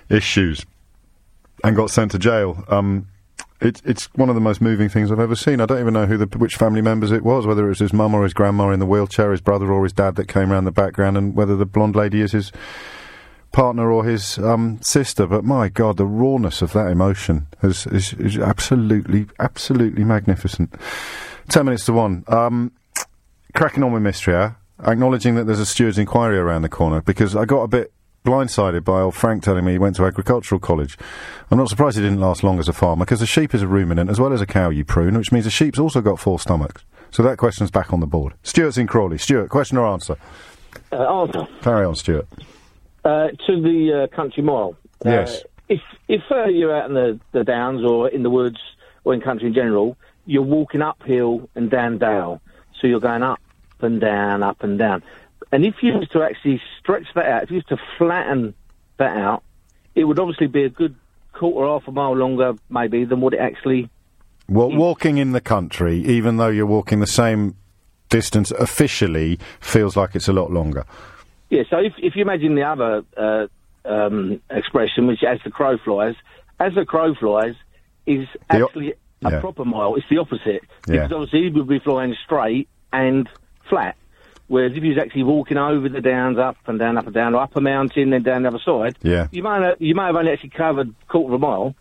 issues 0.09 0.65
and 1.63 1.75
got 1.75 1.91
sent 1.91 2.09
to 2.09 2.17
jail. 2.17 2.65
Um, 2.69 3.05
it, 3.61 3.81
it's 3.85 4.05
one 4.13 4.29
of 4.29 4.35
the 4.35 4.41
most 4.41 4.61
moving 4.61 4.89
things 4.89 5.11
I've 5.11 5.19
ever 5.19 5.35
seen. 5.35 5.59
I 5.59 5.65
don't 5.65 5.79
even 5.79 5.93
know 5.93 6.05
who 6.05 6.17
the 6.17 6.37
which 6.37 6.55
family 6.55 6.81
members 6.81 7.11
it 7.11 7.23
was, 7.23 7.45
whether 7.45 7.65
it 7.65 7.69
was 7.69 7.79
his 7.79 7.93
mum 7.93 8.13
or 8.13 8.23
his 8.23 8.33
grandma 8.33 8.69
in 8.69 8.79
the 8.79 8.85
wheelchair, 8.85 9.31
his 9.31 9.41
brother 9.41 9.71
or 9.71 9.83
his 9.83 9.93
dad 9.93 10.15
that 10.15 10.27
came 10.27 10.51
round 10.51 10.65
the 10.65 10.71
background, 10.71 11.17
and 11.17 11.35
whether 11.35 11.55
the 11.55 11.65
blonde 11.65 11.95
lady 11.95 12.21
is 12.21 12.31
his 12.31 12.51
partner 13.51 13.91
or 13.91 14.05
his 14.05 14.37
um, 14.39 14.81
sister. 14.81 15.25
But 15.25 15.43
my 15.43 15.67
God, 15.67 15.97
the 15.97 16.05
rawness 16.05 16.61
of 16.61 16.71
that 16.73 16.87
emotion 16.87 17.47
is, 17.61 17.85
is, 17.87 18.13
is 18.13 18.37
absolutely, 18.37 19.27
absolutely 19.39 20.03
magnificent. 20.03 20.73
Ten 21.49 21.65
minutes 21.65 21.85
to 21.85 21.93
one. 21.93 22.23
Um, 22.27 22.71
cracking 23.53 23.83
on 23.83 23.91
with 23.91 24.03
mystery 24.03 24.35
hour, 24.35 24.57
acknowledging 24.85 25.35
that 25.35 25.45
there's 25.45 25.59
a 25.59 25.65
steward's 25.65 25.97
inquiry 25.97 26.37
around 26.37 26.61
the 26.61 26.69
corner 26.69 27.01
because 27.01 27.35
I 27.35 27.45
got 27.45 27.63
a 27.63 27.67
bit 27.67 27.91
blindsided 28.23 28.83
by 28.83 29.01
old 29.01 29.15
Frank 29.15 29.43
telling 29.43 29.65
me 29.65 29.73
he 29.73 29.77
went 29.77 29.95
to 29.97 30.05
agricultural 30.05 30.59
college. 30.59 30.97
I'm 31.49 31.57
not 31.57 31.69
surprised 31.69 31.97
he 31.97 32.03
didn't 32.03 32.19
last 32.19 32.43
long 32.43 32.59
as 32.59 32.67
a 32.67 32.73
farmer 32.73 33.05
because 33.05 33.21
a 33.21 33.25
sheep 33.25 33.53
is 33.55 33.61
a 33.61 33.67
ruminant 33.67 34.09
as 34.09 34.19
well 34.19 34.33
as 34.33 34.41
a 34.41 34.45
cow 34.45 34.69
you 34.69 34.85
prune, 34.85 35.17
which 35.17 35.31
means 35.31 35.45
a 35.45 35.49
sheep's 35.49 35.79
also 35.79 36.01
got 36.01 36.19
four 36.19 36.39
stomachs. 36.39 36.83
So 37.11 37.23
that 37.23 37.37
question's 37.37 37.71
back 37.71 37.91
on 37.91 37.99
the 38.01 38.07
board. 38.07 38.33
Stuart's 38.43 38.77
in 38.77 38.85
Crawley. 38.87 39.17
Stuart, 39.17 39.49
question 39.49 39.77
or 39.77 39.87
answer? 39.87 40.15
Uh, 40.91 41.21
answer. 41.21 41.47
Carry 41.61 41.85
on, 41.85 41.95
Stuart. 41.95 42.27
Uh, 43.03 43.29
to 43.47 43.61
the 43.61 44.07
uh, 44.11 44.15
country 44.15 44.43
mile. 44.43 44.75
Uh, 45.05 45.09
Yes. 45.09 45.43
If 45.69 45.81
if 46.07 46.21
uh, 46.31 46.45
you're 46.45 46.75
out 46.75 46.89
in 46.89 46.95
the, 46.95 47.19
the 47.31 47.43
downs 47.43 47.83
or 47.85 48.09
in 48.09 48.23
the 48.23 48.29
woods 48.29 48.57
or 49.03 49.13
in 49.13 49.21
country 49.21 49.47
in 49.47 49.53
general, 49.53 49.95
you're 50.25 50.41
walking 50.41 50.81
uphill 50.81 51.47
and 51.55 51.69
down 51.69 51.99
dale. 51.99 52.41
So 52.79 52.87
you're 52.87 52.99
going 52.99 53.21
up 53.23 53.39
and 53.79 54.01
down, 54.01 54.41
up 54.43 54.63
and 54.63 54.79
down. 54.79 55.03
And 55.51 55.65
if 55.65 55.75
you 55.81 55.93
was 55.93 56.07
to 56.09 56.21
actually 56.23 56.61
stretch 56.79 57.07
that 57.15 57.25
out, 57.25 57.43
if 57.43 57.51
you 57.51 57.55
was 57.57 57.65
to 57.65 57.77
flatten 57.97 58.53
that 58.97 59.17
out, 59.17 59.43
it 59.95 60.03
would 60.03 60.19
obviously 60.19 60.47
be 60.47 60.63
a 60.63 60.69
good 60.69 60.95
quarter, 61.33 61.67
half 61.67 61.87
a 61.87 61.91
mile 61.91 62.15
longer, 62.15 62.53
maybe, 62.69 63.05
than 63.05 63.21
what 63.21 63.33
it 63.33 63.39
actually. 63.39 63.89
Well, 64.47 64.71
walking 64.71 65.17
in 65.17 65.31
the 65.31 65.41
country, 65.41 65.97
even 66.05 66.37
though 66.37 66.49
you're 66.49 66.65
walking 66.65 66.99
the 66.99 67.07
same 67.07 67.55
distance 68.09 68.51
officially, 68.51 69.39
feels 69.59 69.95
like 69.95 70.15
it's 70.15 70.27
a 70.27 70.33
lot 70.33 70.51
longer. 70.51 70.85
Yeah. 71.49 71.63
So 71.69 71.77
if 71.77 71.93
if 71.97 72.15
you 72.15 72.21
imagine 72.21 72.55
the 72.55 72.63
other 72.63 73.03
uh, 73.17 73.47
um, 73.85 74.41
expression, 74.49 75.07
which 75.07 75.23
as 75.23 75.39
the 75.43 75.51
crow 75.51 75.77
flies, 75.77 76.15
as 76.59 76.73
the 76.75 76.85
crow 76.85 77.15
flies, 77.15 77.55
is 78.05 78.27
The 78.49 78.65
actually 78.65 78.93
a 79.23 79.31
yeah. 79.31 79.39
proper 79.39 79.65
mile. 79.65 79.95
It's 79.95 80.05
the 80.09 80.17
opposite 80.17 80.63
Yeah. 80.87 81.03
because 81.07 81.11
obviously 81.11 81.43
he 81.43 81.49
would 81.49 81.67
be 81.67 81.79
flying 81.79 82.15
straight 82.25 82.67
and 82.91 83.27
flat. 83.69 83.95
Whereas 84.49 84.73
if 84.75 84.83
he 84.83 84.89
was 84.89 84.97
actually 84.97 85.23
walking 85.23 85.57
over 85.57 85.87
the 85.87 86.01
downs, 86.01 86.37
up 86.37 86.57
and 86.65 86.77
down, 86.77 86.97
up 86.97 87.05
and 87.05 87.13
down, 87.13 87.35
or 87.35 87.41
up 87.43 87.55
a 87.55 87.61
mountain, 87.61 88.09
then 88.09 88.23
down 88.23 88.41
the 88.43 88.49
other 88.49 88.59
side, 88.59 88.97
Yeah. 89.01 89.27
you 89.31 89.41
might 89.43 89.61
have, 89.61 89.75
you 89.79 89.95
might 89.95 90.07
have 90.07 90.15
only 90.17 90.31
actually 90.31 90.49
covered 90.49 90.89
a 90.89 91.05
quarter 91.11 91.33
of 91.35 91.41
a 91.41 91.45
mile, 91.45 91.75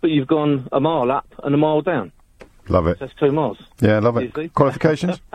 but 0.00 0.10
you've 0.10 0.28
gone 0.28 0.68
a 0.72 0.78
mile 0.80 1.10
up 1.10 1.26
and 1.42 1.54
a 1.54 1.58
mile 1.58 1.82
down. 1.82 2.12
Love 2.68 2.86
it. 2.86 2.98
That's 3.00 3.12
two 3.18 3.32
miles. 3.32 3.58
Yeah, 3.80 3.98
love 3.98 4.16
it. 4.16 4.54
Qualifications? 4.54 5.20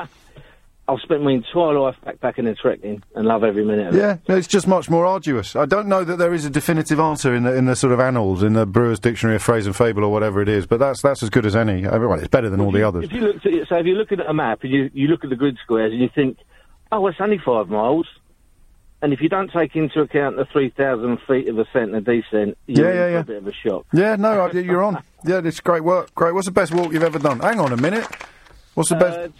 I've 0.86 1.00
spent 1.00 1.24
my 1.24 1.32
entire 1.32 1.80
life 1.80 1.96
backpacking 2.06 2.46
and 2.46 2.58
trekking 2.58 3.04
and 3.16 3.26
love 3.26 3.46
every 3.46 3.64
minute 3.64 3.88
of 3.88 3.96
it. 3.96 4.00
Yeah, 4.00 4.18
no, 4.28 4.36
it's 4.36 4.48
just 4.48 4.68
much 4.68 4.90
more 4.90 5.06
arduous. 5.06 5.56
I 5.56 5.66
don't 5.66 5.88
know 5.88 6.04
that 6.04 6.18
there 6.18 6.34
is 6.34 6.44
a 6.44 6.50
definitive 6.50 7.00
answer 7.00 7.34
in 7.34 7.44
the 7.44 7.56
in 7.56 7.66
the 7.66 7.76
sort 7.78 7.94
of 7.94 8.02
annals, 8.02 8.44
in 8.44 8.52
the 8.52 8.66
Brewer's 8.66 9.00
Dictionary 9.00 9.38
of 9.38 9.42
Phrase 9.44 9.66
and 9.66 9.74
Fable 9.74 10.04
or 10.04 10.12
whatever 10.12 10.42
it 10.42 10.50
is. 10.50 10.66
But 10.68 10.80
that's 10.80 11.02
that's 11.02 11.24
as 11.24 11.30
good 11.30 11.46
as 11.46 11.56
any. 11.56 11.88
I 11.88 11.98
mean, 11.98 12.10
well, 12.10 12.20
it's 12.20 12.28
better 12.28 12.50
than 12.50 12.60
all 12.60 12.72
the 12.72 12.84
others. 12.84 13.06
If 13.06 13.14
you 13.14 13.22
look 13.22 13.38
at 13.38 13.68
so 13.70 13.78
if 13.78 13.86
you're 13.86 13.96
looking 13.98 14.20
at 14.20 14.30
a 14.30 14.34
map 14.34 14.64
and 14.64 14.72
you, 14.74 14.90
you 14.94 15.08
look 15.08 15.24
at 15.24 15.30
the 15.30 15.38
grid 15.38 15.58
squares 15.64 15.94
and 15.94 16.02
you 16.02 16.10
think, 16.14 16.38
oh, 16.94 17.08
it's 17.08 17.20
only 17.20 17.38
five 17.38 17.70
miles, 17.70 18.08
and 19.02 19.12
if 19.14 19.22
you 19.22 19.30
don't 19.30 19.52
take 19.52 19.76
into 19.76 20.00
account 20.02 20.38
the 20.38 20.46
3,000 20.46 21.18
feet 21.28 21.48
of 21.50 21.60
ascent 21.60 21.94
and 21.94 22.06
descent, 22.06 22.58
you're 22.68 22.88
Yeah, 22.94 22.94
yeah, 22.94 23.08
yeah. 23.14 23.20
a 23.20 23.24
bit 23.24 23.38
of 23.38 23.48
a 23.48 23.54
shock. 23.54 23.86
Yeah, 23.94 24.16
no, 24.16 24.46
I- 24.46 24.52
you're 24.52 24.84
on. 24.84 25.04
Yeah, 25.26 25.40
it's 25.44 25.62
great 25.62 25.84
work. 25.86 26.14
Great. 26.16 26.34
What's 26.34 26.48
the 26.48 26.52
best 26.52 26.74
walk 26.74 26.92
you've 26.92 27.02
ever 27.04 27.18
done? 27.18 27.40
Hang 27.40 27.58
on 27.60 27.72
a 27.72 27.78
minute. 27.78 28.06
What's 28.74 28.90
the 28.90 28.96
best? 28.98 29.32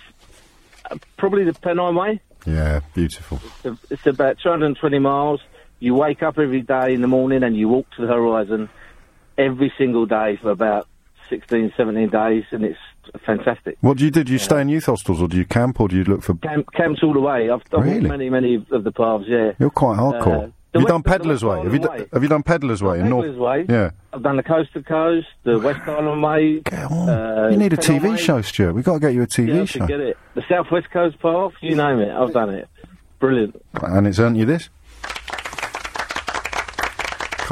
Uh, 0.90 0.96
probably 1.18 1.44
the 1.44 1.52
Pennine 1.54 1.94
Way. 1.96 2.22
Yeah, 2.46 2.80
beautiful. 2.94 3.42
It's, 3.66 3.80
it's 3.92 4.08
about 4.08 4.38
220 4.42 5.00
miles. 5.00 5.42
You 5.80 5.94
wake 5.96 6.24
up 6.24 6.40
every 6.40 6.62
day 6.62 6.94
in 6.94 7.02
the 7.02 7.08
morning 7.10 7.44
and 7.44 7.56
you 7.58 7.68
walk 7.68 7.88
to 7.98 8.02
the 8.06 8.08
horizon 8.14 8.70
every 9.38 9.74
single 9.78 10.06
day 10.06 10.38
for 10.42 10.52
about 10.52 10.88
16, 11.30 11.74
17 11.76 12.08
days, 12.10 12.46
and 12.52 12.64
it's 12.64 12.80
fantastic. 13.26 13.78
What 13.82 13.98
do 13.98 14.06
you 14.06 14.12
do? 14.12 14.24
Do 14.24 14.32
you 14.34 14.40
stay 14.40 14.62
in 14.62 14.70
youth 14.70 14.86
hostels 14.86 15.22
or 15.22 15.28
do 15.28 15.38
you 15.38 15.46
camp 15.46 15.80
or 15.80 15.88
do 15.88 15.96
you 15.98 16.04
look 16.04 16.22
for? 16.24 16.36
Camp, 16.36 16.68
camps 16.74 17.02
all 17.04 17.14
the 17.14 17.20
way. 17.20 17.50
I've 17.50 17.64
done 17.70 17.82
Really? 17.84 18.02
many, 18.10 18.30
many 18.30 18.66
of 18.72 18.84
the 18.84 18.92
paths. 18.92 19.26
Yeah. 19.28 19.52
You're 19.60 19.70
quite 19.70 19.98
hardcore. 19.98 20.48
Uh, 20.48 20.52
have 20.74 20.82
you 20.82 20.88
done 20.88 21.04
Peddars 21.04 21.44
Way? 21.46 21.58
Have 21.62 21.66
you, 21.74 21.80
Island 21.82 21.84
d- 21.98 22.02
Way. 22.04 22.08
have 22.14 22.24
you 22.24 22.30
done 22.30 22.42
Peddars 22.44 22.82
Way 22.82 23.00
in 23.00 23.08
North? 23.10 23.36
Way. 23.36 23.66
Yeah. 23.70 23.92
I've 24.12 24.24
done 24.24 24.38
the 24.38 24.44
coast 24.44 24.74
to 24.74 24.82
coast, 24.82 25.28
the 25.44 25.60
West 25.60 25.80
Highland 25.82 26.24
Way. 26.24 26.64
Uh, 26.72 27.50
you 27.52 27.58
need 27.58 27.74
a 27.74 27.78
TV 27.78 28.18
show, 28.18 28.42
Stuart. 28.42 28.74
We've 28.74 28.84
got 28.84 28.94
to 28.96 29.00
get 29.00 29.14
you 29.14 29.22
a 29.22 29.28
TV 29.28 29.54
Yeah, 29.56 29.66
show. 29.66 29.86
get 29.86 30.00
it. 30.00 30.18
The 30.34 30.44
South 30.50 30.72
West 30.72 30.90
Coast 30.90 31.20
path, 31.20 31.52
you 31.62 31.76
name 31.76 32.00
it. 32.00 32.10
I've 32.12 32.34
done 32.34 32.50
it. 32.50 32.68
Brilliant. 33.20 33.62
And 33.84 34.08
it's 34.08 34.18
earned 34.18 34.36
you 34.38 34.46
this? 34.46 34.70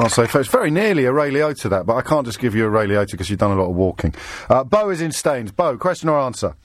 Can't 0.02 0.12
say. 0.12 0.40
It's 0.40 0.50
very 0.50 0.72
nearly 0.72 1.06
a 1.06 1.14
Ray 1.14 1.30
Liotta 1.30 1.70
that, 1.70 1.86
but 1.86 1.96
I 1.96 2.02
can't 2.02 2.26
just 2.26 2.40
give 2.40 2.56
you 2.56 2.66
a 2.66 2.70
Ray 2.70 2.88
Liotta 2.88 3.12
because 3.12 3.30
you've 3.30 3.38
done 3.38 3.52
a 3.52 3.62
lot 3.62 3.70
of 3.70 3.76
walking. 3.76 4.16
Uh, 4.50 4.64
Bo 4.64 4.90
is 4.90 5.00
in 5.00 5.12
Staines. 5.12 5.52
Bo, 5.52 5.78
question 5.78 6.10
or 6.10 6.20
answer? 6.20 6.56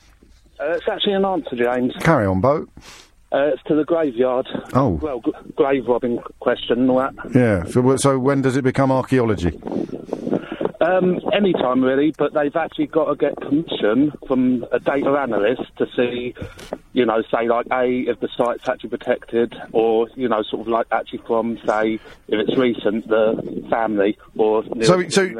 Uh, 0.59 0.71
it's 0.71 0.89
actually 0.89 1.13
an 1.13 1.25
answer, 1.27 1.55
James. 1.55 1.93
Carry 2.01 2.25
on, 2.25 2.41
Bo. 2.41 2.67
Uh, 3.33 3.49
it's 3.53 3.63
to 3.65 3.75
the 3.75 3.85
graveyard. 3.85 4.47
Oh. 4.73 4.93
Well, 5.03 5.21
g- 5.21 5.33
grave 5.55 5.87
robbing 5.87 6.19
question 6.41 6.81
and 6.81 6.91
all 6.91 6.99
that. 6.99 7.13
Yeah. 7.35 7.65
So, 7.65 7.97
so 7.99 8.19
when 8.19 8.41
does 8.41 8.57
it 8.57 8.63
become 8.63 8.91
archaeology? 8.91 9.51
Um, 10.79 11.21
any 11.33 11.55
time 11.55 11.83
really, 11.83 12.13
but 12.19 12.35
they've 12.35 12.55
actually 12.55 12.89
got 12.89 13.07
to 13.07 13.17
get 13.17 13.35
permission 13.37 14.13
from 14.27 14.67
a 14.73 14.79
data 14.79 15.09
analyst 15.09 15.63
to 15.79 15.87
see, 15.97 16.35
you 16.93 17.07
know, 17.07 17.23
say 17.31 17.49
like 17.49 17.67
A, 17.73 18.05
if 18.07 18.21
the 18.21 18.29
site's 18.37 18.69
actually 18.69 18.91
protected, 18.91 19.55
or, 19.73 20.09
you 20.17 20.29
know, 20.29 20.43
sort 20.43 20.63
of 20.63 20.69
like 20.69 20.87
actually 20.93 21.23
from, 21.27 21.59
say, 21.67 21.95
if 21.95 22.01
it's 22.29 22.59
recent, 22.59 23.09
the 23.09 23.67
family, 23.71 24.19
or... 24.37 24.65
So, 24.83 25.09
so 25.09 25.31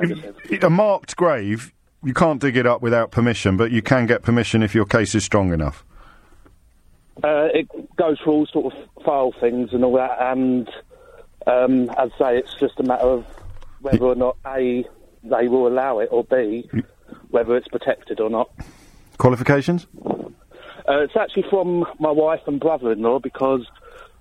a 0.63 0.71
marked 0.71 1.17
grave, 1.17 1.75
you 2.03 2.15
can't 2.15 2.41
dig 2.41 2.57
it 2.57 2.67
up 2.67 2.81
without 2.81 3.11
permission, 3.11 3.59
but 3.59 3.71
you 3.71 3.83
can 3.83 4.07
get 4.07 4.23
permission 4.23 4.63
if 4.63 4.75
your 4.75 4.87
case 4.87 5.15
is 5.15 5.25
strong 5.25 5.53
enough. 5.53 5.85
Uh, 7.23 7.49
it 7.53 7.69
goes 7.97 8.19
through 8.21 8.33
all 8.33 8.47
sort 8.47 8.75
of 8.75 9.05
file 9.05 9.35
things 9.39 9.71
and 9.73 9.85
all 9.85 9.97
that, 9.97 10.17
and 10.19 10.69
um, 11.47 11.91
as 11.99 12.11
I 12.15 12.19
say, 12.19 12.39
it's 12.39 12.55
just 12.59 12.81
a 12.81 12.83
matter 12.83 13.07
of 13.07 13.27
whether 13.81 14.05
or 14.05 14.15
not 14.15 14.37
A, 14.47 14.85
they 15.31 15.49
will 15.49 15.67
allow 15.67 15.99
it, 15.99 16.09
or 16.11 16.25
B, 16.25 16.69
whether 17.31 17.57
it's 17.57 17.69
protected 17.69 18.21
or 18.21 18.31
not. 18.31 18.51
Qualifications? 19.19 19.87
Uh, 20.89 21.01
it's 21.03 21.17
actually 21.17 21.45
from 21.51 21.85
my 21.99 22.11
wife 22.11 22.41
and 22.47 22.61
brother-in-law 22.61 23.19
because 23.19 23.67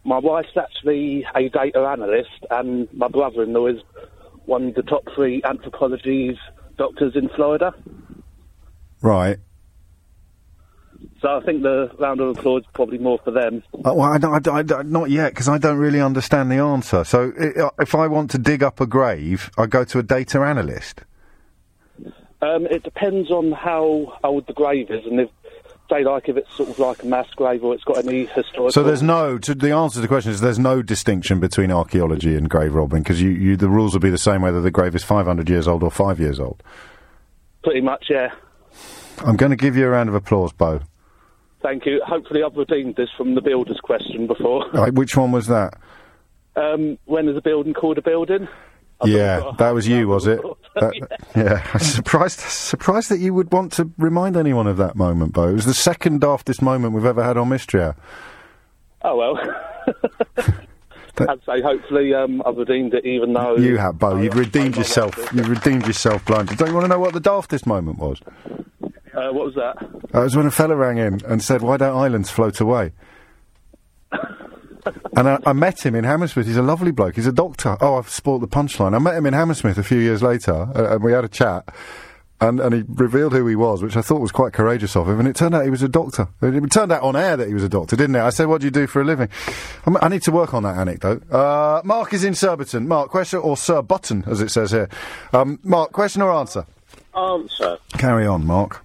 my 0.04 0.18
wife's 0.18 0.56
actually 0.58 1.26
a 1.36 1.50
data 1.50 1.80
analyst, 1.80 2.46
and 2.50 2.88
my 2.94 3.08
brother-in-law 3.08 3.68
is 3.68 3.82
one 4.46 4.70
of 4.70 4.76
the 4.76 4.84
top 4.84 5.04
three 5.16 5.42
anthropology 5.44 6.40
doctors 6.78 7.16
in 7.16 7.30
Florida. 7.30 7.74
Right. 9.02 9.38
So 11.22 11.38
I 11.38 11.42
think 11.44 11.62
the 11.64 11.90
round 12.00 12.20
of 12.22 12.38
applause 12.38 12.62
is 12.62 12.68
probably 12.74 12.98
more 12.98 13.20
for 13.24 13.32
them. 13.32 13.64
Uh, 13.74 13.94
well, 13.94 14.02
I, 14.02 14.16
I, 14.16 14.62
don't- 14.64 14.90
not 14.92 15.10
yet, 15.10 15.32
because 15.32 15.48
I 15.48 15.58
don't 15.58 15.78
really 15.78 16.02
understand 16.02 16.52
the 16.52 16.58
answer. 16.58 17.04
So, 17.04 17.32
i- 17.40 17.60
uh, 17.62 17.70
if 17.80 17.96
I 17.96 18.08
want 18.08 18.32
to 18.32 18.38
dig 18.38 18.64
up 18.64 18.80
a 18.82 18.86
grave, 18.86 19.50
I 19.58 19.66
go 19.66 19.84
to 19.86 20.00
a 20.00 20.04
data 20.04 20.40
analyst. 20.42 21.02
Um, 22.42 22.66
it 22.68 22.84
depends 22.84 23.32
on 23.32 23.52
how 23.54 24.18
old 24.24 24.46
the 24.48 24.54
grave 24.54 24.92
is, 24.92 25.06
and 25.06 25.20
if 25.20 25.30
say 25.90 26.04
like 26.04 26.28
if 26.28 26.36
it's 26.36 26.52
sort 26.56 26.68
of 26.70 26.80
like 26.80 27.04
a 27.04 27.06
mass 27.06 27.28
grave 27.36 27.64
or 27.64 27.74
it's 27.74 27.84
got 27.84 27.98
any 28.04 28.26
historical. 28.26 28.72
So 28.72 28.84
there's 28.84 29.04
no. 29.04 29.38
To, 29.38 29.54
the 29.56 29.72
answer 29.72 29.96
to 29.96 30.02
the 30.02 30.08
question 30.08 30.32
is 30.32 30.42
there's 30.42 30.60
no 30.60 30.82
distinction 30.82 31.40
between 31.40 31.72
archaeology 31.72 32.36
and 32.36 32.50
grave 32.50 32.74
robbing 32.76 33.04
because 33.04 33.22
you, 33.22 33.30
you 33.30 33.56
the 33.56 33.70
rules 33.70 33.94
will 33.94 34.00
be 34.02 34.10
the 34.10 34.18
same 34.18 34.42
whether 34.42 34.62
the 34.62 34.72
grave 34.72 34.96
is 34.96 35.04
500 35.04 35.48
years 35.50 35.68
old 35.68 35.84
or 35.84 35.92
five 35.92 36.20
years 36.20 36.40
old. 36.40 36.62
pretty 37.64 37.82
much, 37.82 38.06
yeah. 38.10 38.32
I'm 39.20 39.38
going 39.38 39.52
to 39.52 39.56
give 39.56 39.78
you 39.78 39.86
a 39.86 39.90
round 39.90 40.10
of 40.10 40.16
applause, 40.16 40.52
Bo. 40.52 40.82
Thank 41.66 41.88
you. 41.88 42.00
Hopefully, 42.06 42.44
I've 42.44 42.56
redeemed 42.56 42.96
this 42.96 43.10
from 43.18 43.34
the 43.34 43.42
builder's 43.42 43.80
question 43.80 44.28
before. 44.28 44.70
Right, 44.72 44.94
which 44.94 45.18
one 45.18 45.32
was 45.32 45.48
that? 45.48 45.74
Um, 46.56 47.00
when 47.06 47.28
is 47.28 47.36
a 47.36 47.42
building 47.42 47.74
called 47.74 47.98
a 47.98 48.04
building? 48.04 48.48
yeah, 49.04 49.52
that 49.58 49.72
was 49.72 49.88
you, 49.88 50.08
was 50.08 50.28
it? 50.28 50.40
That- 50.76 50.94
yeah. 51.36 51.68
I'm 51.74 51.80
surprised, 51.80 52.40
surprised 52.40 53.10
that 53.10 53.18
you 53.18 53.34
would 53.34 53.52
want 53.52 53.74
to 53.74 53.90
remind 53.98 54.38
anyone 54.38 54.68
of 54.68 54.78
that 54.78 54.96
moment, 54.96 55.34
Bo. 55.34 55.50
It 55.50 55.54
was 55.54 55.66
the 55.66 55.74
second 55.74 56.22
daftest 56.22 56.62
moment 56.62 56.94
we've 56.94 57.04
ever 57.04 57.24
had 57.24 57.36
on 57.36 57.50
Mystery 57.50 57.82
Hour. 57.82 57.96
Oh 59.02 59.18
well. 59.18 59.40
I'd 61.28 61.44
say 61.46 61.62
hopefully 61.64 62.14
um, 62.14 62.44
I've 62.46 62.58
redeemed 62.58 62.94
it, 62.94 63.06
even 63.06 63.34
though 63.34 63.56
You 63.58 63.78
have, 63.78 63.98
Bo. 63.98 64.18
You've 64.18 64.36
redeemed 64.38 64.78
yourself. 64.78 65.18
You've 65.34 65.50
redeemed 65.50 65.88
yourself, 65.88 66.24
blindly. 66.26 66.58
Don't 66.58 66.68
you 66.68 66.74
want 66.76 66.84
to 66.86 66.90
know 66.90 67.00
what 67.00 67.14
the 67.14 67.22
daftest 67.22 67.66
moment 67.66 67.98
was? 67.98 68.20
Uh, 69.16 69.32
what 69.32 69.46
was 69.46 69.56
that? 69.56 69.78
That 70.12 70.24
was 70.24 70.36
when 70.36 70.46
a 70.46 70.52
fella 70.52 70.76
rang 70.76 70.98
in 70.98 71.22
and 71.26 71.42
said, 71.42 71.62
"Why 71.62 71.78
don't 71.78 71.96
islands 71.96 72.30
float 72.30 72.60
away?" 72.60 72.92
and 74.12 75.30
I, 75.30 75.40
I 75.46 75.54
met 75.54 75.86
him 75.86 75.96
in 75.96 76.04
Hammersmith. 76.04 76.48
He's 76.48 76.58
a 76.58 76.62
lovely 76.62 76.92
bloke. 76.92 77.16
He's 77.16 77.28
a 77.28 77.32
doctor. 77.32 77.78
Oh, 77.82 77.96
I've 77.98 78.10
spoilt 78.10 78.42
the 78.42 78.48
punchline. 78.48 78.94
I 78.94 79.00
met 79.00 79.16
him 79.16 79.26
in 79.26 79.34
Hammersmith 79.34 79.78
a 79.78 79.84
few 79.84 80.00
years 80.00 80.22
later, 80.22 80.54
uh, 80.54 80.96
and 80.96 81.04
we 81.04 81.14
had 81.14 81.24
a 81.24 81.30
chat. 81.30 81.74
And, 82.42 82.60
and 82.60 82.74
he 82.76 82.84
revealed 82.86 83.32
who 83.32 83.48
he 83.48 83.56
was, 83.56 83.82
which 83.82 83.96
I 83.96 84.02
thought 84.02 84.20
was 84.20 84.34
quite 84.34 84.52
courageous 84.52 84.98
of 84.98 85.08
him. 85.08 85.20
And 85.20 85.28
it 85.28 85.38
turned 85.38 85.56
out 85.56 85.64
he 85.64 85.70
was 85.70 85.82
a 85.82 85.88
doctor. 85.88 86.28
It 86.42 86.70
turned 86.70 86.92
out 86.92 87.02
on 87.02 87.16
air 87.16 87.38
that 87.38 87.48
he 87.48 87.54
was 87.54 87.64
a 87.64 87.70
doctor, 87.70 87.96
didn't 87.96 88.18
it? 88.18 88.22
I 88.22 88.30
said, 88.30 88.48
"What 88.48 88.60
do 88.60 88.68
you 88.68 88.72
do 88.72 88.88
for 88.88 89.02
a 89.02 89.06
living?" 89.06 89.30
I'm, 89.86 89.96
I 90.02 90.10
need 90.10 90.22
to 90.24 90.32
work 90.32 90.54
on 90.54 90.64
that 90.64 90.78
anecdote. 90.78 91.32
Uh, 91.32 91.82
Mark 91.86 92.14
is 92.14 92.26
in 92.26 92.36
Surbiton. 92.36 92.90
Mark, 92.90 93.10
question 93.10 93.40
or 93.40 93.56
Sir 93.56 93.82
Button, 93.82 94.26
as 94.28 94.42
it 94.42 94.52
says 94.52 94.72
here. 94.72 94.90
Um, 95.32 95.60
Mark, 95.64 95.94
question 95.94 96.22
or 96.22 96.34
answer? 96.34 96.66
Answer. 97.16 97.78
Carry 97.98 98.28
on, 98.28 98.46
Mark. 98.46 98.85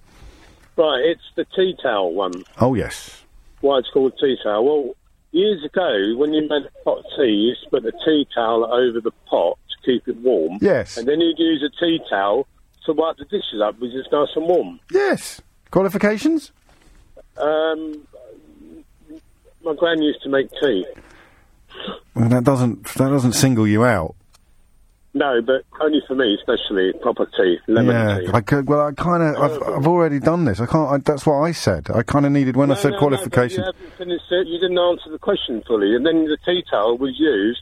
Right, 0.80 1.04
it's 1.04 1.20
the 1.36 1.44
tea 1.54 1.76
towel 1.82 2.14
one. 2.14 2.32
Oh 2.58 2.72
yes. 2.72 3.22
Why 3.60 3.80
it's 3.80 3.90
called 3.90 4.14
tea 4.18 4.38
towel? 4.42 4.64
Well, 4.64 4.96
years 5.30 5.62
ago, 5.62 6.16
when 6.16 6.32
you 6.32 6.48
made 6.48 6.62
a 6.62 6.84
pot 6.84 7.00
of 7.00 7.04
tea, 7.18 7.26
you 7.26 7.48
used 7.50 7.64
to 7.64 7.68
put 7.68 7.82
the 7.82 7.92
tea 8.02 8.26
towel 8.34 8.64
over 8.64 8.98
the 8.98 9.10
pot 9.26 9.58
to 9.68 9.76
keep 9.84 10.08
it 10.08 10.16
warm. 10.22 10.56
Yes. 10.62 10.96
And 10.96 11.06
then 11.06 11.20
you'd 11.20 11.38
use 11.38 11.62
a 11.62 11.84
tea 11.84 12.00
towel 12.08 12.46
to 12.86 12.94
wipe 12.94 13.18
the 13.18 13.26
dishes 13.26 13.60
up 13.62 13.78
because 13.78 13.94
it's 13.94 14.10
nice 14.10 14.28
and 14.34 14.46
warm. 14.46 14.80
Yes. 14.90 15.42
Qualifications? 15.70 16.50
Um, 17.36 18.06
my 19.62 19.74
gran 19.74 20.00
used 20.00 20.22
to 20.22 20.30
make 20.30 20.48
tea. 20.62 20.86
Well, 22.14 22.30
that 22.30 22.44
doesn't 22.44 22.84
that 22.94 23.10
doesn't 23.10 23.34
single 23.34 23.68
you 23.68 23.84
out. 23.84 24.14
No, 25.12 25.42
but 25.42 25.64
only 25.80 26.00
for 26.06 26.14
me, 26.14 26.36
especially 26.38 26.92
proper 27.02 27.26
tea, 27.36 27.58
lemon 27.66 27.96
yeah, 27.96 28.20
tea. 28.20 28.28
I 28.32 28.40
could, 28.40 28.68
well, 28.68 28.86
I 28.86 28.92
kind 28.92 29.22
of, 29.24 29.42
I've, 29.42 29.62
oh. 29.62 29.76
I've 29.76 29.86
already 29.88 30.20
done 30.20 30.44
this. 30.44 30.60
I 30.60 30.66
can't. 30.66 30.88
I, 30.88 30.98
that's 30.98 31.26
what 31.26 31.40
I 31.40 31.50
said. 31.50 31.90
I 31.92 32.04
kind 32.04 32.24
of 32.26 32.30
needed 32.32 32.54
when 32.56 32.70
I 32.70 32.74
said 32.74 32.92
no, 32.92 32.98
qualifications. 32.98 33.58
No, 33.58 33.64
you 33.66 33.72
haven't 33.72 33.98
finished 33.98 34.24
it. 34.30 34.46
You 34.46 34.60
didn't 34.60 34.78
answer 34.78 35.10
the 35.10 35.18
question 35.18 35.62
fully, 35.66 35.96
and 35.96 36.06
then 36.06 36.26
the 36.26 36.38
tea 36.44 36.62
towel 36.70 36.96
was 36.96 37.18
used 37.18 37.58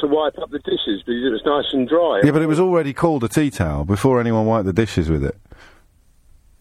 to 0.00 0.06
wipe 0.06 0.38
up 0.38 0.50
the 0.50 0.60
dishes 0.60 1.02
because 1.04 1.24
it 1.26 1.30
was 1.32 1.42
nice 1.44 1.72
and 1.72 1.88
dry. 1.88 2.20
yeah, 2.24 2.30
but 2.30 2.40
it 2.40 2.46
was 2.46 2.60
already 2.60 2.92
called 2.92 3.24
a 3.24 3.28
tea 3.28 3.50
towel 3.50 3.84
before 3.84 4.20
anyone 4.20 4.46
wiped 4.46 4.66
the 4.66 4.72
dishes 4.72 5.10
with 5.10 5.24
it. 5.24 5.36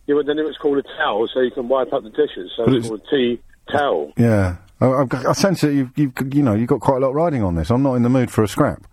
Yeah, 0.08 0.16
but 0.16 0.26
then 0.26 0.39
it 0.39 0.44
was 0.44 0.58
called 0.58 0.80
a 0.80 0.84
towel, 0.98 1.28
so 1.32 1.39
you 1.42 1.52
can 1.52 1.68
wipe 1.70 1.94
up 1.94 2.02
the 2.04 2.10
dishes. 2.10 2.52
So 2.58 2.66
But 2.66 2.74
it's 2.74 2.88
it's- 2.88 2.89
called 2.89 3.02
a 3.08 3.10
tea 3.16 3.42
towel. 3.72 4.12
Yeah, 4.18 4.56
I, 4.82 4.88
I've 4.88 5.10
got- 5.10 5.26
I 5.28 5.34
sense 5.34 5.62
that 5.62 5.74
you've, 5.74 5.92
you've, 5.96 6.14
you 6.34 6.42
know, 6.42 6.56
you've 6.56 6.68
got 6.68 6.82
quite 6.82 6.98
a 6.98 7.06
lot 7.06 7.14
riding 7.14 7.44
on 7.44 7.54
this. 7.54 7.70
I'm 7.70 7.84
not 7.84 7.94
in 7.94 8.02
the 8.02 8.10
mood 8.10 8.32
for 8.32 8.44
a 8.44 8.48
scrap. 8.48 8.84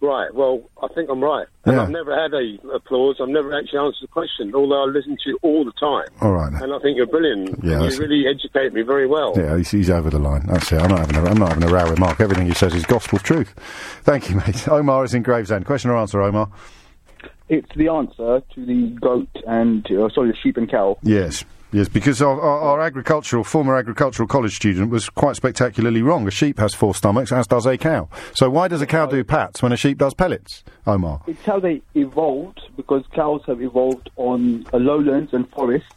Right. 0.00 0.32
Well, 0.32 0.62
I 0.82 0.86
think 0.94 1.10
I'm 1.10 1.22
right. 1.22 1.46
And 1.64 1.74
Yeah. 1.74 1.82
I've 1.82 1.90
never 1.90 2.14
had 2.14 2.32
a 2.32 2.56
applause. 2.74 3.16
I've 3.20 3.28
never 3.28 3.52
actually 3.52 3.80
answered 3.80 4.02
the 4.02 4.06
question, 4.08 4.54
although 4.54 4.82
I 4.84 4.86
listen 4.86 5.16
to 5.24 5.30
you 5.30 5.38
all 5.42 5.64
the 5.64 5.72
time. 5.72 6.06
All 6.20 6.32
right. 6.32 6.52
And 6.62 6.72
I 6.72 6.78
think 6.78 6.96
you're 6.96 7.06
brilliant. 7.06 7.58
Yeah, 7.64 7.82
you 7.82 7.98
really 7.98 8.26
educate 8.28 8.72
me 8.72 8.82
very 8.82 9.06
well. 9.08 9.32
Yeah, 9.36 9.56
he's, 9.56 9.70
he's 9.72 9.90
over 9.90 10.08
the 10.08 10.20
line. 10.20 10.46
That's 10.46 10.70
it. 10.70 10.80
I'm 10.80 10.88
not 10.90 11.00
having 11.00 11.16
a, 11.16 11.24
I'm 11.24 11.36
not 11.38 11.48
having 11.48 11.64
a 11.64 11.72
row 11.72 11.90
with 11.90 11.98
Mark. 11.98 12.20
Everything 12.20 12.46
he 12.46 12.54
says 12.54 12.74
is 12.74 12.86
gospel 12.86 13.18
truth. 13.18 13.52
Thank 14.04 14.30
you, 14.30 14.36
mate. 14.36 14.68
Omar 14.68 15.04
is 15.04 15.14
in 15.14 15.22
Gravesend. 15.24 15.66
Question 15.66 15.90
or 15.90 15.96
answer, 15.96 16.22
Omar? 16.22 16.48
It's 17.48 17.74
the 17.74 17.88
answer 17.88 18.40
to 18.54 18.66
the 18.66 18.90
goat 19.00 19.28
and 19.46 19.84
uh, 19.90 20.08
sorry, 20.10 20.30
the 20.30 20.36
sheep 20.36 20.56
and 20.58 20.70
cow. 20.70 20.98
Yes. 21.02 21.44
Yes, 21.70 21.86
because 21.88 22.22
our, 22.22 22.40
our, 22.40 22.60
our 22.60 22.80
agricultural, 22.80 23.44
former 23.44 23.76
agricultural 23.76 24.26
college 24.26 24.56
student 24.56 24.90
was 24.90 25.10
quite 25.10 25.36
spectacularly 25.36 26.00
wrong. 26.00 26.26
A 26.26 26.30
sheep 26.30 26.58
has 26.58 26.72
four 26.72 26.94
stomachs, 26.94 27.30
as 27.30 27.46
does 27.46 27.66
a 27.66 27.76
cow. 27.76 28.08
So 28.32 28.48
why 28.48 28.68
does 28.68 28.80
a 28.80 28.86
cow 28.86 29.04
do 29.04 29.22
pats 29.22 29.60
when 29.60 29.72
a 29.72 29.76
sheep 29.76 29.98
does 29.98 30.14
pellets, 30.14 30.64
Omar? 30.86 31.22
It's 31.26 31.44
how 31.44 31.60
they 31.60 31.82
evolved 31.94 32.62
because 32.76 33.04
cows 33.12 33.42
have 33.46 33.60
evolved 33.60 34.08
on 34.16 34.66
uh, 34.72 34.78
lowlands 34.78 35.34
and 35.34 35.46
forests, 35.50 35.92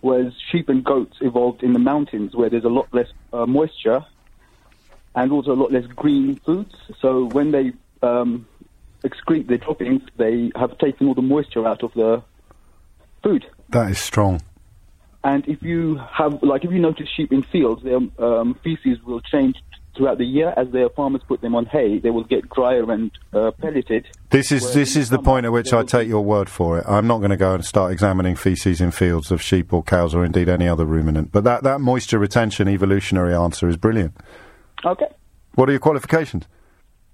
whereas 0.00 0.32
sheep 0.50 0.68
and 0.68 0.82
goats 0.82 1.18
evolved 1.20 1.62
in 1.62 1.74
the 1.74 1.78
mountains 1.78 2.34
where 2.34 2.50
there's 2.50 2.64
a 2.64 2.68
lot 2.68 2.92
less 2.92 3.08
uh, 3.32 3.46
moisture 3.46 4.04
and 5.14 5.30
also 5.30 5.52
a 5.52 5.54
lot 5.54 5.70
less 5.70 5.86
green 5.86 6.40
foods. 6.44 6.74
So 7.00 7.26
when 7.26 7.52
they 7.52 7.72
um, 8.02 8.48
excrete 9.04 9.46
their 9.46 9.58
droppings, 9.58 10.02
they 10.16 10.50
have 10.56 10.76
taken 10.78 11.06
all 11.06 11.14
the 11.14 11.22
moisture 11.22 11.64
out 11.68 11.84
of 11.84 11.94
the 11.94 12.20
food. 13.22 13.46
That 13.68 13.92
is 13.92 14.00
strong. 14.00 14.40
And 15.24 15.48
if 15.48 15.62
you 15.62 15.98
have, 16.12 16.42
like, 16.42 16.64
if 16.64 16.70
you 16.70 16.78
notice 16.78 17.08
sheep 17.16 17.32
in 17.32 17.42
fields, 17.42 17.82
their 17.82 17.98
um, 18.18 18.54
feces 18.62 19.02
will 19.02 19.22
change 19.22 19.56
throughout 19.96 20.18
the 20.18 20.24
year, 20.26 20.52
as 20.56 20.70
their 20.70 20.88
farmers 20.90 21.22
put 21.26 21.40
them 21.40 21.54
on 21.54 21.66
hay, 21.66 21.98
they 21.98 22.10
will 22.10 22.24
get 22.24 22.48
drier 22.50 22.90
and 22.90 23.10
uh, 23.32 23.50
pelleted. 23.52 24.06
This 24.30 24.52
is 24.52 24.74
this 24.74 24.96
is 24.96 25.08
the 25.08 25.18
point 25.18 25.46
at 25.46 25.52
which 25.52 25.72
I 25.72 25.84
take 25.84 26.08
your 26.08 26.24
word 26.24 26.50
for 26.50 26.78
it. 26.78 26.84
I'm 26.86 27.06
not 27.06 27.18
going 27.18 27.30
to 27.30 27.36
go 27.36 27.54
and 27.54 27.64
start 27.64 27.92
examining 27.92 28.36
feces 28.36 28.80
in 28.80 28.90
fields 28.90 29.30
of 29.30 29.40
sheep 29.40 29.72
or 29.72 29.82
cows 29.82 30.14
or 30.14 30.24
indeed 30.24 30.48
any 30.48 30.68
other 30.68 30.84
ruminant. 30.84 31.32
But 31.32 31.44
that, 31.44 31.62
that 31.62 31.80
moisture 31.80 32.18
retention 32.18 32.68
evolutionary 32.68 33.34
answer 33.34 33.68
is 33.68 33.76
brilliant. 33.76 34.16
Okay. 34.84 35.06
What 35.54 35.68
are 35.68 35.72
your 35.72 35.80
qualifications? 35.80 36.46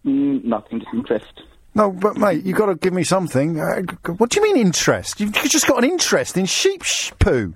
Mm, 0.05 0.45
nothing, 0.45 0.81
just 0.81 0.93
interest. 0.95 1.43
No, 1.75 1.93
but 1.93 2.17
mate, 2.17 2.45
you've 2.45 2.57
got 2.57 2.67
to 2.67 2.75
give 2.75 2.93
me 2.93 3.05
something. 3.05 3.61
Uh, 3.61 3.83
what 4.17 4.31
do 4.31 4.41
you 4.41 4.43
mean 4.43 4.57
interest? 4.57 5.21
You've 5.21 5.33
just 5.35 5.69
got 5.69 5.85
an 5.85 5.89
interest 5.89 6.37
in 6.37 6.47
sheep 6.47 6.83
sh- 6.83 7.13
poo. 7.21 7.55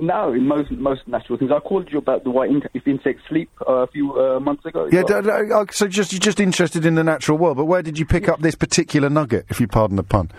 No, 0.00 0.32
in 0.32 0.46
most 0.46 0.70
most 0.72 1.06
natural 1.06 1.38
things. 1.38 1.50
I 1.54 1.60
called 1.60 1.88
you 1.92 1.98
about 1.98 2.24
the 2.24 2.30
why 2.30 2.46
in- 2.46 2.62
if 2.74 2.86
insects 2.86 3.22
sleep 3.28 3.50
uh, 3.68 3.72
a 3.82 3.86
few 3.88 4.18
uh, 4.18 4.40
months 4.40 4.64
ago. 4.64 4.88
Yeah, 4.90 5.02
d- 5.02 5.20
d- 5.22 5.30
uh, 5.30 5.64
so 5.70 5.86
just 5.86 6.12
you're 6.12 6.20
just 6.20 6.40
interested 6.40 6.86
in 6.86 6.94
the 6.94 7.04
natural 7.04 7.38
world. 7.38 7.56
But 7.58 7.66
where 7.66 7.82
did 7.82 7.98
you 7.98 8.06
pick 8.06 8.28
up 8.28 8.40
this 8.40 8.54
particular 8.54 9.10
nugget, 9.10 9.46
if 9.48 9.60
you 9.60 9.68
pardon 9.68 9.96
the 9.96 10.02
pun? 10.02 10.30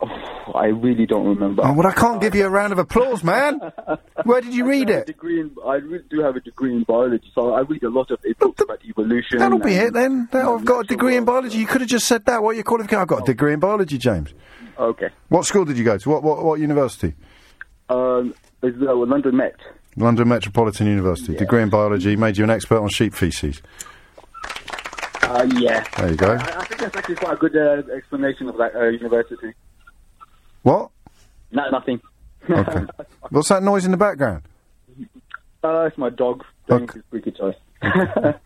I 0.54 0.66
really 0.66 1.06
don't 1.06 1.26
remember. 1.26 1.62
Oh, 1.64 1.72
well, 1.72 1.86
I 1.86 1.92
can't 1.92 2.20
give 2.20 2.34
you 2.34 2.44
a 2.44 2.50
round 2.50 2.72
of 2.72 2.78
applause, 2.78 3.24
man. 3.24 3.60
Where 4.24 4.42
did 4.42 4.52
you 4.54 4.66
read 4.66 4.90
I 4.90 4.94
a 4.94 4.98
it? 4.98 5.06
Degree 5.06 5.40
in, 5.40 5.50
I 5.66 5.76
really 5.76 6.04
do 6.10 6.20
have 6.20 6.36
a 6.36 6.40
degree 6.40 6.72
in 6.76 6.82
biology, 6.82 7.30
so 7.34 7.54
I 7.54 7.60
read 7.60 7.82
a 7.82 7.88
lot 7.88 8.10
of 8.10 8.18
it, 8.24 8.38
books 8.38 8.60
about 8.62 8.84
evolution. 8.84 9.38
That'll 9.38 9.58
be 9.58 9.72
it 9.74 9.94
then. 9.94 10.28
I've 10.32 10.64
got 10.66 10.80
a 10.80 10.86
degree 10.86 11.16
in 11.16 11.24
biology. 11.24 11.58
You 11.58 11.66
could 11.66 11.80
have 11.80 11.88
just 11.90 12.06
said 12.06 12.26
that. 12.26 12.42
What 12.42 12.50
are 12.50 12.54
your 12.54 12.64
qualifications? 12.64 13.00
I've 13.02 13.08
got 13.08 13.22
a 13.22 13.24
degree 13.26 13.54
in 13.54 13.60
biology, 13.60 13.96
James. 13.96 14.34
Okay. 14.78 15.08
What 15.28 15.46
school 15.46 15.64
did 15.64 15.78
you 15.78 15.84
go 15.84 15.96
to? 15.96 16.10
What 16.10 16.22
what, 16.22 16.44
what 16.44 16.60
university? 16.60 17.14
Um, 17.88 18.34
it's 18.62 18.76
uh, 18.80 18.94
London 18.94 19.36
Met. 19.36 19.56
London 19.96 20.28
Metropolitan 20.28 20.86
University. 20.86 21.36
Degree 21.36 21.62
in 21.62 21.70
biology 21.70 22.16
made 22.16 22.36
you 22.36 22.44
an 22.44 22.50
expert 22.50 22.78
on 22.80 22.88
sheep 22.88 23.14
feces. 23.14 23.62
Uh, 25.22 25.46
yeah. 25.56 25.84
There 25.96 26.10
you 26.10 26.16
go. 26.16 26.32
I, 26.32 26.60
I 26.60 26.64
think 26.64 26.80
that's 26.80 26.96
actually 26.96 27.14
quite 27.16 27.34
a 27.34 27.36
good 27.36 27.56
uh, 27.56 27.82
explanation 27.94 28.48
of 28.48 28.56
that 28.58 28.74
uh, 28.74 28.84
university. 28.88 29.52
What? 30.62 30.90
No, 31.52 31.68
nothing. 31.70 32.00
Okay. 32.50 32.84
What's 33.30 33.48
that 33.48 33.62
noise 33.62 33.86
in 33.86 33.90
the 33.90 33.96
background? 33.96 34.42
Uh, 35.62 35.84
it's 35.86 35.96
my 35.96 36.10
dog 36.10 36.44
doing 36.68 36.86
his 36.92 37.02
squeaky 37.08 37.30
toy. 37.30 37.54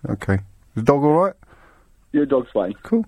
Okay. 0.09 0.34
Is 0.34 0.41
the 0.76 0.82
dog 0.82 1.03
all 1.03 1.14
right? 1.14 1.34
Your 2.12 2.24
dog's 2.24 2.49
fine. 2.53 2.74
Cool. 2.84 3.05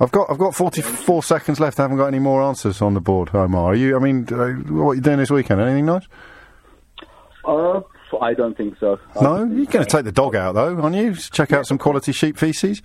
I've 0.00 0.12
got 0.12 0.30
I've 0.30 0.38
got 0.38 0.54
44 0.54 1.22
seconds 1.22 1.60
left. 1.60 1.78
I 1.80 1.84
haven't 1.84 1.96
got 1.96 2.06
any 2.06 2.18
more 2.18 2.42
answers 2.42 2.82
on 2.82 2.94
the 2.94 3.00
board, 3.00 3.30
Omar. 3.34 3.72
Are 3.72 3.74
you? 3.74 3.96
I 3.96 3.98
mean, 3.98 4.26
uh, 4.30 4.52
what 4.72 4.90
are 4.90 4.94
you 4.94 5.00
doing 5.00 5.18
this 5.18 5.30
weekend? 5.30 5.60
Anything 5.60 5.86
nice? 5.86 6.06
Uh, 7.44 7.80
I 8.20 8.34
don't 8.34 8.56
think 8.56 8.78
so. 8.78 8.98
No, 9.20 9.44
you're 9.44 9.66
going 9.66 9.84
to 9.84 9.90
take 9.90 10.04
the 10.04 10.12
dog 10.12 10.34
out 10.36 10.54
though, 10.54 10.76
aren't 10.80 10.96
you? 10.96 11.14
Check 11.14 11.52
out 11.52 11.66
some 11.66 11.78
quality 11.78 12.12
sheep 12.12 12.36
feces. 12.36 12.82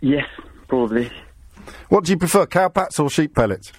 Yes, 0.00 0.26
probably. 0.68 1.10
What 1.88 2.04
do 2.04 2.12
you 2.12 2.18
prefer, 2.18 2.46
cow 2.46 2.68
pats 2.68 2.98
or 2.98 3.10
sheep 3.10 3.34
pellets? 3.34 3.72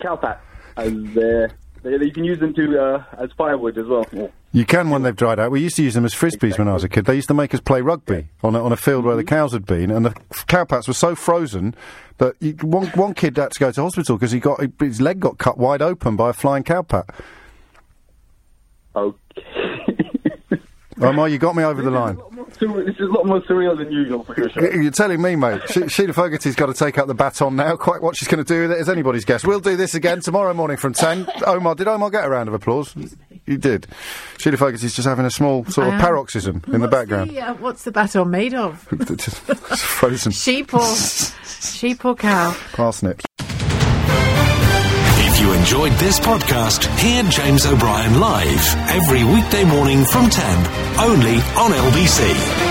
Cow 0.00 0.16
pat. 0.16 0.42
And 0.76 1.16
uh, 1.18 1.48
you 1.84 2.12
can 2.12 2.24
use 2.24 2.38
them 2.38 2.54
to 2.54 2.80
uh, 2.80 3.04
as 3.18 3.30
firewood 3.36 3.78
as 3.78 3.86
well. 3.86 4.06
Yeah. 4.12 4.28
You 4.52 4.64
can 4.64 4.90
when 4.90 5.02
they've 5.02 5.14
dried 5.14 5.38
out. 5.38 5.50
We 5.50 5.60
used 5.60 5.76
to 5.76 5.82
use 5.82 5.94
them 5.94 6.04
as 6.04 6.14
frisbees 6.14 6.58
when 6.58 6.68
I 6.68 6.74
was 6.74 6.84
a 6.84 6.88
kid. 6.88 7.04
They 7.04 7.14
used 7.14 7.28
to 7.28 7.34
make 7.34 7.52
us 7.54 7.60
play 7.60 7.82
rugby 7.82 8.28
on 8.42 8.54
a, 8.54 8.64
on 8.64 8.72
a 8.72 8.76
field 8.76 9.04
where 9.04 9.16
the 9.16 9.24
cows 9.24 9.52
had 9.52 9.66
been, 9.66 9.90
and 9.90 10.06
the 10.06 10.14
f- 10.30 10.46
cow 10.46 10.64
pats 10.64 10.88
were 10.88 10.94
so 10.94 11.14
frozen 11.14 11.74
that 12.16 12.34
you, 12.40 12.52
one 12.62 12.86
one 12.88 13.14
kid 13.14 13.36
had 13.36 13.52
to 13.52 13.60
go 13.60 13.70
to 13.70 13.82
hospital 13.82 14.16
because 14.16 14.32
he 14.32 14.40
got 14.40 14.60
his 14.80 15.00
leg 15.00 15.20
got 15.20 15.38
cut 15.38 15.58
wide 15.58 15.82
open 15.82 16.16
by 16.16 16.30
a 16.30 16.32
flying 16.32 16.64
cow 16.64 16.82
pat. 16.82 17.08
Okay. 20.98 21.06
Omar, 21.06 21.28
you 21.28 21.38
got 21.38 21.54
me 21.56 21.62
over 21.62 21.80
the 21.80 21.90
line. 21.90 22.18
So 22.58 22.66
this 22.82 22.96
is 22.96 23.02
a 23.02 23.12
lot 23.12 23.24
more 23.26 23.40
surreal 23.42 23.76
than 23.78 23.90
usual 23.92 24.24
for 24.24 24.34
your 24.38 24.50
show. 24.50 24.60
Y- 24.60 24.82
You're 24.82 24.90
telling 24.90 25.22
me, 25.22 25.36
mate. 25.36 25.60
She- 25.70 25.88
Sheila 25.88 26.12
Fogarty's 26.12 26.56
got 26.56 26.66
to 26.66 26.74
take 26.74 26.98
up 26.98 27.06
the 27.06 27.14
baton 27.14 27.56
now. 27.56 27.76
Quite 27.76 28.02
what 28.02 28.16
she's 28.16 28.26
going 28.28 28.44
to 28.44 28.54
do 28.54 28.62
with 28.62 28.72
it 28.72 28.78
is 28.80 28.88
anybody's 28.88 29.24
guess. 29.24 29.44
We'll 29.46 29.60
do 29.60 29.76
this 29.76 29.94
again 29.94 30.20
tomorrow 30.20 30.52
morning 30.54 30.76
from 30.76 30.92
10. 30.94 31.26
Omar, 31.46 31.74
did 31.76 31.86
Omar 31.88 32.10
get 32.10 32.24
a 32.24 32.28
round 32.28 32.48
of 32.48 32.54
applause? 32.54 32.94
You 33.46 33.56
did. 33.58 33.86
Sheila 34.38 34.56
Fogarty's 34.56 34.94
just 34.94 35.06
having 35.08 35.24
a 35.24 35.30
small 35.30 35.64
sort 35.66 35.86
of 35.86 35.92
I 35.94 35.96
am. 35.96 36.02
paroxysm 36.02 36.62
in 36.72 36.80
the 36.80 36.88
background. 36.88 37.30
Yeah, 37.32 37.50
uh, 37.52 37.54
what's 37.54 37.84
the 37.84 37.92
baton 37.92 38.30
made 38.30 38.54
of? 38.54 38.86
It's 39.70 39.82
frozen. 39.82 40.32
Sheep 40.32 40.74
or 40.74 40.94
sheep 41.44 42.04
or 42.04 42.14
cow? 42.14 42.56
Parsnips. 42.72 43.24
If 45.38 45.44
you 45.44 45.52
enjoyed 45.52 45.92
this 46.00 46.18
podcast, 46.18 46.84
hear 46.98 47.22
James 47.22 47.64
O'Brien 47.64 48.18
live 48.18 48.74
every 48.88 49.22
weekday 49.22 49.62
morning 49.62 50.04
from 50.04 50.28
10, 50.28 50.98
only 50.98 51.36
on 51.54 51.70
LBC. 51.70 52.67